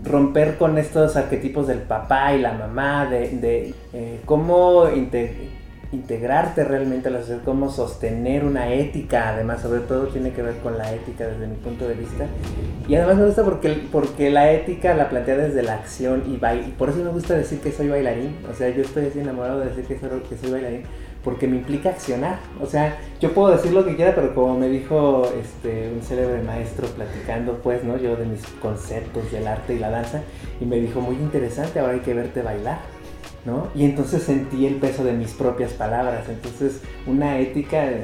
romper 0.05 0.57
con 0.57 0.79
estos 0.79 1.17
arquetipos 1.17 1.67
del 1.67 1.79
papá 1.79 2.35
y 2.35 2.41
la 2.41 2.53
mamá, 2.53 3.07
de, 3.07 3.75
eh, 3.93 4.21
cómo 4.25 4.89
inte- 4.89 5.51
integrarte 5.93 6.65
realmente 6.65 7.09
a 7.09 7.13
la 7.13 7.21
sociedad, 7.21 7.43
cómo 7.45 7.71
sostener 7.71 8.45
una 8.45 8.73
ética, 8.73 9.29
además 9.29 9.63
sobre 9.63 9.81
todo 9.81 10.09
tiene 10.09 10.33
que 10.33 10.43
ver 10.43 10.57
con 10.57 10.77
la 10.77 10.93
ética 10.93 11.27
desde 11.27 11.47
mi 11.47 11.55
punto 11.55 11.87
de 11.87 11.95
vista, 11.95 12.27
y 12.89 12.97
además 12.97 13.17
me 13.17 13.27
gusta 13.27 13.45
porque, 13.45 13.81
porque 13.93 14.31
la 14.31 14.51
ética 14.51 14.93
la 14.95 15.09
plantea 15.09 15.37
desde 15.37 15.63
la 15.63 15.75
acción 15.75 16.25
y 16.27 16.37
baile. 16.37 16.73
Por 16.77 16.91
eso 16.91 16.99
me 16.99 17.11
gusta 17.11 17.35
decir 17.35 17.61
que 17.61 17.73
soy 17.73 17.89
bailarín. 17.89 18.37
O 18.51 18.55
sea, 18.55 18.69
yo 18.71 18.83
estoy 18.83 19.07
así 19.07 19.21
enamorado 19.21 19.61
de 19.61 19.67
decir 19.71 19.85
que 19.85 19.99
soy, 19.99 20.21
que 20.29 20.37
soy 20.37 20.51
bailarín. 20.51 20.83
Porque 21.25 21.47
me 21.47 21.57
implica 21.57 21.91
accionar. 21.91 22.39
O 22.61 22.67
sea, 22.67 22.99
yo 23.21 23.33
puedo 23.33 23.57
decir 23.57 23.73
lo 23.73 23.85
que 23.85 23.97
quiera, 23.97 24.15
pero 24.15 24.35
como 24.35 24.59
me 24.59 24.69
dijo 24.69 25.23
este, 25.41 25.91
un 25.91 26.03
célebre 26.03 26.43
maestro 26.43 26.87
platicando, 26.89 27.59
pues, 27.63 27.83
¿no? 27.83 27.97
Yo 27.97 28.15
de 28.17 28.27
mis 28.27 28.43
conceptos 28.61 29.33
del 29.33 29.47
arte 29.47 29.75
y 29.75 29.79
la 29.79 29.91
danza. 29.91 30.23
Y 30.61 30.67
me 30.67 30.77
dijo, 30.77 31.01
muy 31.01 31.17
interesante, 31.17 31.81
ahora 31.81 31.95
hay 31.95 32.01
que 32.01 32.15
verte 32.15 32.43
bailar. 32.43 32.79
¿no? 33.45 33.69
Y 33.75 33.85
entonces 33.85 34.23
sentí 34.23 34.67
el 34.67 34.77
peso 34.77 35.05
de 35.05 35.13
mis 35.13 35.33
propias 35.33 35.73
palabras. 35.73 36.29
Entonces, 36.29 36.81
una 37.07 37.39
ética, 37.39 37.87
eh, 37.87 38.03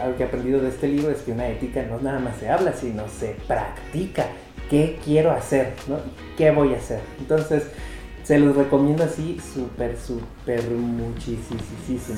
algo 0.00 0.16
que 0.16 0.22
he 0.22 0.26
aprendido 0.26 0.60
de 0.60 0.68
este 0.68 0.88
libro 0.88 1.10
es 1.10 1.18
que 1.22 1.32
una 1.32 1.48
ética 1.48 1.82
no 1.82 1.98
nada 2.00 2.20
más 2.20 2.36
se 2.36 2.48
habla, 2.48 2.72
sino 2.72 3.08
se 3.08 3.36
practica. 3.46 4.26
¿Qué 4.70 4.98
quiero 5.04 5.30
hacer? 5.32 5.72
¿no? 5.88 5.96
¿Qué 6.36 6.50
voy 6.50 6.74
a 6.74 6.76
hacer? 6.76 7.00
Entonces, 7.18 7.64
se 8.28 8.38
los 8.38 8.54
recomiendo 8.54 9.04
así, 9.04 9.40
súper, 9.54 9.96
súper, 9.96 10.62
muchísimo. 10.68 11.58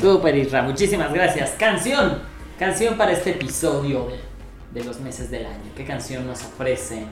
Super 0.00 0.36
Isra, 0.36 0.62
muchísimas 0.62 1.12
gracias. 1.12 1.50
Canción. 1.56 2.18
Canción 2.58 2.98
para 2.98 3.12
este 3.12 3.30
episodio 3.30 4.08
de, 4.08 4.80
de 4.80 4.84
los 4.84 4.98
meses 4.98 5.30
del 5.30 5.46
año. 5.46 5.70
¿Qué 5.76 5.84
canción 5.84 6.26
nos 6.26 6.42
ofrecen? 6.42 7.06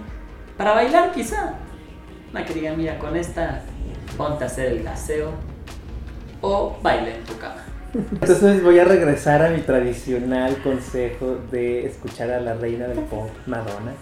Para 0.57 0.73
bailar 0.73 1.13
quizá. 1.13 1.55
Una 2.33 2.45
que 2.45 2.55
diga, 2.55 2.73
mira, 2.73 2.99
con 2.99 3.17
esta 3.17 3.63
ponte 4.17 4.43
a 4.43 4.49
hacer 4.49 4.73
el 4.73 4.83
gaseo 4.83 5.31
o 6.41 6.77
baile 6.83 7.19
en 7.19 7.23
tu 7.23 7.39
cama. 7.39 7.63
Entonces 7.95 8.65
voy 8.65 8.81
a 8.81 8.85
regresar 8.85 9.47
a 9.47 9.51
mi 9.51 9.61
tradicional 9.61 10.61
consejo 10.61 11.39
de 11.53 11.87
escuchar 11.87 12.33
a 12.33 12.41
la 12.41 12.55
reina 12.55 12.89
del 12.89 12.99
pop, 12.99 13.31
Madonna. 13.47 13.93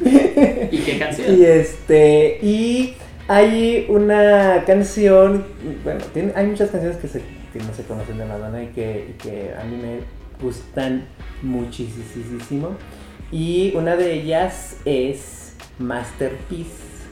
¿Y 0.00 0.78
qué 0.78 0.98
canción? 0.98 1.38
Y 1.38 1.44
este, 1.44 2.40
y 2.42 2.96
hay 3.30 3.86
una 3.88 4.64
canción, 4.66 5.46
bueno, 5.84 6.00
hay 6.34 6.46
muchas 6.46 6.68
canciones 6.70 6.98
que, 6.98 7.06
se, 7.06 7.20
no 7.20 7.72
se 7.72 7.84
conocen 7.84 8.18
de 8.18 8.24
Madonna 8.24 8.60
y 8.60 8.66
que, 8.66 9.54
a 9.56 9.62
mí 9.62 9.76
me 9.76 10.00
gustan 10.44 11.06
muchísimo. 11.40 12.70
Y 13.30 13.72
una 13.76 13.94
de 13.94 14.14
ellas 14.14 14.78
es 14.84 15.54
Masterpiece, 15.78 17.06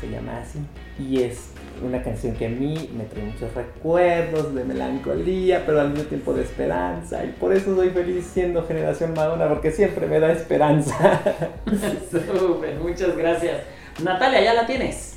se 0.00 0.08
llama 0.08 0.38
así. 0.38 0.60
Y 1.02 1.24
es 1.24 1.50
una 1.84 2.00
canción 2.00 2.36
que 2.36 2.46
a 2.46 2.50
mí 2.50 2.88
me 2.96 3.02
trae 3.02 3.24
muchos 3.24 3.52
recuerdos 3.52 4.54
de 4.54 4.62
melancolía, 4.62 5.64
pero 5.66 5.80
al 5.80 5.90
mismo 5.90 6.04
tiempo 6.04 6.32
de 6.32 6.42
esperanza. 6.42 7.24
Y 7.24 7.32
por 7.40 7.52
eso 7.52 7.74
soy 7.74 7.90
feliz 7.90 8.24
siendo 8.24 8.64
generación 8.68 9.14
Madonna, 9.14 9.48
porque 9.48 9.72
siempre 9.72 10.06
me 10.06 10.20
da 10.20 10.30
esperanza. 10.30 11.20
Súper, 12.08 12.76
muchas 12.76 13.16
gracias. 13.16 13.62
Natalia, 14.00 14.44
¿ya 14.44 14.54
la 14.54 14.64
tienes? 14.64 15.15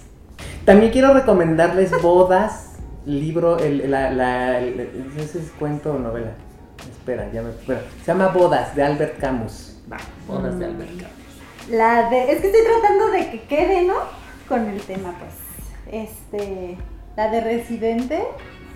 También 0.65 0.91
quiero 0.91 1.13
recomendarles 1.13 1.91
Bodas, 2.01 2.77
libro, 3.05 3.57
el, 3.57 3.89
la, 3.89 4.59
el- 4.59 5.11
si 5.27 5.37
es 5.39 5.51
cuento 5.57 5.93
o 5.93 5.99
novela. 5.99 6.31
Espera, 6.91 7.29
ya 7.31 7.41
me. 7.41 7.49
bueno, 7.65 7.81
se 8.03 8.11
llama 8.11 8.27
Bodas 8.27 8.75
de 8.75 8.83
Albert 8.83 9.19
Camus. 9.19 9.77
Va, 9.91 9.97
bodas 10.27 10.57
de. 10.59 10.65
Albert 10.65 10.89
Camus. 10.91 11.69
La 11.71 12.09
de. 12.09 12.31
Es 12.31 12.41
que 12.41 12.47
estoy 12.47 12.61
tratando 12.63 13.07
de 13.11 13.31
que 13.31 13.41
quede, 13.43 13.85
¿no? 13.85 13.95
Con 14.47 14.67
el 14.69 14.79
tema, 14.81 15.15
pues. 15.19 15.33
Este. 15.91 16.77
La 17.17 17.29
de 17.31 17.41
Residente, 17.41 18.23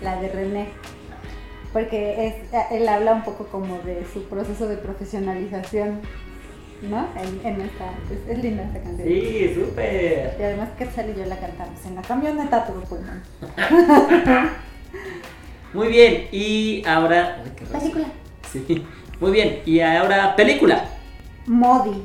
la 0.02 0.20
de 0.20 0.28
René. 0.28 0.68
Porque 1.72 2.26
es, 2.28 2.34
él 2.72 2.88
habla 2.88 3.14
un 3.14 3.24
poco 3.24 3.46
como 3.46 3.78
de 3.78 4.04
su 4.12 4.24
proceso 4.24 4.68
de 4.68 4.76
profesionalización, 4.76 6.00
¿no? 6.82 7.08
En, 7.16 7.46
en 7.46 7.60
esta. 7.62 7.92
Es, 8.10 8.28
es 8.36 8.42
linda 8.42 8.64
esta 8.64 8.80
canción. 8.80 9.08
Sí, 9.08 9.54
súper. 9.54 10.36
Y 10.38 10.42
además 10.42 10.70
que 10.76 10.84
Quetzal 10.84 11.10
y 11.10 11.18
yo 11.18 11.26
la 11.26 11.38
cantamos 11.38 11.84
en 11.86 11.94
la 11.94 12.02
camioneta 12.02 12.66
todo 12.66 12.80
pulmón. 12.82 13.22
Muy 15.72 15.88
bien, 15.88 16.28
y 16.30 16.84
ahora. 16.86 17.42
Qué. 17.56 17.64
Película. 17.64 18.06
Sí, 18.52 18.86
muy 19.18 19.32
bien, 19.32 19.60
y 19.66 19.80
ahora 19.80 20.36
película. 20.36 20.84
Modi. 21.46 22.02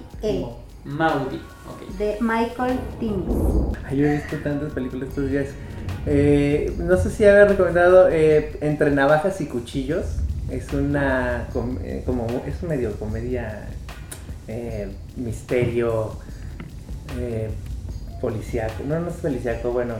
Maudi. 0.85 1.41
Ok. 1.67 1.97
De 1.97 2.17
Michael 2.21 2.79
Timmis. 2.99 3.37
Ay, 3.85 3.97
yo 3.97 4.05
he 4.07 4.13
visto 4.13 4.37
tantas 4.37 4.71
películas 4.73 5.09
estos 5.09 5.29
días. 5.29 5.47
Eh, 6.05 6.73
no 6.77 6.97
sé 6.97 7.09
si 7.11 7.25
había 7.25 7.45
recomendado 7.45 8.09
eh, 8.09 8.57
Entre 8.61 8.91
Navajas 8.91 9.41
y 9.41 9.45
Cuchillos. 9.45 10.05
Es 10.49 10.73
una. 10.73 11.47
eh, 11.83 12.03
como, 12.05 12.25
es 12.47 12.61
un 12.63 12.69
medio 12.69 12.93
comedia. 12.99 13.67
eh, 14.47 14.89
misterio. 15.15 16.13
Policíaco. 18.21 18.83
No, 18.85 18.99
no 18.99 19.07
es 19.09 19.15
policíaco, 19.15 19.71
bueno, 19.71 19.95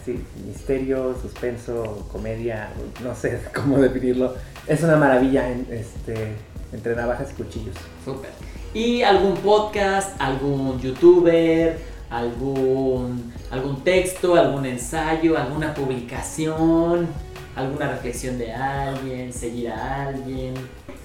así. 0.00 0.22
Misterio, 0.46 1.16
suspenso, 1.20 2.06
comedia. 2.12 2.68
No 3.02 3.14
sé 3.14 3.40
cómo 3.54 3.78
definirlo. 3.78 4.34
Es 4.68 4.82
una 4.84 4.96
maravilla 4.96 5.50
en, 5.50 5.66
este, 5.70 6.34
Entre 6.72 6.94
Navajas 6.94 7.30
y 7.32 7.42
Cuchillos. 7.42 7.74
Súper. 8.04 8.30
¿Y 8.72 9.02
algún 9.02 9.34
podcast, 9.38 10.14
algún 10.20 10.78
youtuber, 10.80 11.78
algún, 12.10 13.32
algún 13.50 13.82
texto, 13.82 14.34
algún 14.36 14.66
ensayo, 14.66 15.36
alguna 15.36 15.74
publicación, 15.74 17.08
alguna 17.54 17.88
reflexión 17.88 18.38
de 18.38 18.52
alguien, 18.52 19.32
seguir 19.32 19.70
a 19.70 20.06
alguien? 20.06 20.54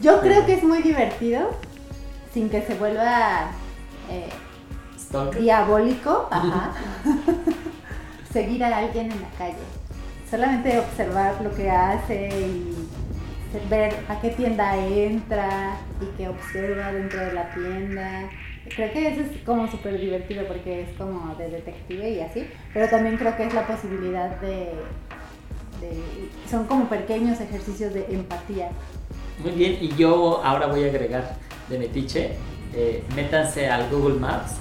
Yo 0.02 0.20
creo 0.22 0.45
que 0.45 0.54
es 0.54 0.64
muy 0.64 0.82
divertido, 0.82 1.52
sin 2.34 2.49
que 2.49 2.62
se 2.62 2.76
vuelva 2.76 3.52
eh, 4.10 4.30
diabólico, 5.39 6.28
ajá. 6.32 6.72
seguir 8.32 8.64
a 8.64 8.78
alguien 8.78 9.12
en 9.12 9.22
la 9.22 9.30
calle. 9.38 9.56
Solamente 10.30 10.80
observar 10.80 11.41
lo 11.41 11.54
que 11.54 11.70
hace 11.70 12.30
y 12.30 12.88
ver 13.70 13.93
a 14.08 14.20
qué 14.22 14.30
tienda 14.30 14.78
entra 14.78 15.78
y 16.02 16.06
que 16.18 16.30
observa 16.30 16.91
dentro 16.93 17.20
de 17.20 17.34
la 17.34 17.54
tienda. 17.54 18.30
Creo 18.76 18.91
que 18.91 19.07
eso 19.07 19.22
es 19.22 19.41
como 19.45 19.69
súper 19.69 19.99
divertido 19.99 20.45
porque 20.47 20.82
es 20.82 20.89
como 20.97 21.36
de 21.36 21.49
detective 21.49 22.09
y 22.09 22.19
así, 22.22 22.47
pero 22.74 22.88
también 22.88 23.17
creo 23.17 23.36
que 23.36 23.45
es 23.45 23.53
la 23.53 23.67
posibilidad 23.67 24.39
de, 24.39 24.69
son 26.49 26.65
como 26.65 26.88
pequeños 26.88 27.39
ejercicios 27.41 27.93
de 27.93 28.05
empatía. 28.09 28.69
Muy 29.39 29.51
bien, 29.51 29.78
y 29.82 29.89
yo 29.95 30.41
ahora 30.43 30.67
voy 30.67 30.84
a 30.84 30.88
agregar 30.88 31.36
de 31.69 31.80
metiche, 31.80 32.32
eh, 32.74 33.03
métanse 33.15 33.67
al 33.67 33.89
Google 33.89 34.19
Maps, 34.19 34.57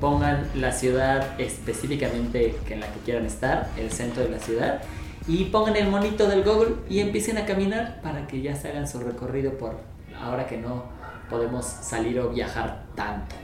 pongan 0.00 0.48
la 0.54 0.72
ciudad 0.72 1.38
específicamente 1.38 2.56
en 2.68 2.80
la 2.80 2.86
que 2.86 3.00
quieran 3.00 3.26
estar, 3.26 3.68
el 3.78 3.92
centro 3.92 4.22
de 4.24 4.30
la 4.30 4.38
ciudad, 4.38 4.82
y 5.28 5.44
pongan 5.44 5.76
el 5.76 5.88
monito 5.88 6.26
del 6.26 6.42
Google 6.42 6.76
y 6.88 7.00
empiecen 7.00 7.38
a 7.38 7.46
caminar 7.46 8.00
para 8.02 8.26
que 8.26 8.40
ya 8.40 8.56
se 8.56 8.68
hagan 8.68 8.88
su 8.88 8.98
recorrido 8.98 9.56
por 9.58 9.78
ahora 10.20 10.46
que 10.46 10.56
no 10.56 10.84
podemos 11.30 11.64
salir 11.64 12.18
o 12.20 12.30
viajar 12.30 12.84
tanto. 12.94 13.36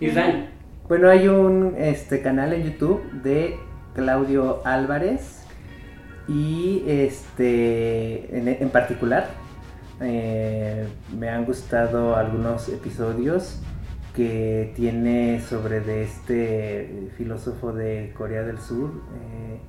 Israel, 0.00 0.48
Bueno, 0.88 1.08
hay 1.08 1.28
un 1.28 1.74
este, 1.78 2.20
canal 2.22 2.52
en 2.52 2.64
YouTube 2.64 3.02
de 3.22 3.56
Claudio 3.94 4.60
Álvarez 4.64 5.44
y 6.28 6.82
este 6.86 8.36
en, 8.36 8.48
en 8.48 8.68
particular 8.70 9.28
eh, 10.00 10.86
me 11.18 11.28
han 11.28 11.44
gustado 11.44 12.16
algunos 12.16 12.68
episodios 12.68 13.60
que 14.14 14.72
tiene 14.74 15.40
sobre 15.40 15.80
de 15.80 16.02
este 16.04 17.10
filósofo 17.16 17.72
de 17.72 18.12
Corea 18.16 18.42
del 18.42 18.58
Sur. 18.58 18.90
eh, 18.90 19.60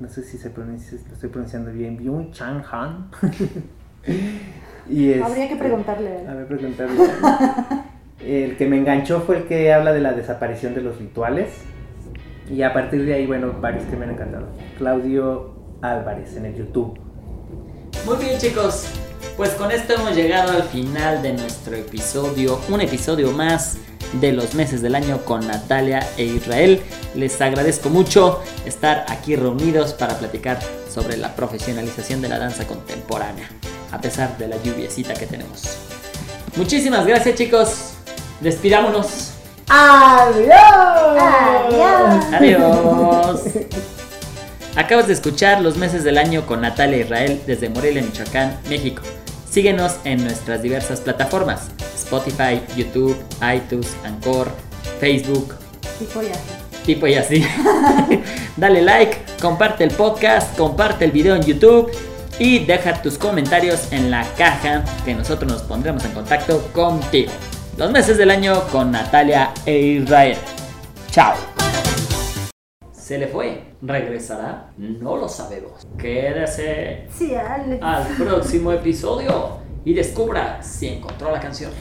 no 0.00 0.08
sé 0.08 0.24
si 0.24 0.36
se 0.36 0.50
pronuncia, 0.50 0.98
lo 1.06 1.14
estoy 1.14 1.28
pronunciando 1.28 1.70
bien, 1.70 1.96
Byung 1.96 2.32
Chang 2.32 2.62
Han. 2.72 3.08
y 4.90 5.14
Habría 5.14 5.46
que 5.46 5.54
este, 5.54 5.56
preguntarle. 5.56 6.26
a 6.26 6.34
ver, 6.34 6.46
preguntarle. 6.46 6.96
El 8.26 8.56
que 8.56 8.66
me 8.66 8.76
enganchó 8.76 9.20
fue 9.20 9.38
el 9.38 9.42
que 9.44 9.72
habla 9.72 9.92
de 9.92 10.00
la 10.00 10.12
desaparición 10.12 10.74
de 10.74 10.82
los 10.82 10.98
rituales. 10.98 11.48
Y 12.50 12.62
a 12.62 12.72
partir 12.72 13.04
de 13.04 13.14
ahí, 13.14 13.26
bueno, 13.26 13.54
varios 13.60 13.84
que 13.84 13.96
me 13.96 14.04
han 14.04 14.12
encantado. 14.12 14.48
Claudio 14.78 15.54
Álvarez 15.80 16.36
en 16.36 16.46
el 16.46 16.56
YouTube. 16.56 16.98
Muy 18.04 18.16
bien 18.16 18.38
chicos, 18.38 18.86
pues 19.36 19.50
con 19.50 19.70
esto 19.70 19.94
hemos 19.94 20.14
llegado 20.14 20.52
al 20.52 20.64
final 20.64 21.22
de 21.22 21.34
nuestro 21.34 21.76
episodio, 21.76 22.60
un 22.68 22.80
episodio 22.80 23.30
más 23.32 23.78
de 24.20 24.32
los 24.32 24.54
meses 24.54 24.82
del 24.82 24.94
año 24.94 25.18
con 25.24 25.46
Natalia 25.46 26.06
e 26.16 26.24
Israel. 26.24 26.80
Les 27.14 27.40
agradezco 27.40 27.88
mucho 27.90 28.42
estar 28.66 29.04
aquí 29.08 29.36
reunidos 29.36 29.94
para 29.94 30.18
platicar 30.18 30.58
sobre 30.88 31.16
la 31.16 31.34
profesionalización 31.34 32.20
de 32.20 32.28
la 32.28 32.38
danza 32.38 32.66
contemporánea, 32.66 33.48
a 33.90 34.00
pesar 34.00 34.36
de 34.38 34.48
la 34.48 34.56
lluviecita 34.62 35.14
que 35.14 35.26
tenemos. 35.26 35.78
Muchísimas 36.56 37.06
gracias 37.06 37.36
chicos, 37.36 37.91
despidámonos. 38.42 39.30
¡Adiós! 39.68 40.52
Adiós. 42.32 43.40
Acabas 44.76 45.06
de 45.06 45.12
escuchar 45.12 45.60
Los 45.60 45.76
meses 45.76 46.02
del 46.02 46.16
año 46.18 46.46
con 46.46 46.62
Natalia 46.62 46.98
Israel 46.98 47.40
desde 47.46 47.68
Morelia, 47.68 48.02
Michoacán, 48.02 48.58
México. 48.68 49.02
Síguenos 49.50 49.96
en 50.04 50.24
nuestras 50.24 50.62
diversas 50.62 51.00
plataformas: 51.00 51.70
Spotify, 51.94 52.60
YouTube, 52.76 53.16
iTunes, 53.54 53.94
Anchor, 54.04 54.48
Facebook, 55.00 55.54
Tipo 55.98 56.22
ya. 56.22 56.32
tipo 56.84 57.06
y 57.06 57.14
así. 57.14 57.46
Dale 58.56 58.82
like, 58.82 59.18
comparte 59.40 59.84
el 59.84 59.90
podcast, 59.90 60.56
comparte 60.56 61.04
el 61.04 61.12
video 61.12 61.36
en 61.36 61.42
YouTube 61.42 61.90
y 62.38 62.60
deja 62.64 63.02
tus 63.02 63.18
comentarios 63.18 63.92
en 63.92 64.10
la 64.10 64.24
caja 64.36 64.84
que 65.04 65.14
nosotros 65.14 65.50
nos 65.52 65.62
pondremos 65.62 66.04
en 66.04 66.12
contacto 66.12 66.66
contigo. 66.72 67.30
Los 67.82 67.90
meses 67.90 68.16
del 68.16 68.30
año 68.30 68.62
con 68.70 68.92
Natalia 68.92 69.52
e 69.66 69.76
Israel. 69.76 70.36
Chao. 71.10 71.34
¿Se 72.92 73.18
le 73.18 73.26
fue? 73.26 73.74
¿Regresará? 73.82 74.70
No 74.76 75.16
lo 75.16 75.28
sabemos. 75.28 75.84
Quédese 75.98 77.08
Sí, 77.12 77.34
al 77.34 78.06
próximo 78.16 78.70
episodio 78.70 79.58
y 79.84 79.94
descubra 79.94 80.62
si 80.62 80.90
encontró 80.90 81.32
la 81.32 81.40
canción. 81.40 81.72